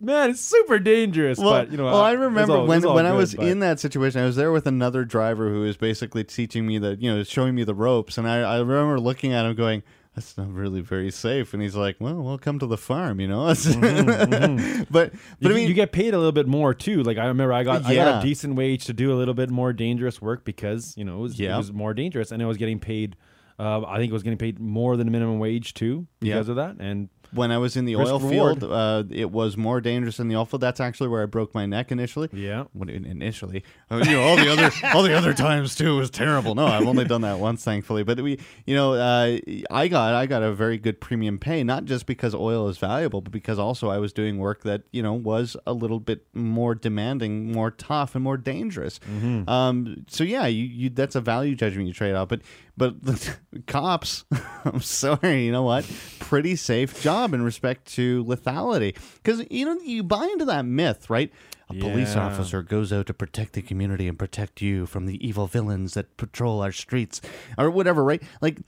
[0.00, 1.38] man, it's super dangerous.
[1.38, 3.80] Well, but you know, well, I remember all- when when I was but- in that
[3.80, 7.22] situation, I was there with another driver who was basically teaching me the, you know,
[7.22, 9.82] showing me the ropes, and I, I remember looking at him going.
[10.16, 13.46] That's not really very safe, and he's like, "Well, welcome to the farm," you know.
[13.52, 17.02] but but You, I mean, you get paid a little bit more too.
[17.02, 18.04] Like I remember, I got I Yeah.
[18.04, 21.16] got a decent wage to do a little bit more dangerous work because you know
[21.18, 21.54] it was, Yeah.
[21.54, 23.16] it was more dangerous, and I was getting paid.
[23.58, 26.34] Uh, I think it was getting paid more than minimum wage too Yeah.
[26.34, 26.76] because of that.
[26.80, 28.60] And when I was in the Risk oil reward.
[28.60, 30.60] field, uh, it was more dangerous in the oil field.
[30.62, 32.28] That's actually where I broke my neck initially.
[32.32, 36.10] yeah, When, initially, Uh, you know, all the other all the other times too was
[36.10, 36.54] terrible.
[36.54, 38.02] No, I've only done that once, thankfully.
[38.04, 39.38] But we, you know, uh,
[39.70, 43.20] I got I got a very good premium pay, not just because oil is valuable,
[43.20, 46.74] but because also I was doing work that you know was a little bit more
[46.74, 49.00] demanding, more tough, and more dangerous.
[49.48, 52.28] Um, so yeah, you, you that's a value judgment you trade off.
[52.28, 52.40] But
[52.76, 53.34] but the
[53.66, 54.24] cops,
[54.64, 55.88] I'm sorry, you know what?
[56.18, 61.08] Pretty safe job in respect to lethality, because you know you buy into that myth,
[61.08, 61.32] right?
[61.70, 65.46] A police officer goes out to protect the community and protect you from the evil
[65.46, 67.20] villains that patrol our streets,
[67.56, 68.22] or whatever, right?
[68.42, 68.58] Like.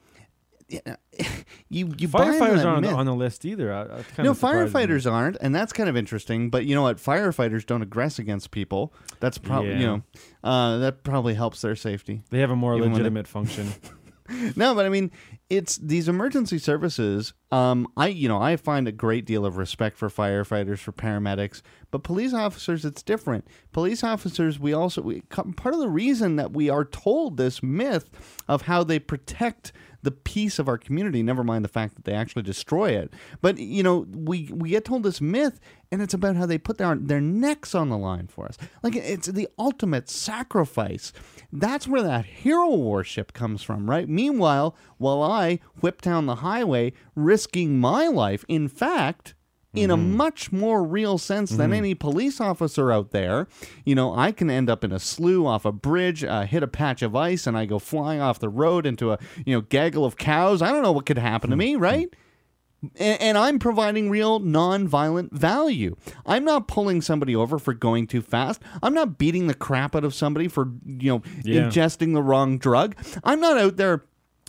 [1.69, 2.93] You you buy into firefighters aren't myth.
[2.95, 3.73] on the list either.
[3.73, 3.85] I,
[4.23, 4.81] No, of surprised me.
[4.81, 6.51] firefighters aren't, and that's kind of interesting.
[6.51, 6.97] But you know what?
[6.99, 8.93] Firefighters don't aggress against people.
[9.21, 10.03] That's probably you know
[10.45, 12.23] uh, that probably helps their safety.
[12.31, 13.73] They have a more when they- legitimate function.
[14.57, 15.11] No, but I mean,
[15.51, 17.35] it's these emergency services.
[17.53, 21.63] Um, I you know I find a great deal of respect for firefighters, for paramedics,
[21.91, 23.47] but police officers, it's different.
[23.73, 28.11] Police officers, we also we, part of the reason that we are told this myth
[28.49, 29.73] of how they protect
[30.07, 31.21] the peace of our community.
[31.21, 33.13] Never mind the fact that they actually destroy it.
[33.43, 35.59] But you know, we we get told this myth,
[35.91, 38.57] and it's about how they put their their necks on the line for us.
[38.85, 41.13] Like it's the ultimate sacrifice.
[41.53, 44.09] That's where that hero worship comes from, right?
[44.09, 49.35] Meanwhile, while I whip down the highway, risking my life, in fact.
[49.77, 50.17] In a mm-hmm.
[50.17, 51.75] much more real sense than mm-hmm.
[51.75, 53.47] any police officer out there,
[53.85, 56.69] you know, I can end up in a slough off a bridge, uh, hit a
[56.69, 60.05] patch of ice, and I go flying off the road into a you know gaggle
[60.05, 60.63] of cows.
[60.63, 61.61] I don't know what could happen to hmm.
[61.61, 61.83] me, hmm.
[61.83, 62.15] right?
[62.97, 65.97] and, and I'm providing real non-violent value.
[66.25, 68.63] I'm not pulling somebody over for going too fast.
[68.83, 71.63] I'm not beating the crap out of somebody for you know Yeah.
[71.63, 72.97] ingesting the wrong drug.
[73.25, 74.05] I'm not out there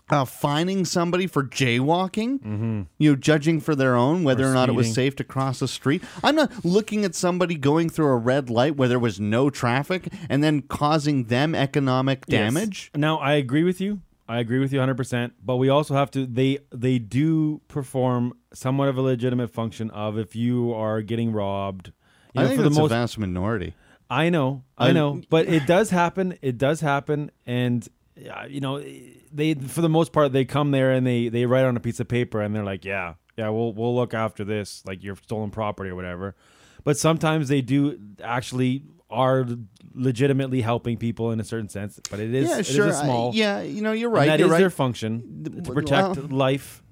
[0.09, 2.85] uh, fining somebody for jaywalking.
[2.97, 5.59] You know, judging for their own whether Or or not it was safe to cross
[5.59, 6.03] the street.
[6.23, 10.07] I'm not looking at somebody going through a red light where there was no traffic
[10.29, 12.53] and then causing them economic Yes.
[12.53, 12.91] damage.
[12.95, 14.01] Now I agree with you.
[14.29, 18.89] I agree with you 100%, but we also have to they they do perform somewhat
[18.89, 21.93] of a legitimate function of if you are getting robbed.
[22.33, 23.73] You I know, think for the most a vast minority.
[24.09, 26.37] I know, I know, but it does happen.
[26.41, 27.85] It does happen, and
[28.49, 28.83] you know,
[29.31, 31.99] they for the most part they come there and they they write on a piece
[31.99, 35.51] of paper and they're like, yeah, yeah, we'll we'll look after this, like your stolen
[35.51, 36.35] property or whatever.
[36.83, 39.45] But sometimes they do actually are
[39.93, 41.99] legitimately helping people in a certain sense.
[42.09, 42.87] But it is yeah, it is sure.
[42.87, 43.29] a small.
[43.29, 44.27] I- yeah, you know, you're and right.
[44.27, 44.59] that you're is right.
[44.59, 46.83] their function to well- protect life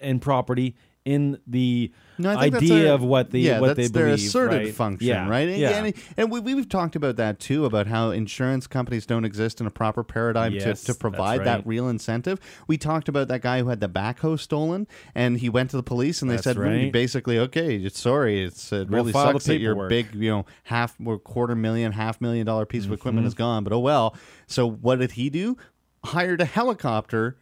[0.00, 3.76] and property in the No, I think that's idea a- of what they yeah, what
[3.76, 4.26] that's they their believe.
[4.26, 4.74] assertive right?
[4.74, 5.28] function, yeah.
[5.28, 5.48] right?
[5.50, 5.84] And, Yeah.
[5.84, 9.66] and, and we, we've talked about that too, about how insurance companies don't exist in
[9.66, 11.44] a proper paradigm Yes, to, to provide right.
[11.44, 12.40] that real incentive.
[12.66, 15.82] We talked about that guy who had the backhoe stolen, and he went to the
[15.82, 16.90] police, and they That's said, right.
[16.90, 21.18] basically, okay, sorry, it's it We'll really sucks that your big, you know, half or
[21.18, 22.94] quarter million, half million dollar piece of Mm-hmm.
[22.94, 24.16] equipment is gone." But oh well.
[24.46, 25.58] So what did he do?
[26.04, 27.36] Hired a helicopter.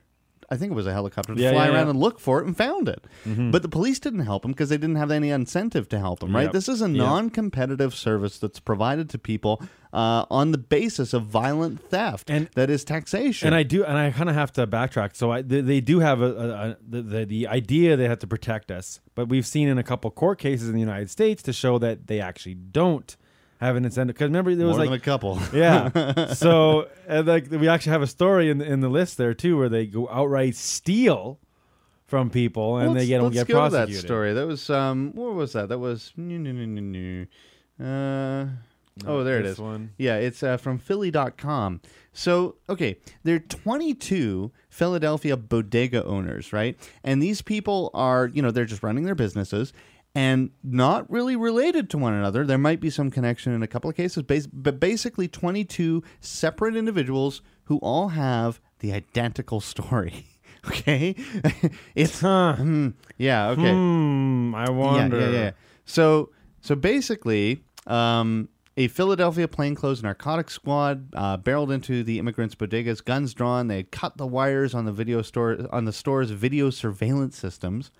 [0.53, 1.91] I think it was a helicopter to Yeah, fly yeah, around yeah.
[1.91, 3.05] and look for it and found it.
[3.24, 6.35] But the police didn't help him because they didn't have any incentive to help him,
[6.35, 6.45] right?
[6.45, 6.53] Yep.
[6.53, 6.97] This is a Yep.
[6.97, 9.62] non-competitive service that's provided to people
[9.93, 13.47] uh, on the basis of violent theft, And- that is taxation.
[13.49, 15.15] And I do, and I kind of have to backtrack.
[15.16, 18.19] So I, they, they do have a, a, a the, the the idea they have
[18.20, 21.43] to protect us, but we've seen in a couple court cases in the United States
[21.45, 23.16] to show that they actually don't
[23.62, 24.14] have an incentive.
[24.14, 25.39] Because remember, there was More like a couple.
[25.55, 25.90] yeah.
[26.34, 29.68] So and like we actually have a story in in the list there too, where
[29.68, 31.39] they go outright steal
[32.06, 33.97] from people and let's, they get let's get go prosecuted.
[33.97, 34.32] that story.
[34.34, 35.68] That was um, what was that?
[35.68, 37.26] That was no, no, no, no, no.
[37.82, 38.47] Uh,
[39.06, 39.59] oh, there it is.
[39.59, 39.93] one.
[39.97, 41.80] Yeah, it's uh, from Philly.com.
[42.12, 46.76] So, okay, there are 22 Philadelphia bodega owners, right?
[47.02, 49.72] And these people are, you know, they're just running their businesses
[50.14, 52.44] and not really related to one another.
[52.44, 57.40] There might be some connection in a couple of cases, but basically 22 separate individuals
[57.64, 60.26] who all have the identical story.
[60.64, 61.16] Okay?
[61.97, 62.55] it's Huh.
[62.55, 63.72] Hmm, yeah, okay.
[63.72, 64.55] Hmm.
[64.55, 65.18] I Yeah, wonder.
[65.18, 65.51] yeah, yeah.
[65.86, 66.30] So,
[66.60, 73.34] so basically, um, a Philadelphia plainclothes narcotics squad uh, barreled into the immigrants' bodegas, guns
[73.34, 73.66] drawn.
[73.66, 77.90] They had cut the wires on the video store on the store's video surveillance systems.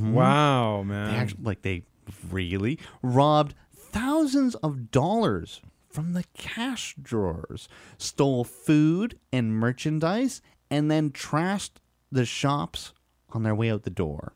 [0.00, 1.14] Wow, They man.
[1.14, 1.82] actually, like, they
[2.30, 11.10] really robbed thousands of dollars from the cash drawers, stole food and merchandise, and then
[11.10, 11.72] trashed
[12.12, 12.92] the shops
[13.30, 14.32] on their way out the door.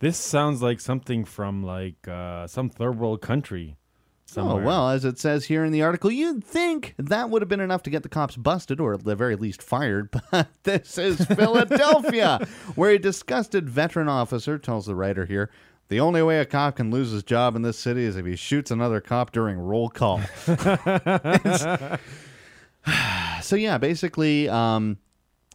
[0.00, 3.76] This sounds like something from like uh, some third world country.
[4.32, 4.62] Somewhere.
[4.62, 7.60] Oh, well, as it says here in the article, you'd think that would have been
[7.60, 11.22] enough to get the cops busted or at the very least fired, but this is
[11.26, 12.38] Philadelphia,
[12.74, 15.50] where a disgusted veteran officer tells the writer here
[15.88, 18.34] the only way a cop can lose his job in this city is if he
[18.34, 20.22] shoots another cop during roll call.
[23.42, 24.48] So, yeah, basically.
[24.48, 24.98] Um,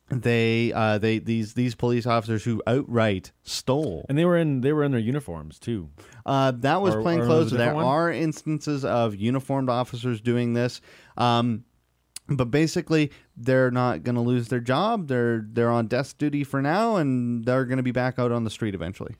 [0.09, 4.71] they uh they these these police officers who outright stole And they were in they
[4.71, 5.89] were in their uniforms too.
[6.25, 7.51] uh, that was Or- plain or clothes.
[7.51, 7.83] was There one?
[7.85, 10.79] are instances of uniformed officers doing this,
[11.17, 11.65] um,
[12.29, 15.07] but basically they're not going to lose their job.
[15.09, 18.43] They're they're on desk duty for now, and they're going to be back out on
[18.45, 19.15] the street eventually.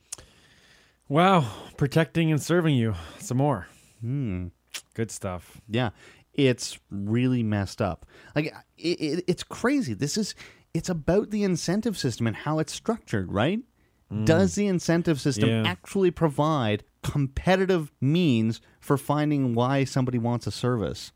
[1.08, 3.66] Wow, protecting and serving you some more.
[4.00, 4.48] Hmm.
[4.94, 5.60] Good stuff.
[5.68, 5.90] Yeah,
[6.34, 8.04] it's really messed up.
[8.36, 9.94] Like it, it, it's crazy.
[9.94, 10.34] This is
[10.74, 13.60] it's about the incentive system and how it's structured, right?
[14.24, 15.64] Does the incentive system Yeah.
[15.66, 21.12] actually provide competitive means for finding why somebody wants a service?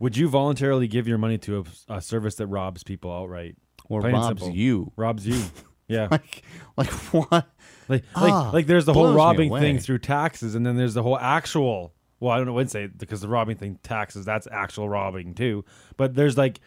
[0.00, 3.56] Would you voluntarily give your money to a, a service that robs people outright?
[3.88, 4.92] or Plain robs you.
[4.96, 5.40] Robs you.
[5.88, 6.08] Yeah.
[6.10, 6.42] Like,
[6.78, 7.50] like what?
[7.88, 11.02] Like, Ah, like, like there's the whole robbing thing through taxes, and then there's the
[11.02, 11.92] whole actual.
[12.18, 12.52] Well, I don't know.
[12.52, 15.66] I wouldn't say because the robbing thing, taxes, that's actual robbing too.
[15.98, 16.60] But there's like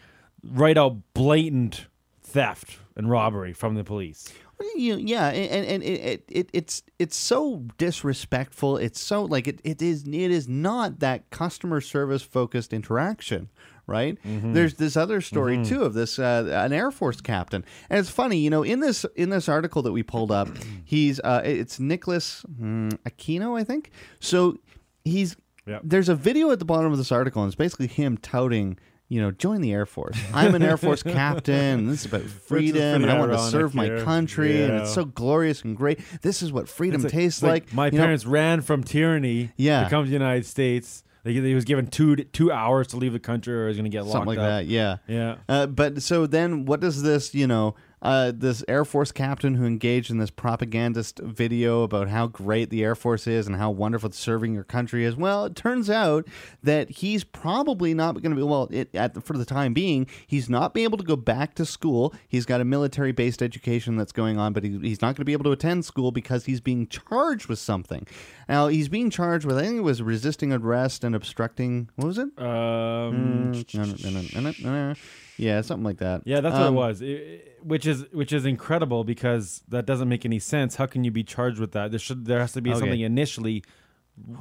[0.44, 1.86] right out blatant
[2.36, 4.30] theft and robbery from the police.
[4.74, 8.76] You, yeah, and, and it, it, it it's it's so disrespectful.
[8.76, 13.48] It's so like it, it is it is not that customer service focused interaction,
[13.86, 14.18] right?
[14.24, 18.38] There's this other story too of this uh, an Air Force captain, and it's funny,
[18.38, 20.48] you know, in this in this article that we pulled up,
[20.84, 23.90] he's uh, it's Nicholas mm, Aquino, I think.
[24.20, 24.58] So
[25.04, 25.36] he's
[25.66, 25.80] Yep.
[25.84, 28.78] there's a video at the bottom of this article, and it's basically him touting.
[29.08, 30.18] You know, join the Air Force.
[30.34, 31.86] I'm an Air Force captain.
[31.86, 34.02] This is about freedom, and I want to serve my here.
[34.02, 36.00] country, and it's so glorious and great.
[36.22, 37.72] This is what freedom like- tastes like, like.
[37.74, 39.84] my You know, parents ran from tyranny Yeah.
[39.84, 41.04] to come to the United States.
[41.24, 43.84] Like, he was given two two hours to leave the country, or he was going
[43.84, 44.44] to get locked something like up.
[44.44, 44.66] that.
[44.66, 44.96] Yeah.
[45.06, 45.36] Yeah.
[45.48, 47.74] Uh, but so then, what does this, you know,
[48.06, 52.84] uh, this Air Force captain who engaged in this propagandist video about how great the
[52.84, 55.16] Air Force is and how wonderful serving your country is?
[55.16, 56.26] Well, it turns out
[56.62, 58.68] that he's probably not going to be well.
[58.70, 62.14] It, at for the time being, he's not be able to go back to school.
[62.28, 65.32] He's got a military-based education that's going on, but he, he's not going to be
[65.32, 68.06] able to attend school because he's being charged with something.
[68.48, 71.88] Now he's being charged with I think it was resisting arrest and obstructing.
[71.96, 72.28] What was it?
[72.38, 74.94] Um, Mm, no, no, no, no, no, no.
[75.38, 76.22] Yeah, something like that.
[76.24, 77.02] Yeah, that's Um, what it was.
[77.02, 80.76] It- it- which is which is incredible because that doesn't make any sense.
[80.76, 81.90] How can you be charged with that?
[81.90, 82.78] There should there has to be Okay.
[82.80, 83.64] something initially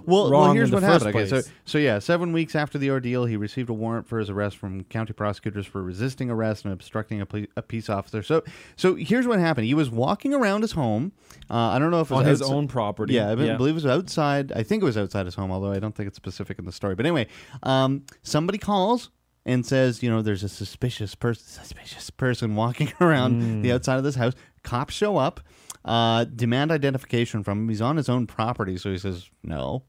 [0.05, 1.13] Well, well here's what happened.
[1.13, 4.29] Okay, so, so yeah, seven weeks after the ordeal, he received a warrant for his
[4.29, 8.23] arrest from county prosecutors for resisting arrest and obstructing a, ple- a peace officer.
[8.23, 8.41] So,
[8.77, 9.65] so here's what happened.
[9.67, 11.11] He was walking around his home.
[11.49, 13.15] Uh, I don't know if it was on his outside- own property.
[13.15, 14.53] Yeah, I be- believe it was outside.
[14.55, 16.71] I think it was outside his home, although I don't think it's specific in the
[16.71, 16.95] story.
[16.95, 17.27] But anyway,
[17.63, 19.09] um, somebody calls
[19.45, 24.03] and says, you know, there's a suspicious person, suspicious person walking around the outside of
[24.03, 24.33] this house.
[24.63, 25.39] Cops show up,
[25.85, 27.69] uh, demand identification from him.
[27.69, 29.83] He's on his own property, so he says no.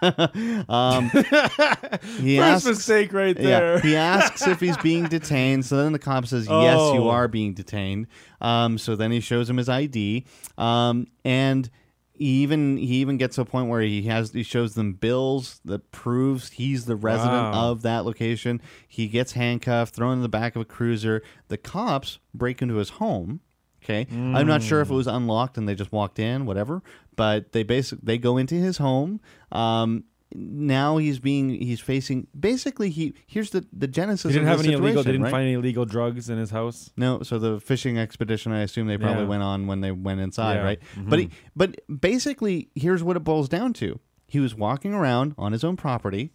[0.68, 1.08] um,
[2.20, 3.80] he First asks, mistake right yeah, there.
[3.80, 5.64] he asks if he's being detained.
[5.64, 7.08] So then the cop says, "Yes, you Oh.
[7.10, 8.06] are being detained."
[8.40, 10.24] Um, so then he shows him his ID,
[10.56, 11.68] um, and
[12.18, 15.60] he even he even gets to a point where he has he shows them bills
[15.64, 17.70] that proves he's the resident Wow.
[17.70, 18.60] of that location.
[18.86, 21.22] He gets handcuffed, thrown in the back of a cruiser.
[21.48, 23.40] The cops break into his home.
[23.84, 26.82] Okay, I'm not sure if it was unlocked and they just walked in, whatever.
[27.16, 29.20] But they basically they go into his home.
[29.50, 34.32] Um, now he's being he's facing basically he here's the the genesis.
[34.32, 35.02] He didn't of have any illegal.
[35.02, 35.30] They didn't right?
[35.30, 36.90] find any illegal drugs in his house.
[36.96, 39.28] No, so the fishing expedition, I assume they probably Yeah.
[39.28, 40.62] went on when they went inside, Yeah.
[40.62, 40.80] right?
[40.96, 41.08] Mhm.
[41.10, 45.52] But he, but basically, here's what it boils down to: he was walking around on
[45.52, 46.32] his own property.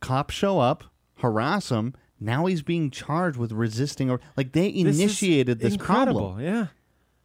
[0.00, 0.84] Cops show up,
[1.16, 1.94] harass him.
[2.20, 6.20] Now he's being charged with resisting, or like they This initiated this incredible.
[6.34, 6.44] problem.
[6.44, 6.66] Yeah,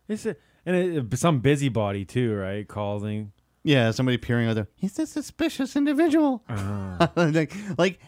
[0.07, 0.35] it's a,
[0.65, 0.75] and
[1.13, 2.67] it, some busybody too, right?
[2.67, 3.31] Calling.
[3.63, 4.67] Yeah, somebody peering there.
[4.75, 6.43] He's a suspicious individual.
[6.49, 7.99] Uh, like, like,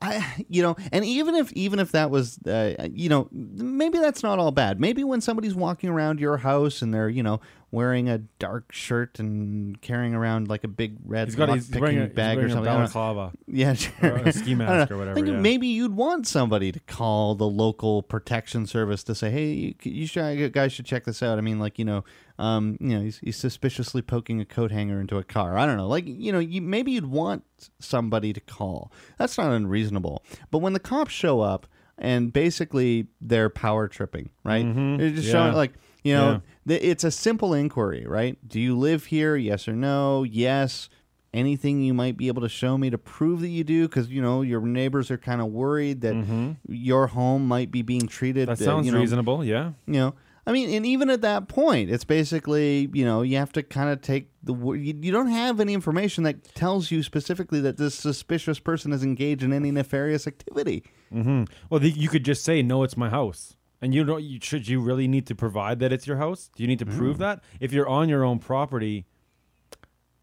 [0.00, 4.22] I, you know, and even if even if that was, uh, you know, maybe that's
[4.22, 4.80] not all bad.
[4.80, 7.40] Maybe when somebody's walking around your house and they're, you know,
[7.72, 11.98] wearing a dark shirt and carrying around like a big red he's got he's wearing
[11.98, 12.68] a, he's bag wearing or something.
[12.68, 12.86] I don't know.
[12.92, 13.32] balaclava.
[13.48, 14.12] Yeah, sure.
[14.12, 15.38] Or a ski mask or whatever, Think yeah.
[15.40, 20.06] Maybe you'd want somebody to call the local protection service to say, "Hey, you, you
[20.06, 22.04] should, you guys should check this out." I mean, like you know,
[22.38, 25.56] um, you know, he's, he's suspiciously poking a coat hanger into a car.
[25.56, 27.44] I don't know, like you know, you, maybe you'd want
[27.80, 28.92] somebody to call.
[29.18, 30.22] That's not unreasonable.
[30.50, 31.66] But when the cops show up
[31.98, 34.64] and basically they're power tripping, right?
[34.98, 35.32] They're just Yeah.
[35.32, 35.72] showing like
[36.04, 36.30] you know,
[36.66, 36.78] Yeah.
[36.78, 38.36] th- it's a simple inquiry, right?
[38.46, 39.36] Do you live here?
[39.36, 40.22] Yes or no?
[40.24, 40.88] Yes.
[41.34, 43.88] Anything you might be able to show me to prove that you do?
[43.88, 48.06] Because you know your neighbors are kind of worried that your home might be being
[48.06, 48.48] treated.
[48.50, 48.58] Mm-hmm.
[48.58, 49.42] That uh, sounds you know, reasonable.
[49.42, 49.72] Yeah.
[49.86, 50.14] You know,
[50.46, 53.88] I mean, and even at that point, it's basically you know you have to kind
[53.88, 57.94] of take the you, you don't have any information that tells you specifically that this
[57.94, 60.82] suspicious person is engaged in any nefarious activity.
[61.10, 64.22] hmm Well, the, you could just say, "No, it's my house," and you don't.
[64.22, 66.48] You, should you really need to provide that it's your house?
[66.56, 66.96] Do you need to Mm.
[66.96, 69.04] prove that if you're on your own property?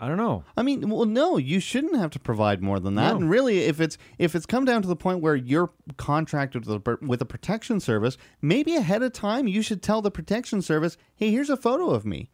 [0.02, 0.46] I don't know.
[0.56, 3.12] I mean, well, no, you shouldn't have to provide more than that.
[3.12, 3.18] No.
[3.18, 6.88] And really, if it's if it's come down to the point where you're contracted with
[6.88, 10.98] a, with a protection service, maybe ahead of time you should tell the protection service,
[11.16, 12.30] "Hey, here's a photo of me.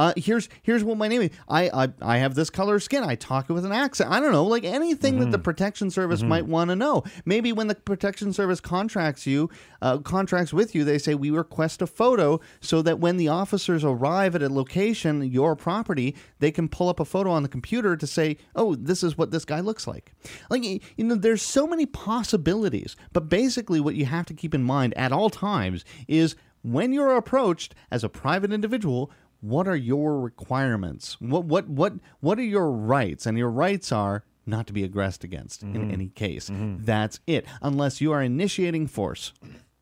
[0.00, 1.30] Uh, here's here's what my name is.
[1.46, 3.04] I, I I have this color skin.
[3.04, 4.10] I talk with an accent.
[4.10, 7.04] I don't know, like anything that the protection service might want to know.
[7.26, 9.50] Maybe when the protection service contracts you,
[9.82, 13.84] uh, contracts with you, they say we request a photo so that when the officers
[13.84, 17.94] arrive at a location, your property, they can pull up a photo on the computer
[17.94, 20.14] to say, oh, this is what this guy looks like.
[20.48, 22.96] Like you know, there's so many possibilities.
[23.12, 27.16] But basically, what you have to keep in mind at all times is when you're
[27.16, 29.10] approached as a private individual
[29.40, 31.16] what are your requirements?
[31.20, 33.26] What what what what are your rights?
[33.26, 36.50] And your rights are not to be aggressed against in any case.
[36.52, 37.46] That's it.
[37.62, 39.32] Unless you are initiating force.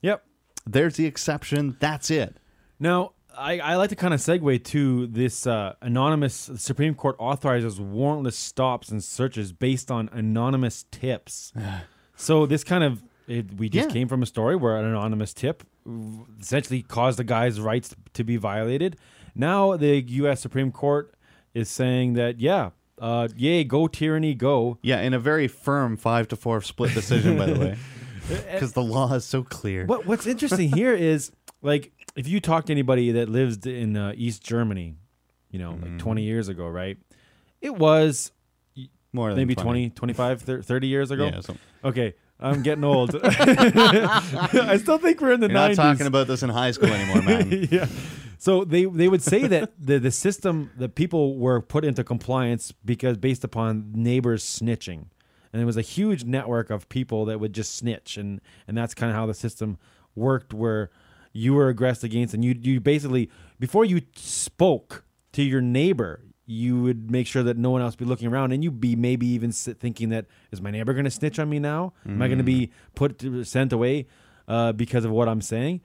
[0.03, 0.25] Yep.
[0.67, 1.77] there's the exception.
[1.81, 2.37] That's it.
[2.79, 7.79] Now, I, I like to kind of segue to this uh, anonymous Supreme Court authorizes
[7.81, 11.53] warrantless stops and searches based on anonymous tips.
[12.17, 13.93] so this kind of it, we just Yeah.
[13.93, 15.63] came from a story where an anonymous tip
[16.41, 18.97] essentially caused the guy's rights to be violated.
[19.39, 20.41] Now the U.S.
[20.41, 21.15] Supreme Court
[21.55, 22.71] is saying that yeah,
[23.01, 24.79] uh, yay, go tyranny, go.
[24.83, 27.77] yeah in a very firm five to four split decision by the way
[28.53, 31.31] because the law is so clear What What's interesting here is
[31.63, 34.97] like if you talk to anybody that lives in uh, East Germany,
[35.51, 36.99] you know, like 20 years ago, right?
[37.61, 38.33] It was
[39.13, 39.91] more maybe 20.
[39.91, 41.27] 20, 25, 30 years ago.
[41.27, 41.41] yeah
[41.85, 43.15] Okay, I'm getting old.
[43.25, 45.77] I still think we're in the you're 90s.
[45.77, 47.87] not talking about this in high school anymore man yeah.
[48.39, 52.73] So they they would say that the the system that people were put into compliance
[52.85, 55.07] because based upon neighbors snitching,
[55.53, 58.95] and it was a huge network of people that would just snitch, and and that's
[58.95, 59.77] kind of how the system
[60.15, 60.91] worked, where
[61.33, 63.29] you were aggressed against, and you you basically
[63.59, 66.23] before you spoke to your neighbor.
[66.51, 69.27] You would make sure that no one else be looking around, and you'd be maybe
[69.27, 71.93] even thinking that is my neighbor going to snitch on me now?
[72.07, 74.07] Am I going to be put to, sent away
[74.47, 75.83] uh, because of what I'm saying?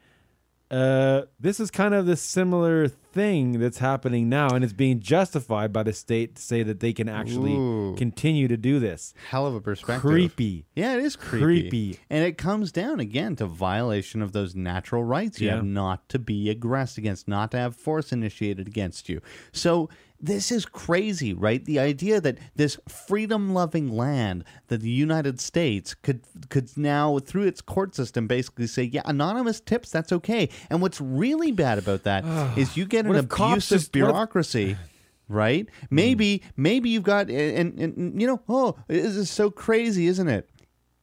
[0.74, 5.72] Uh, this is kind of the similar thing that's happening now, and it's being justified
[5.72, 7.94] by the state to say that they can actually Ooh.
[7.96, 9.14] continue to do this.
[9.30, 10.00] Hell of a perspective.
[10.10, 10.66] Creepy.
[10.74, 11.44] Yeah, it is creepy.
[11.44, 12.00] Creepy.
[12.10, 15.56] And it comes down again to violation of those natural rights you Yeah.
[15.56, 19.20] have not to be aggressed against, not to have force initiated against you.
[19.52, 19.88] So
[20.24, 21.64] this is crazy, right?
[21.64, 27.60] The idea that this freedom-loving land, that the United States could could now through its
[27.60, 30.48] court system basically say, yeah, anonymous tips, that's okay.
[30.70, 32.24] And what's really bad about that
[32.58, 34.76] is you get an What if cops abusive just- if- bureaucracy
[35.28, 35.68] right?
[35.88, 36.62] Maybe, hmm.
[36.62, 40.50] maybe you've got, and, and, and you know, oh, this is so crazy, isn't it?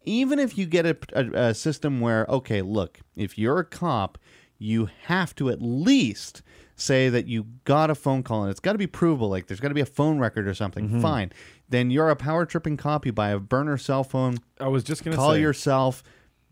[0.04, 4.20] Even if you get a, a, a system where, okay, look, if you're a cop,
[4.60, 6.44] you have to at least
[6.82, 9.30] say that you got a phone call and it's got to be provable.
[9.30, 11.02] Like there's got to be a phone record or something.
[11.02, 11.32] Fine.
[11.70, 13.06] Then you're a power tripping cop.
[13.06, 16.04] You buy a burner cell phone, I was just gonna call say yourself,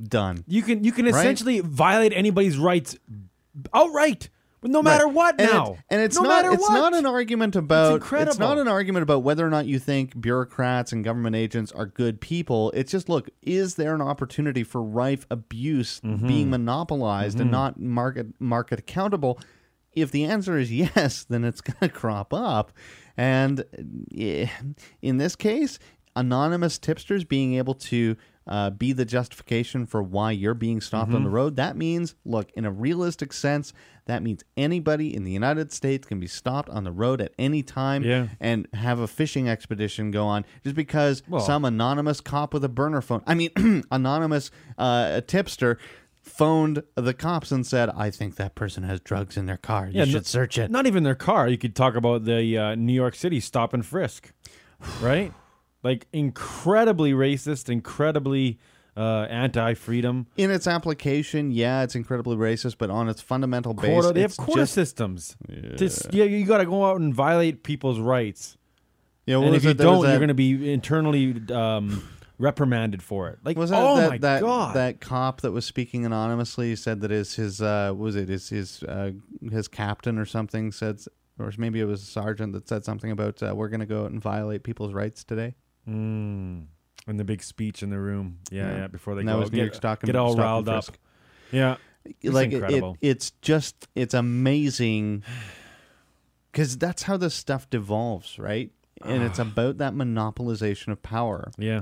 [0.01, 0.43] done.
[0.47, 1.15] you can you can Right?
[1.15, 2.95] essentially violate anybody's rights
[3.73, 4.29] outright,
[4.63, 5.13] no matter Right.
[5.13, 5.35] what.
[5.41, 6.73] And now, and it's no not matter it's what.
[6.73, 8.39] not an argument about it's, incredible.
[8.39, 12.21] not an argument about whether or not you think bureaucrats and government agents are good
[12.21, 12.71] people.
[12.71, 16.27] It's just look, is there an opportunity for rife abuse Mm-hmm.
[16.27, 19.39] being monopolized and not market market accountable?
[19.93, 22.71] If the answer is yes, then it's going to crop up.
[23.17, 23.63] And
[24.17, 24.47] eh,
[25.01, 25.79] in this case,
[26.15, 28.15] anonymous tipsters being able to
[28.47, 31.17] uh, be the justification for why you're being stopped Mm-hmm.
[31.17, 33.73] on the road, that means, look, in a realistic sense,
[34.05, 37.61] that means anybody in the United States can be stopped on the road at any
[37.61, 38.27] time Yeah.
[38.39, 42.69] and have a fishing expedition go on just because Well- some anonymous cop with a
[42.69, 43.51] burner phone, I mean,
[43.91, 44.49] anonymous
[44.79, 45.77] uh, tipster
[46.29, 49.87] phoned the cops and said, I think that person has drugs in their car.
[49.87, 50.71] You Yeah, should no- search it.
[50.71, 51.47] Not even their car.
[51.47, 54.31] You could talk about the uh, New York City stop and frisk,
[55.01, 55.33] right?
[55.81, 58.59] like incredibly racist, incredibly
[58.97, 60.27] uh, anti-freedom.
[60.35, 64.35] in its application, yeah, it's incredibly racist, but on its fundamental base, they have it's
[64.35, 65.37] quarter just, systems.
[65.47, 68.57] Yeah, you got to go out and violate people's rights,
[69.25, 69.77] you know, what and was if you it?
[69.77, 72.03] There was don't, that- you're going to be internally um,
[72.39, 73.37] reprimanded for it.
[73.43, 77.01] Like, Was that oh that, my that, god, that cop that was speaking anonymously said
[77.01, 79.11] that his his uh was it his his uh,
[79.51, 80.99] his captain or something said
[81.37, 84.03] or maybe it was a sergeant that said something about uh, we're going to go
[84.05, 85.55] out and violate people's rights today.
[85.87, 86.65] Mm.
[87.07, 88.77] And the big speech in the room, yeah, Yeah.
[88.79, 90.67] yeah, before they And go that was New get, York Stock and- get all riled
[90.69, 90.85] up.
[91.51, 95.23] Yeah, It's like it, it's just it's amazing
[96.51, 98.71] because that's how this stuff devolves, right?
[99.01, 101.51] And it's about that monopolization of power.
[101.57, 101.81] yeah.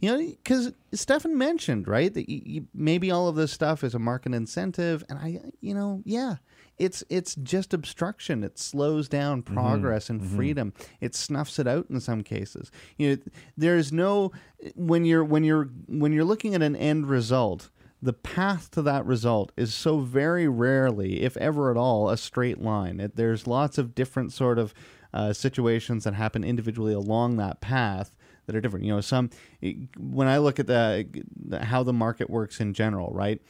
[0.00, 3.94] You know, because Stephan mentioned right that y y maybe all of this stuff is
[3.94, 6.36] a market incentive, and I, you know, yeah,
[6.78, 8.42] it's it's just obstruction.
[8.42, 10.72] It slows down progress and freedom.
[11.00, 12.70] It snuffs it out in some cases.
[12.96, 13.22] You know,
[13.56, 14.32] there's no
[14.74, 17.70] when you're when you're when you're looking at an end result.
[18.02, 22.60] The path to that result is so very rarely, if ever at all, a straight
[22.60, 23.00] line.
[23.00, 24.74] It, there's lots of different sort of
[25.14, 28.14] uh, situations that happen individually along that path
[28.46, 28.84] that are different.
[28.84, 29.30] You know, some
[29.98, 31.06] when I look at the,
[31.48, 33.40] the how the market works in general, right?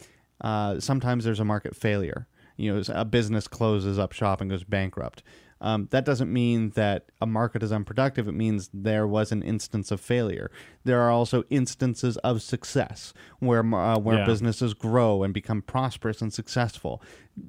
[0.41, 2.27] Uh, sometimes there's a market failure.
[2.57, 5.23] You know, a business closes up shop and goes bankrupt.
[5.61, 8.29] Um, that doesn't mean that a market is unproductive.
[8.29, 10.51] It means there was an instance of failure.
[10.85, 14.27] There are also instances of success where uh, where Yeah.
[14.27, 17.01] businesses grow and become prosperous and successful.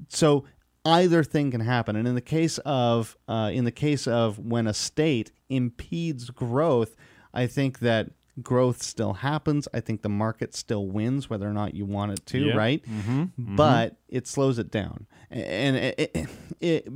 [0.08, 0.46] So
[0.86, 1.96] either thing can happen.
[1.96, 6.96] And in the case of uh, in the case of when a state impedes growth,
[7.36, 9.68] I think that growth still happens.
[9.74, 12.84] I think the market still wins, whether or not you want it to, right?
[12.86, 13.56] Mm-hmm.
[13.56, 16.28] But it slows it down, and it, it,
[16.60, 16.88] it,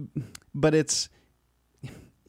[0.54, 1.10] but it's.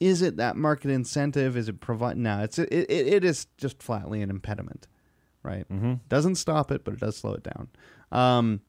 [0.00, 1.58] Is it that market incentive?
[1.58, 2.16] Is it provide?
[2.16, 4.86] No, it's it, it, is just flatly an impediment,
[5.42, 5.68] right?
[5.68, 5.94] Mm-hmm.
[6.08, 7.68] Doesn't stop it, but it does slow it down.
[8.10, 8.62] Um,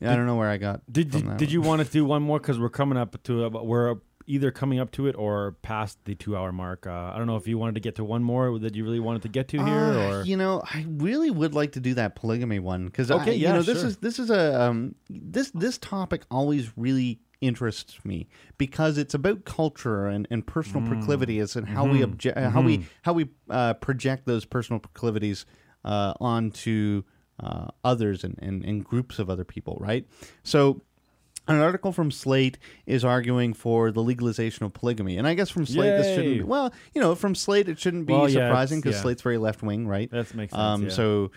[0.00, 0.80] yeah, I don't know where I got.
[0.90, 2.40] Did did, did you want to do one more?
[2.40, 3.98] Because we're coming up to a, we're
[4.34, 6.86] either coming up to it or past the two hour mark.
[6.86, 9.00] Uh, I don't know if you wanted to get to one more that you really
[9.00, 11.94] wanted to get to here, Uh, or you know, I really would like to do
[11.94, 13.88] that polygamy one because Okay, you yeah, know this sure.
[13.88, 19.44] is this is a um, this this topic always really interests me because it's about
[19.44, 20.86] culture and, and personal Mm.
[20.86, 22.12] proclivities and how we Mm-hmm.
[22.14, 25.44] obje- uh, how we how we uh, project those personal proclivities
[25.84, 27.02] uh, onto
[27.40, 30.06] uh, others and, and, and groups of other people, right?
[30.44, 30.82] So
[31.52, 35.66] an article from Slate is arguing for the legalization of polygamy, and I guess from
[35.66, 36.38] Slate this shouldn't.
[36.38, 39.02] Be, well, you know, from Slate it shouldn't be Well, yeah, surprising because yeah.
[39.02, 40.10] Slate's very left wing, right?
[40.10, 40.60] that makes sense.
[40.60, 40.90] Um, yeah.
[40.90, 41.30] So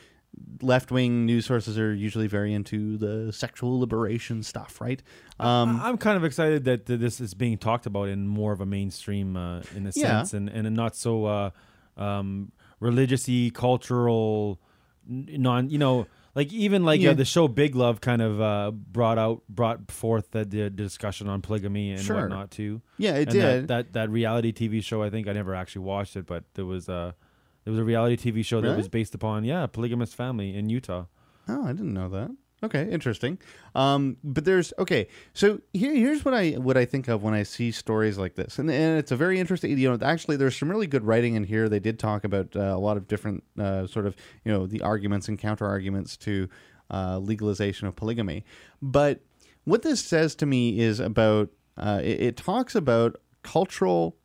[0.62, 5.02] left wing news sources are usually very into the sexual liberation stuff, right?
[5.40, 8.66] Um, I'm kind of excited that this is being talked about in more of a
[8.66, 10.24] mainstream, uh, in a Yeah.
[10.24, 11.50] sense, and and not so uh,
[11.98, 12.52] um,
[12.82, 14.60] religiously cultural,
[15.08, 15.70] non.
[15.70, 17.12] You know, Like even like Yeah.
[17.12, 21.30] uh, the show Big Love kind of uh, brought out brought forth the, the discussion
[21.30, 22.18] on polygamy and Sure.
[22.18, 22.82] whatnot too.
[22.98, 23.42] Yeah, it and did.
[23.42, 26.66] That, that that reality TV show, I think I never actually watched it, but there
[26.66, 27.16] was a
[27.64, 28.78] there was a reality TV show that Really?
[28.78, 31.06] was based upon yeah, a polygamous family in Utah.
[31.48, 32.32] Oh, I didn't know that.
[32.64, 33.38] Okay, interesting.
[33.76, 35.08] Um, but there's okay.
[35.34, 38.58] So here, here's what I what I think of when I see stories like this,
[38.58, 39.78] and, and it's a very interesting.
[39.78, 41.68] You know, actually, there's some really good writing in here.
[41.68, 44.16] They did talk about uh, a lot of different uh, sort of
[44.46, 46.48] you know the arguments and counter arguments to
[46.90, 48.46] uh, legalization of polygamy.
[48.82, 49.20] But
[49.66, 54.16] what this says to me is about uh, it, it talks about cultural.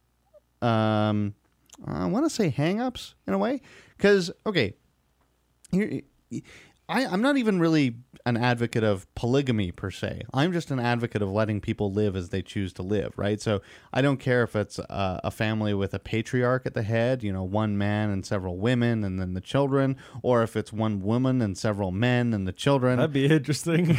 [0.63, 1.35] Um,
[1.85, 3.61] I want to say hangups in a way,
[3.97, 4.75] because okay,
[5.73, 6.03] here,
[6.91, 7.95] I, I'm not even really
[8.27, 10.23] an advocate of polygamy per se.
[10.35, 13.41] I'm just an advocate of letting people live as they choose to live, right?
[13.41, 13.63] So
[13.95, 17.33] I don't care if it's a, a family with a patriarch at the head, you
[17.33, 21.41] know, one man and several women and then the children, or if it's one woman
[21.41, 22.99] and several men and the children.
[22.99, 23.87] That'd be interesting.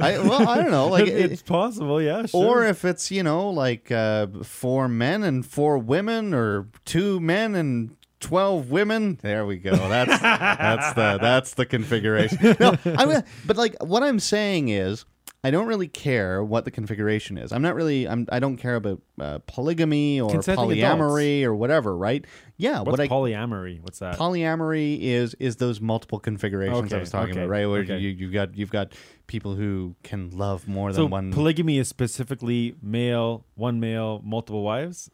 [0.00, 2.26] I, well, I don't know, like it- it's possible, yeah.
[2.26, 2.46] Sure.
[2.60, 7.54] or if it's you know like uh, four men and four women or two men
[7.54, 13.56] and 12 women there we go that's that's the that's the configuration no I'm, but
[13.56, 15.06] like what i'm saying is
[15.42, 18.76] i don't really care what the configuration is i'm not really i'm i don't care
[18.76, 22.26] about uh, polygamy or Consenting polyamory or whatever right
[22.58, 23.80] yeah What's what i polyamory?
[23.82, 24.18] What's that?
[24.18, 27.66] polyamory is is those multiple configurations I was talking okay, about, right?
[27.66, 27.98] Where okay.
[27.98, 28.92] you you've got you've got
[29.28, 34.62] people who can love more so than one polygamy is specifically male, one male, multiple
[34.62, 35.10] wives.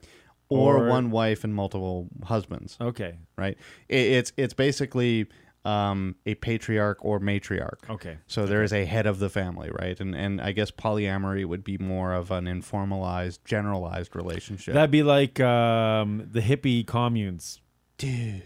[0.48, 3.56] Or, or- one wife and multiple husbands, Okay, right?
[3.89, 5.27] It, it's it's basically
[5.64, 7.78] um, a patriarch or matriarch.
[7.90, 8.18] okay.
[8.28, 9.98] So there is a head of the family, right?
[9.98, 14.74] And and I guess polyamory would be more of an informalized, generalized relationship.
[14.74, 17.60] That'd be like um, the hippie communes,
[17.98, 18.43] Dude,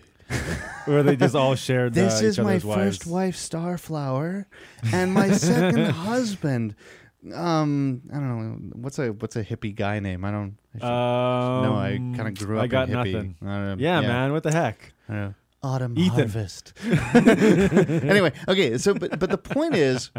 [0.86, 1.92] where they just all shared.
[1.92, 2.64] this uh, is my wives.
[2.64, 4.46] first wife, Starflower,
[4.92, 6.74] and my second husband.
[7.34, 10.24] Um, I don't know what's a what's a hippie guy name.
[10.24, 10.56] I don't.
[10.74, 12.64] I should- Um, no, I kind of grew up.
[12.64, 13.12] I got in hippie.
[13.12, 13.36] nothing.
[13.42, 13.76] I don't know.
[13.78, 14.32] Yeah, man.
[14.32, 14.92] What the heck?
[15.08, 15.34] I don't know.
[15.62, 16.10] Autumn Ethan.
[16.30, 16.72] harvest.
[17.14, 18.78] anyway, okay.
[18.78, 20.10] So, but but the point is,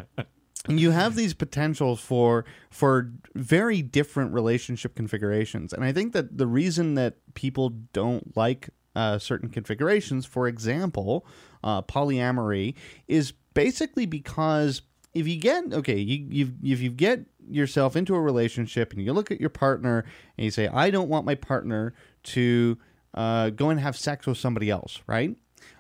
[0.68, 6.46] you have these potentials for for very different relationship configurations, and I think that the
[6.46, 11.26] reason that people don't like uh, certain configurations, for example,
[11.64, 12.76] uh, polyamory,
[13.08, 18.22] is basically because if you get okay, you you if you get yourself into a
[18.22, 20.06] relationship and you look at your partner
[20.38, 21.94] and you say, I don't want my partner
[22.24, 22.78] to
[23.14, 25.36] uh, go and have sex with somebody else, right?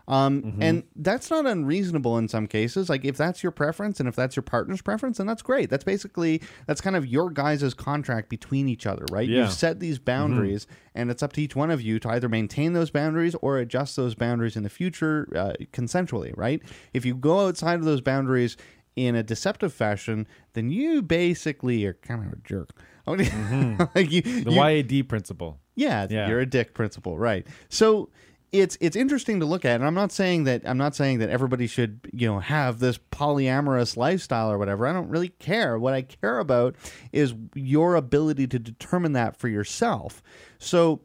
[0.07, 2.89] Um, And that's not unreasonable in some cases.
[2.89, 5.69] Like if that's your preference and if that's your partner's preference, then that's great.
[5.69, 9.29] That's basically that's kind of your guys' contract between each other, right?
[9.29, 9.43] Yeah.
[9.43, 12.73] You've set these boundaries, and it's up to each one of you to either maintain
[12.73, 16.61] those boundaries or adjust those boundaries in the future uh, consensually, right?
[16.93, 18.57] If you go outside of those boundaries
[18.95, 22.69] in a deceptive fashion, then you basically are kind of a jerk.
[23.07, 23.99] like mm-hmm.
[23.99, 25.59] you, The you- YAD principle.
[25.75, 26.27] yeah, Yeah.
[26.27, 27.47] you're a dick principle, right?
[27.69, 28.09] So
[28.51, 31.29] it's it's interesting to look at, and I'm not saying that I'm not saying that
[31.29, 34.85] everybody should you know have this polyamorous lifestyle or whatever.
[34.85, 35.79] I don't really care.
[35.79, 36.75] What I care about
[37.13, 40.21] is your ability to determine that for yourself.
[40.59, 41.01] So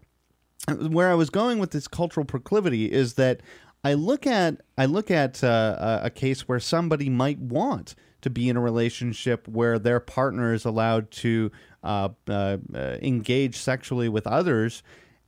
[0.88, 3.40] where I was going with this cultural proclivity is that
[3.84, 8.30] I look at I look at uh, a, a case where somebody might want to
[8.30, 11.52] be in a relationship where their partner is allowed to
[11.84, 14.82] uh, uh, uh, engage sexually with others,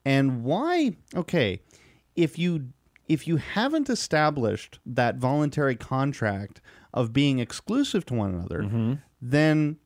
[0.04, 0.96] and why?
[1.14, 1.60] Okay,
[2.16, 2.70] if you
[3.06, 6.60] if you haven't established that voluntary contract
[6.92, 9.76] of being exclusive to one another, then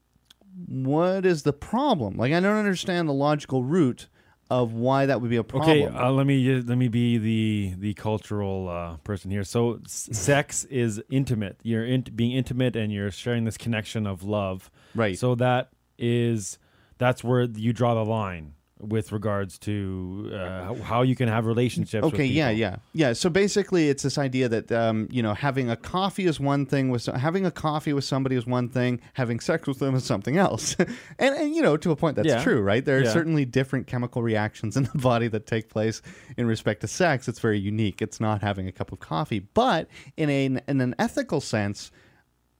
[0.67, 2.17] what is the problem?
[2.17, 4.09] Like, I don't understand the logical root
[4.53, 5.71] of why that would be a problem.
[5.71, 9.45] Okay, uh, let me let me be the the cultural uh, person here.
[9.45, 11.59] So, sex is intimate.
[11.63, 14.71] You're in, being intimate, and you're sharing this connection of love.
[14.95, 15.19] Right.
[15.19, 16.59] So that is
[16.99, 18.53] that's where you draw the line
[18.83, 22.05] with regards to uh, how- you can have relationships.
[22.05, 23.13] Okay, yeah, yeah, yeah.
[23.13, 26.91] So basically, it's this idea that um, you know having a coffee is one thing,
[26.91, 30.37] with having a coffee with somebody is one thing, having sex with them is something
[30.37, 30.75] else.
[31.19, 32.43] and and you know to a point that's Yeah.
[32.43, 32.85] true, right?
[32.85, 33.13] There are Yeah.
[33.13, 36.03] certainly different chemical reactions in the body that take place
[36.37, 37.29] in respect to sex.
[37.29, 38.03] It's very unique.
[38.03, 41.91] It's not having a cup of coffee, but in a in an ethical sense.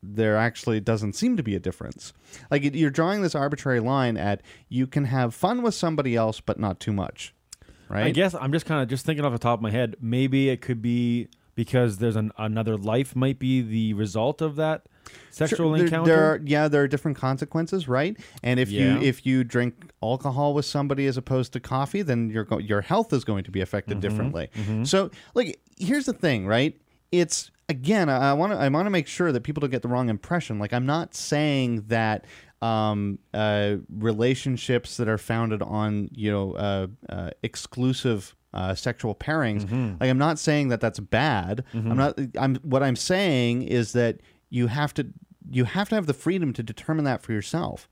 [0.03, 2.13] There actually doesn't seem to be a difference.
[2.51, 6.41] Like it- you're drawing this arbitrary line at you can have fun with somebody else,
[6.41, 7.35] but not too much,
[7.89, 8.07] right?
[8.07, 9.97] I guess I'm just kind of just thinking off the top of my head.
[10.01, 14.87] Maybe it could be because there's an, another life might be the result of that
[15.31, 16.11] sexual Sure, there- encounter.
[16.11, 18.17] There are, yeah, there are different consequences, right?
[18.43, 18.95] And if Yeah.
[18.97, 22.81] you if you drink alcohol with somebody as opposed to coffee, then your go- your
[22.81, 24.09] health is going to be affected Mm-hmm.
[24.09, 24.85] differently.
[24.85, 26.77] So, like, here's the thing, right?
[27.13, 29.89] It's again, I want to I want to make sure that people don't get the
[29.89, 30.59] wrong impression.
[30.59, 32.25] Like I'm not saying that
[32.61, 39.63] um, uh, relationships that are founded on you know uh, uh, exclusive uh, sexual pairings.
[40.01, 41.65] Like I'm not saying that that's bad.
[41.73, 42.19] I'm not.
[42.39, 44.21] I'm what I'm saying is that
[44.51, 45.07] you have to
[45.51, 47.89] you have to have the freedom to determine that for yourself.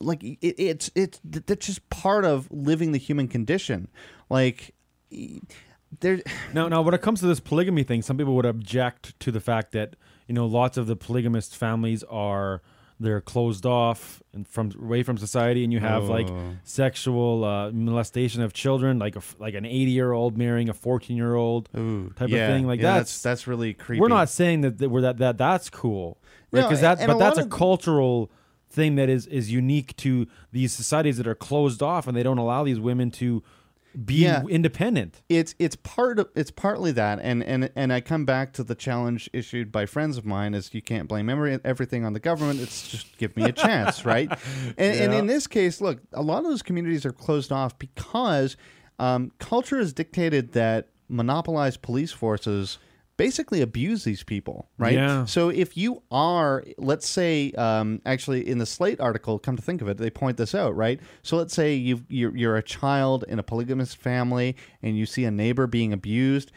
[0.00, 3.88] Like it, it's it's that's just part of living the human condition.
[4.30, 4.74] Like
[6.00, 6.20] there.
[6.52, 9.40] Now, now, when it comes to this polygamy thing, some people would object to the
[9.40, 9.96] fact that
[10.26, 12.62] you know lots of the polygamist families are
[13.00, 16.56] they're closed off and from away from society, and you have like Oh.
[16.62, 20.74] sexual uh, molestation of children, like a f like an eighty year old marrying a
[20.74, 21.68] fourteen year old
[22.16, 22.66] type yeah, of thing.
[22.66, 24.00] Like yeah, that's, that's that's really creepy.
[24.00, 26.18] we're not saying that, that we're that that that's cool,
[26.52, 26.60] right?
[26.60, 28.30] No, Because that, and but a that's a cultural
[28.70, 32.38] thing that is is unique to these societies that are closed off and they don't
[32.38, 33.42] allow these women to
[34.04, 34.42] be Yeah.
[34.48, 35.22] independent.
[35.28, 38.74] it's it's part of it's partly that and and and I come back to the
[38.74, 42.60] challenge issued by friends of mine is you can't blame every, everything on the government
[42.60, 44.30] it's just give me a chance right
[44.78, 48.56] and, and in this case look a lot of those communities are closed off because
[48.98, 52.78] um, culture has dictated that monopolized police forces
[53.16, 55.24] basically abuse these people right Yeah.
[55.26, 59.82] so if you are, let's say, um, actually in the Slate article, come to think
[59.82, 60.98] of it, they point this out, right?
[61.22, 65.24] So let's say you've, you're you're a child in a polygamous family and you see
[65.24, 66.52] a neighbor being abused.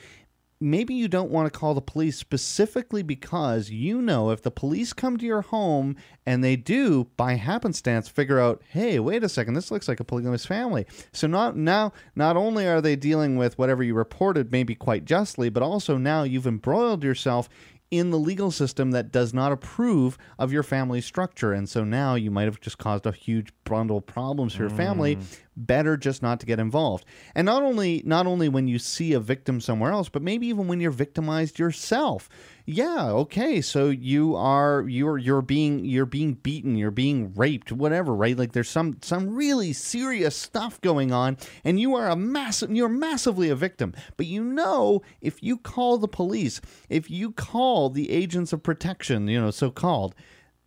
[0.65, 4.93] Maybe you don't want to call the police specifically because you know if the police
[4.93, 9.53] come to your home and they do, by happenstance, figure out, hey, wait a second,
[9.53, 10.87] this looks like a polygamous family.
[11.11, 15.49] So not now, not only are they dealing with whatever you reported, maybe quite justly,
[15.49, 17.47] but also now you've embroiled yourself
[17.91, 21.53] in the legal system that does not approve of your family structure.
[21.53, 24.71] And so now you might have just caused a huge bundle of problems for your
[24.71, 25.17] family.
[25.17, 25.39] Mm.
[25.57, 27.05] Better just not to get involved.
[27.33, 30.67] And not only not only when you see a victim somewhere else, but maybe even
[30.67, 32.27] when you're victimized yourself.
[32.65, 33.61] Yeah, okay.
[33.61, 38.37] So you are you're you're being you're being beaten, you're being raped, whatever, right?
[38.37, 42.89] Like there's some some really serious stuff going on and you are a massive you're
[42.89, 43.93] massively a victim.
[44.17, 46.59] But you know if you call the police,
[46.89, 50.15] if you call the agents of protection, you know, so called,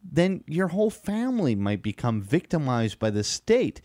[0.02, 3.80] then your whole family might become victimized by the state.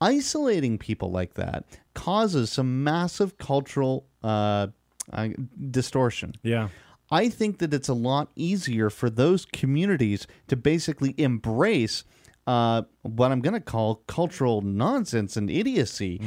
[0.00, 1.64] Isolating people like that
[1.94, 4.68] causes some massive cultural uh,
[5.12, 5.28] uh,
[5.70, 6.34] distortion.
[6.42, 6.68] Yeah.
[7.10, 12.04] I think that it's a lot easier for those communities to basically embrace
[12.46, 16.18] uh, what I'm going to call cultural nonsense and idiocy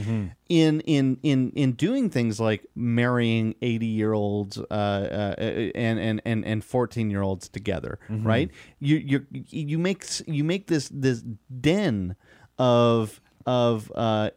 [0.49, 6.21] in in in in doing things like marrying 80 year olds uh, uh, and and
[6.25, 8.49] and and 14 year olds together, right?
[8.79, 11.23] You you you make you make this this
[11.59, 12.15] den
[12.57, 14.31] of of uh,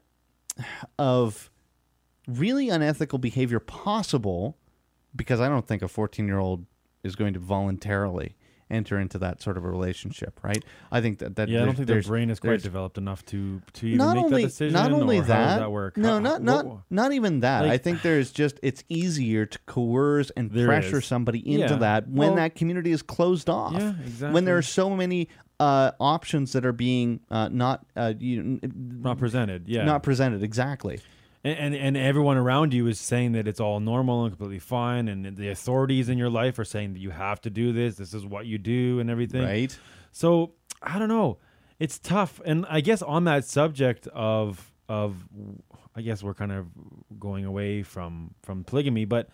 [0.99, 1.51] of
[2.27, 4.57] really unethical behavior possible
[5.15, 6.65] because I don't think a 14 year old
[7.03, 8.37] is going to voluntarily
[8.71, 10.65] enter into that sort of a relationship, right?
[10.91, 13.61] I think that that Yeah, I don't think their brain is quite developed enough to
[13.75, 14.73] to even not make only that decision.
[14.73, 15.99] not only that, that work?
[15.99, 19.45] no How- not not what- not even that Like- i think there's just it's easier
[19.45, 21.05] to coerce and pressure is.
[21.05, 21.79] somebody into Yeah.
[21.79, 25.29] that when Well- that community is closed off Yeah, when there are so many
[25.61, 29.69] uh, options that are being uh, not uh, you, not presented.
[29.69, 31.01] Yeah, not presented exactly
[31.45, 35.09] and, and and everyone around you is saying that it's all normal and completely fine,
[35.09, 37.97] and the authorities in your life are saying that you have to do this.
[37.97, 39.43] This is what you do, and everything.
[39.43, 39.79] right
[40.11, 41.39] So I don't know.
[41.79, 45.17] It's tough, and I guess on that subject of of,
[45.95, 46.67] I guess we're kind of
[47.19, 49.29] going away from from polygamy, but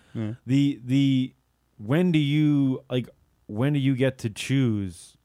[0.47, 1.35] the the
[1.77, 3.09] when do you like
[3.47, 5.17] when do you get to choose?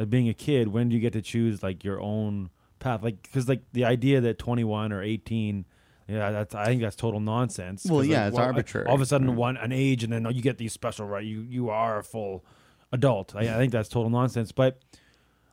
[0.00, 3.02] Like being a kid, when do you get to choose like your own path?
[3.02, 5.66] Like because like the idea that twenty one or eighteen.
[6.08, 6.54] Yeah, that's.
[6.56, 7.86] I think that's total nonsense.
[7.88, 8.86] Well, yeah, like, it's well, arbitrary.
[8.88, 11.24] All of a sudden, one an age, and then oh, you get these special right.
[11.24, 12.44] You you are a full
[12.90, 13.36] adult.
[13.36, 14.50] I, I think that's total nonsense.
[14.50, 14.80] But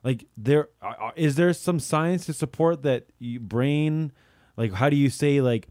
[0.02, 0.68] like there
[1.14, 4.12] is there some science to support that you, brain
[4.56, 5.68] like how do you say like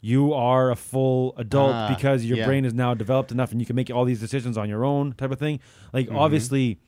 [0.00, 2.46] you are a full adult Ah, because your yeah.
[2.46, 5.12] brain is now developed enough and you can make all these decisions on your own
[5.12, 5.60] type of thing
[5.92, 6.16] like Mm-hmm.
[6.16, 6.78] obviously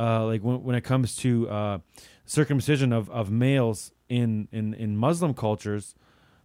[0.00, 1.78] uh like when, when it comes to uh
[2.24, 5.94] circumcision of of males in in in muslim cultures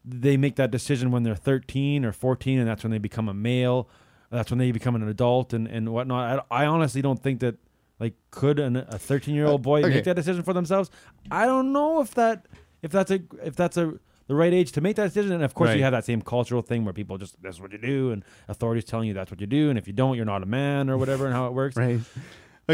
[0.05, 3.33] they make that decision when they're 13 or 14 and that's when they become a
[3.33, 3.89] male.
[4.31, 6.45] That's when they become an adult and and whatnot.
[6.51, 7.55] I, I honestly don't think that
[7.99, 9.95] like could an, a 13 year old boy okay.
[9.95, 10.89] make that decision for themselves?
[11.31, 12.45] I don't know if that
[12.81, 15.31] if that's a if that's a the right age to make that decision.
[15.31, 15.77] And of course Right.
[15.77, 18.85] you have that same cultural thing where people just that's what you do and authorities
[18.85, 20.97] telling you that's what you do and if you don't you're not a man or
[20.97, 21.75] whatever and how it works.
[21.77, 21.99] Right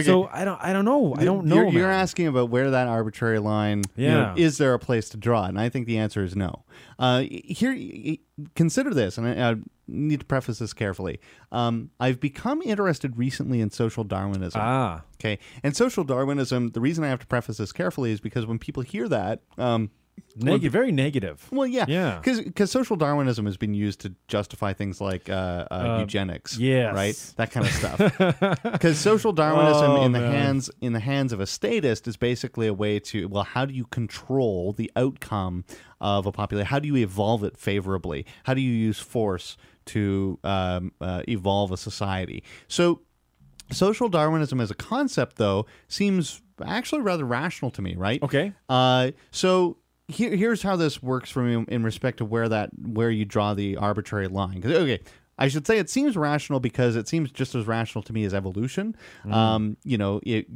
[0.04, 1.16] So I don't I don't know.
[1.18, 1.56] I don't know.
[1.56, 3.84] You're, you're asking about where that arbitrary line.
[3.96, 4.44] you know, Yeah.
[4.46, 5.46] is there a place to draw?
[5.46, 5.50] it?
[5.50, 6.64] And I think the answer is no.
[7.00, 7.76] Uh, here,
[8.56, 9.56] consider this, and I, I
[9.88, 11.20] need to preface this carefully.
[11.52, 14.62] Um, I've become interested recently in social Darwinism.
[14.64, 15.04] Ah.
[15.20, 16.70] Okay, and social Darwinism.
[16.72, 19.92] The reason I have to preface this carefully is because when people hear that, um,
[20.38, 21.48] Neg- very negative.
[21.52, 22.20] well, yeah, Yeah.
[22.22, 26.94] because social Darwinism has been used to justify things like uh, uh, eugenics, yes.
[26.94, 28.60] right, that kind of stuff.
[28.74, 30.32] Because social Darwinism Oh, in the man.
[30.32, 33.74] hands in the hands of a statist is basically a way to well, how do
[33.74, 35.64] you control the outcome
[36.02, 36.68] of a population?
[36.68, 38.26] How do you evolve it favorably?
[38.44, 39.56] How do you use force
[39.86, 42.44] to um, uh, evolve a society?
[42.68, 43.02] So
[43.72, 48.22] social Darwinism as a concept, though, seems actually rather rational to me, right?
[48.22, 48.54] Okay.
[48.70, 53.10] Uh, so here, here's how this works for me in respect to where that where
[53.10, 54.62] you draw the arbitrary line.
[54.62, 55.00] 'Cause, okay,
[55.38, 58.34] I should say it seems rational because it seems just as rational to me as
[58.34, 58.96] evolution.
[59.30, 60.48] Um, you know, it,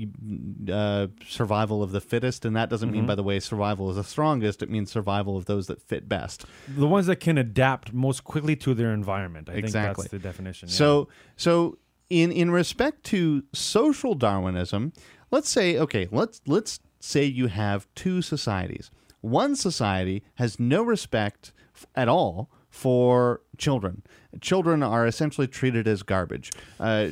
[0.72, 4.06] uh, survival of the fittest, and that doesn't mean, by the way, survival is the
[4.06, 4.62] strongest.
[4.64, 6.46] It means survival of those that fit best.
[6.78, 9.50] The ones that can adapt most quickly to their environment.
[9.50, 10.04] I Exactly.
[10.04, 10.70] think that's the definition.
[10.70, 10.76] yeah.
[10.76, 11.78] So so
[12.10, 14.94] in in respect to social Darwinism,
[15.30, 18.92] let's say okay, let's let's say you have two societies.
[19.22, 24.04] One society has no respect f- at all for children.
[24.42, 26.52] Children are essentially treated as garbage.
[26.80, 27.08] Uh,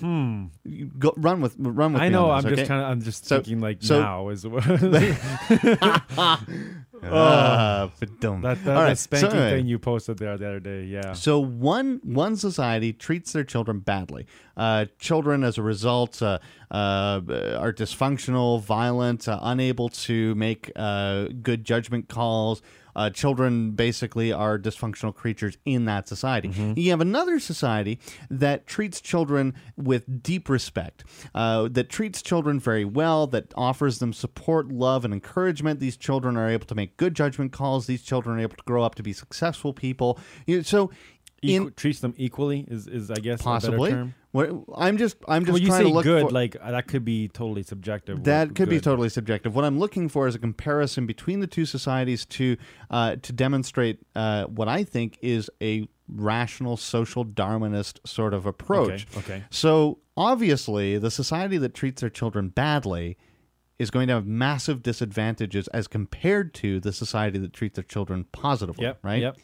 [0.64, 2.00] you go, run with run with.
[2.02, 2.06] Hmm.
[2.06, 2.30] I know.
[2.30, 2.90] on I'm this, just kind of.
[2.92, 4.44] I'm just So- thinking like so- now is
[7.04, 8.42] Ah, but dumb.
[8.42, 9.58] that that, All right, that spanking so anyway.
[9.58, 10.84] thing you posted there the other day.
[10.84, 11.14] Yeah.
[11.14, 14.26] So one one society treats their children badly.
[14.56, 16.40] Uh, children, as a result, uh,
[16.72, 17.22] uh,
[17.60, 22.62] are dysfunctional, violent, uh, unable to make uh, good judgment calls.
[22.98, 26.50] Uh, children basically are dysfunctional creatures in that society.
[26.76, 28.00] You have another society
[28.32, 31.04] that treats children with deep respect,
[31.36, 35.80] uh, that treats children very well, that offers them support, love, and encouragement.
[35.80, 37.86] These children are able to make good judgment calls.
[37.86, 40.20] These children are able to grow up to be successful people.
[40.48, 40.90] You know, so,
[41.42, 44.16] in treats them equally is, is I guess possibly, term.
[44.32, 47.28] what, I'm just I'm just When you say good, for, like uh, that could be
[47.28, 48.24] totally subjective.
[48.24, 49.56] that could be totally subjective.
[49.56, 52.58] What I'm looking for is a comparison between the two societies to
[52.90, 59.08] uh, to demonstrate uh, what I think is a rational social Darwinist sort of approach.
[59.16, 59.44] Okay, okay.
[59.50, 63.18] So obviously, the society that treats their children badly
[63.80, 68.26] is going to have massive disadvantages as compared to the society that treats their children
[68.32, 68.86] positively.
[68.86, 69.00] Yep.
[69.04, 69.22] Right.
[69.22, 69.38] Yep.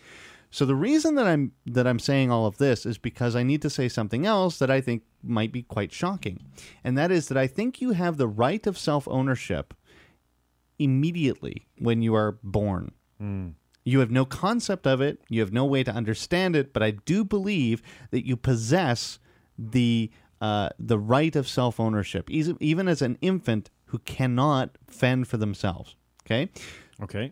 [0.54, 3.64] So the reason that I'm that I'm saying all of this is because I need
[3.64, 6.46] to say something else that I think might be quite shocking.
[6.84, 9.74] And that is that I think you have the right of self-ownership
[10.78, 12.92] immediately when you are born.
[13.84, 16.92] You have no concept of it, you have no way to understand it, but I
[16.92, 17.82] do believe
[18.12, 19.18] that you possess
[19.58, 25.96] the uh, the right of self-ownership even as an infant who cannot fend for themselves.
[26.26, 26.52] Okay?
[27.02, 27.32] Okay.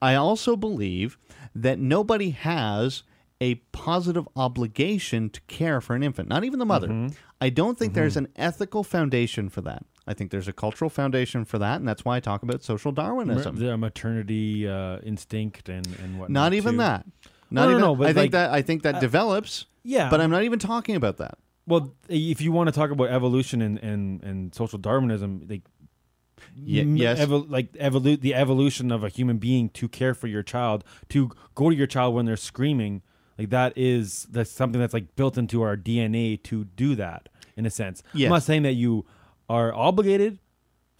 [0.00, 1.18] I also believe
[1.54, 3.02] that nobody has
[3.40, 6.88] a positive obligation to care for an infant, not even the mother.
[6.88, 7.14] Mm-hmm.
[7.40, 9.84] I don't think there's an ethical foundation for that.
[10.08, 12.90] I think there's a cultural foundation for that, and that's why I talk about social
[12.92, 13.56] Darwinism.
[13.56, 16.30] The maternity uh, instinct and and whatnot.
[16.30, 16.78] not even too.
[16.78, 17.06] that.
[17.50, 17.80] No, Not no, even.
[17.82, 19.66] no, but I think like- that I think that develops.
[19.84, 20.10] yeah.
[20.10, 21.38] but I'm not even talking about that.
[21.66, 25.60] Well, if you want to talk about evolution and, and, and social Darwinism, like
[26.56, 27.18] Ye- yes.
[27.20, 31.30] evo- like evolu- the evolution of a human being to care for your child, to
[31.54, 33.02] go to your child when they're screaming,
[33.38, 37.66] like that is that's something that's like built into our DNA to do that in
[37.66, 38.02] a sense.
[38.14, 38.26] Yes.
[38.26, 39.06] I'm not saying that you
[39.48, 40.38] are obligated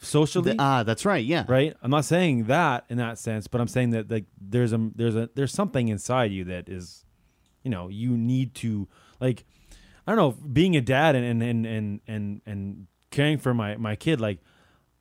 [0.01, 1.25] socially, The- ah, that's right.
[1.25, 1.45] Yeah.
[1.49, 1.75] right?
[1.83, 5.17] I'm not saying that in that sense, but I'm saying that like there's a there's
[5.17, 7.05] a there's something inside you that is,
[7.65, 8.87] you know, you need to
[9.21, 9.45] like
[10.07, 13.77] I don't know, being a dad and and and and and, and caring for my
[13.77, 14.39] my kid like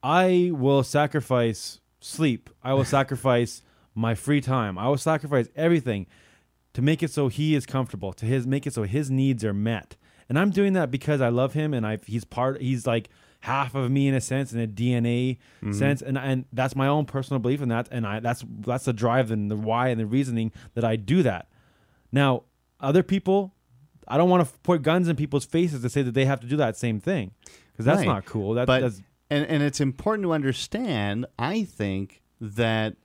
[0.02, 2.50] I will sacrifice sleep.
[2.62, 3.62] I will sacrifice
[3.94, 4.78] my free time.
[4.78, 6.06] I will sacrifice everything
[6.74, 9.54] to make it so he is comfortable, to his make it so his needs are
[9.54, 9.96] met.
[10.28, 13.08] And I'm doing that because I love him and I he's part he's like
[13.40, 15.72] half of me in a sense in a DNA mm-hmm.
[15.72, 18.92] sense and and that's my own personal belief in that and I that's that's the
[18.92, 21.48] drive and the why and the reasoning that I do that.
[22.12, 22.44] Now,
[22.80, 23.54] other people
[24.06, 26.46] I don't want to put guns in people's faces to say that they have to
[26.46, 27.32] do that same thing
[27.72, 28.06] because that's Right.
[28.06, 28.54] not cool.
[28.54, 31.26] That, but that's and and it's important to understand.
[31.38, 32.96] I think that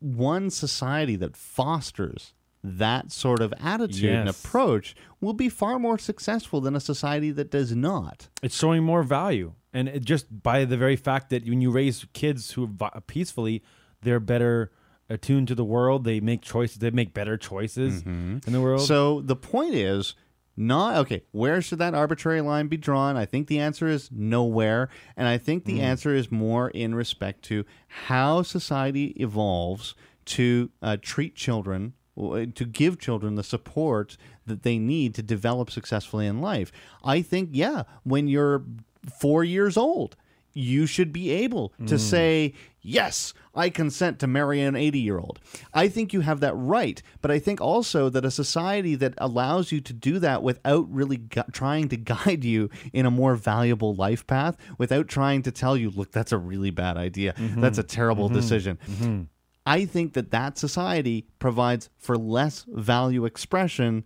[0.00, 6.60] one society that fosters that sort of attitude and approach will be far more successful
[6.60, 8.28] than a society that does not.
[8.42, 12.04] it's showing more value and it just by the very fact that when you raise
[12.12, 12.76] kids who
[13.06, 13.62] peacefully
[14.02, 14.70] they're better
[15.08, 18.38] attuned to the world they make choices they make better choices mm-hmm.
[18.46, 20.14] in the world So the point is,
[20.56, 21.22] Not okay.
[21.30, 23.16] Where should that arbitrary line be drawn?
[23.16, 27.42] I think the answer is nowhere, and I think the answer is more in respect
[27.44, 29.94] to how society evolves
[30.26, 34.16] to uh, treat children, to give children the support
[34.46, 36.70] that they need to develop successfully in life.
[37.02, 38.64] I think, yeah, when you're
[39.18, 40.16] four years old,
[40.52, 42.00] you should be able to mm.
[42.00, 45.38] say, Yes, I consent to marry an 80 year old.
[45.74, 47.02] I think you have that right.
[47.20, 51.18] But I think also that a society that allows you to do that without really
[51.18, 55.76] gu- trying to guide you in a more valuable life path, without trying to tell
[55.76, 57.60] you, look, that's a really bad idea, mm-hmm.
[57.60, 58.36] that's a terrible mm-hmm.
[58.36, 58.78] decision.
[58.88, 59.22] Mm-hmm.
[59.66, 64.04] I think that that society provides for less value expression,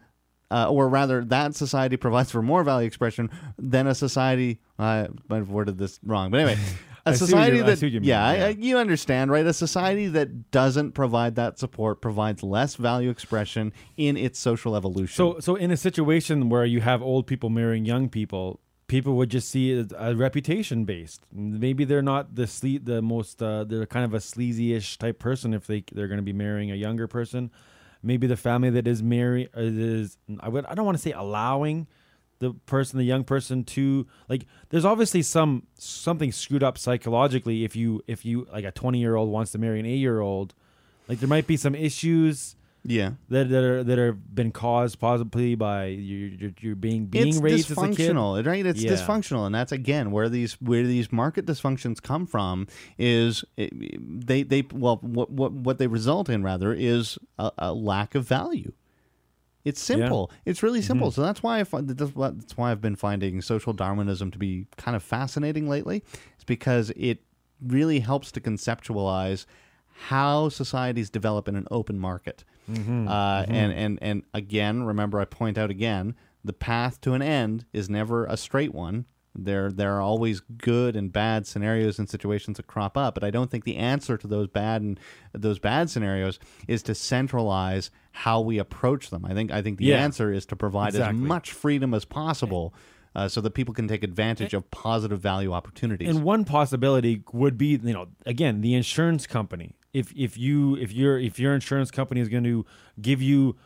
[0.51, 4.61] uh, or rather, that society provides for more value expression than a society.
[4.79, 6.59] I might have worded this wrong, but anyway,
[7.07, 8.47] a society that you mean, yeah, yeah.
[8.47, 9.47] I- you understand, right?
[9.47, 15.15] A society that doesn't provide that support provides less value expression in its social evolution.
[15.15, 19.31] So, so in a situation where you have old people marrying young people, people would
[19.31, 21.23] just see it as a reputation based.
[21.33, 25.55] Maybe they're not the sle- the most uh, they're kind of a sleazy-ish type person
[25.55, 27.51] if they they're going to be marrying a younger person.
[28.05, 31.13] Maybe the family that is marry uh, is I would I don't want to say
[31.13, 31.87] allowing
[32.39, 37.75] the person the young person to like there's obviously some something screwed up psychologically if
[37.75, 40.55] you if you like a 20 year old wants to marry an 8 year old.
[41.09, 45.55] Like there might be some issues yeah, that that are that have been caused possibly
[45.55, 48.11] by you you're, you're being being it's raised as a kid.
[48.12, 48.66] dysfunctional, right?
[48.66, 48.93] It's Yeah.
[48.93, 52.66] dysfunctional, and that's again where these where these market dysfunctions come from.
[52.98, 53.73] Is it,
[54.27, 58.28] they they well what what what they result in rather is a, a lack of
[58.28, 58.73] value.
[59.65, 60.31] It's simple.
[60.44, 61.09] It's really simple.
[61.09, 61.15] Mm-hmm.
[61.15, 64.94] So that's why I find that's why I've been finding social Darwinism to be kind
[64.94, 66.05] of fascinating lately.
[66.35, 67.23] It's because it
[67.66, 69.47] really helps to conceptualize
[70.09, 72.44] how societies develop in an open market.
[72.70, 73.09] Mm-hmm.
[73.09, 76.15] Uh, And and and again, remember I point out again,
[76.45, 79.05] the path to an end is never a straight one.
[79.36, 83.31] There there are always good and bad scenarios and situations that crop up, but I
[83.31, 85.01] don't think the answer to those bad and
[85.32, 86.39] those bad scenarios
[86.69, 89.24] is to centralize how we approach them.
[89.24, 89.97] I think I think the Yeah.
[90.05, 91.20] answer is to provide Exactly.
[91.20, 92.73] as much freedom as possible.
[93.16, 96.09] Uh, so that people can take advantage of positive value opportunities.
[96.09, 99.77] And one possibility would be, you know, again, the insurance company.
[99.95, 102.66] If if you if your if your insurance company is going to
[103.01, 103.57] give you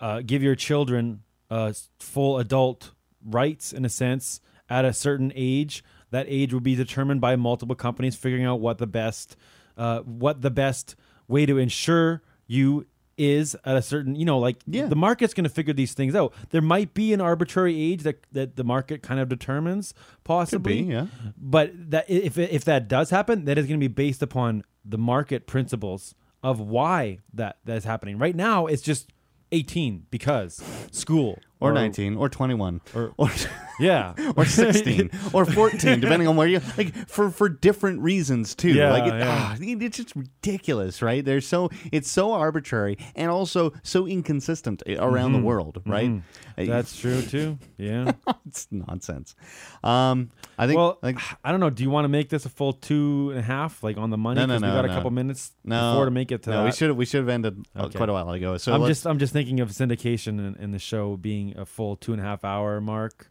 [0.00, 2.90] uh, give your children uh, full adult
[3.24, 7.76] rights in a sense at a certain age, that age would be determined by multiple
[7.76, 9.36] companies figuring out what the best
[9.76, 10.96] uh, what the best
[11.28, 12.86] way to insure you
[13.16, 14.86] is at a certain you know like Yeah.
[14.86, 18.24] the market's going to figure these things out there might be an arbitrary age that
[18.32, 21.06] that the market kind of determines possibly yeah.
[21.36, 24.98] but that if if that does happen, that is going to be based upon the
[24.98, 28.18] market principles of why that that's happening.
[28.18, 29.10] Right now, it's just
[29.52, 33.30] 18 because school or 19 or 21 or- or
[33.80, 38.68] yeah or 16 or 14 depending on where you like for for different reasons too
[38.70, 39.24] Yeah, like it, yeah.
[39.26, 45.32] ah, it's just ridiculous right there's so it's so arbitrary and also so inconsistent around
[45.32, 46.66] the world right Mm-hmm.
[46.70, 47.58] That's true too.
[47.78, 48.12] Yeah.
[48.46, 49.34] it's nonsense
[49.82, 51.70] um i think well, like I don't know.
[51.70, 54.16] Do you want to make this a full two and a half, like on the
[54.16, 54.38] money?
[54.40, 54.92] No, no, no, we got no.
[54.92, 56.64] a couple minutes no before to make it to no that.
[56.66, 57.96] we should we should have ended uh, Okay.
[57.96, 61.16] quite a while ago so I'm just I'm just thinking of syndication in the show
[61.16, 63.30] being a full two and a half hour mark.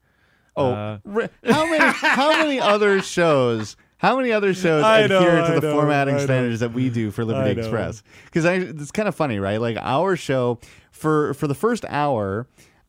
[0.55, 0.97] oh uh,
[1.45, 5.55] how many how many other shows how many other shows I know, adhere to I
[5.55, 6.23] the know, formatting I know.
[6.25, 7.57] standards that we do for Liberty.
[7.61, 8.03] Express?
[8.25, 9.61] Because it's kind of funny, right?
[9.61, 10.59] Like our show
[10.91, 12.45] for for the first hour.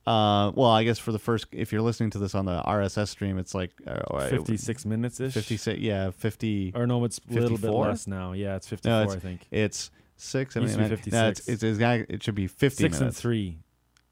[0.06, 3.08] Uh, well, I guess for the first, if you're listening to this on the RSS
[3.08, 5.32] stream, it's like uh, 56 minutes ish.
[5.32, 6.72] 56, yeah, 50.
[6.74, 8.32] Or no, it's a little bit less now.
[8.32, 9.46] Yeah, it's 54, no, it's, I think.
[9.50, 10.58] it's six.
[10.58, 11.48] I Used mean, to be no, it's, 56.
[11.62, 13.20] it's, it's, it should be 50 Six and minutes.
[13.20, 13.58] three.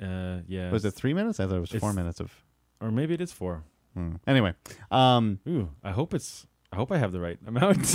[0.02, 0.70] Uh, yeah.
[0.70, 1.38] Was it three minutes?
[1.40, 2.32] I thought it was four It's- minutes of.
[2.80, 3.62] Or maybe it is four.
[3.94, 4.16] hmm.
[4.26, 4.54] Anyway,
[4.90, 6.46] um, Ooh, I hope it's.
[6.72, 7.94] I hope I have the right amount.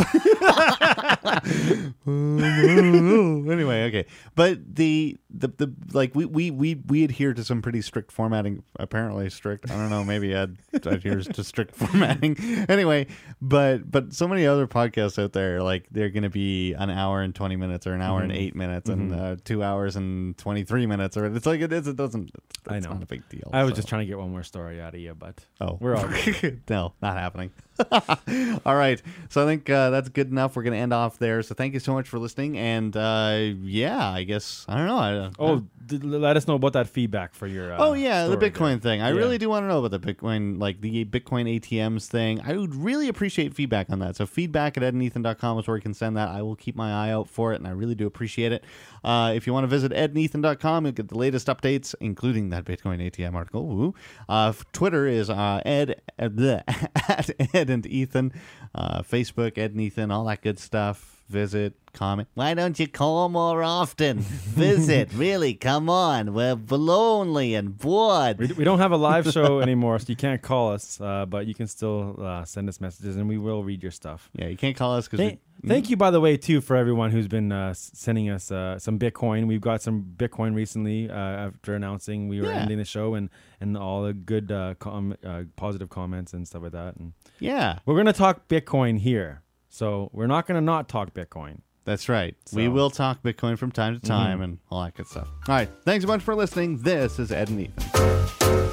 [2.08, 4.06] anyway, okay.
[4.36, 8.64] But the, the the like we we we we adhere to some pretty strict formatting.
[8.80, 9.72] Apparently strict.
[9.72, 10.04] I don't know.
[10.04, 12.38] Maybe Ed adheres to strict formatting.
[12.70, 13.08] Anyway,
[13.42, 17.22] but but so many other podcasts out there, like they're going to be an hour
[17.22, 18.36] and twenty minutes, or an hour and Mhm.
[18.38, 21.88] eight minutes, and uh, two hours and twenty three minutes, or it's like it is.
[21.88, 22.30] It doesn't.
[22.34, 22.94] It's I know.
[22.94, 23.50] Not a big deal.
[23.54, 23.76] I was so.
[23.78, 26.08] just trying to get one more story out of you, but Oh, we're all
[26.70, 27.52] no, not happening.
[28.66, 29.02] All right.
[29.30, 30.56] So I think uh, that's good enough.
[30.56, 31.42] We're going to end off there.
[31.44, 32.58] So thank you so much for listening.
[32.58, 34.98] And uh, yeah, I guess, I don't know.
[34.98, 37.74] I, Oh, d- let us know about that feedback for your.
[37.74, 38.80] Uh, Oh yeah, the Bitcoin there.
[38.80, 39.02] thing.
[39.02, 39.18] I Yeah.
[39.18, 42.42] really do want to know about the Bitcoin, like the Bitcoin ATMs thing.
[42.46, 44.16] I would really appreciate feedback on that.
[44.16, 46.30] So feedback at edandethan.com is where you can send that.
[46.30, 48.64] I will keep my eye out for it, and I really do appreciate it.
[49.04, 53.00] Uh, if you want to visit edandethan.com, you'll get the latest updates, including that Bitcoin
[53.02, 53.66] ATM article.
[53.68, 53.96] Woo.
[54.28, 56.64] Uh, Twitter is uh, ed uh, bleh,
[57.10, 58.34] at ed and Ethan.
[58.74, 61.14] Uh, Facebook Ed and Ethan, all that good stuff.
[61.30, 62.30] Visit, comment.
[62.36, 64.20] Why don't you call more often?
[64.20, 66.34] Visit, really, come on.
[66.34, 68.40] We're lonely and bored.
[68.40, 71.46] We, we don't have a live show anymore, so you can't call us, uh, but
[71.46, 74.30] you can still uh, send us messages, and we will read your stuff.
[74.34, 77.12] Yeah, you can't call us because Thank, thank you, by the way, too, for everyone
[77.12, 79.48] who's been uh, sending us uh, some Bitcoin.
[79.48, 82.58] We've got some Bitcoin recently uh, after announcing we were Yeah.
[82.62, 83.30] ending the show, and
[83.62, 86.96] and all the good uh, com- uh, positive comments and stuff like that.
[86.98, 91.62] And yeah, we're gonna talk Bitcoin here, so we're not gonna not talk Bitcoin.
[91.86, 92.36] that's right.
[92.52, 92.74] We So- Mm-hmm.
[92.76, 95.30] will talk Bitcoin from time to time and all that good stuff.
[95.48, 95.70] All right.
[95.86, 96.78] Thanks a bunch for listening.
[96.80, 98.67] This is Ed and Ethan.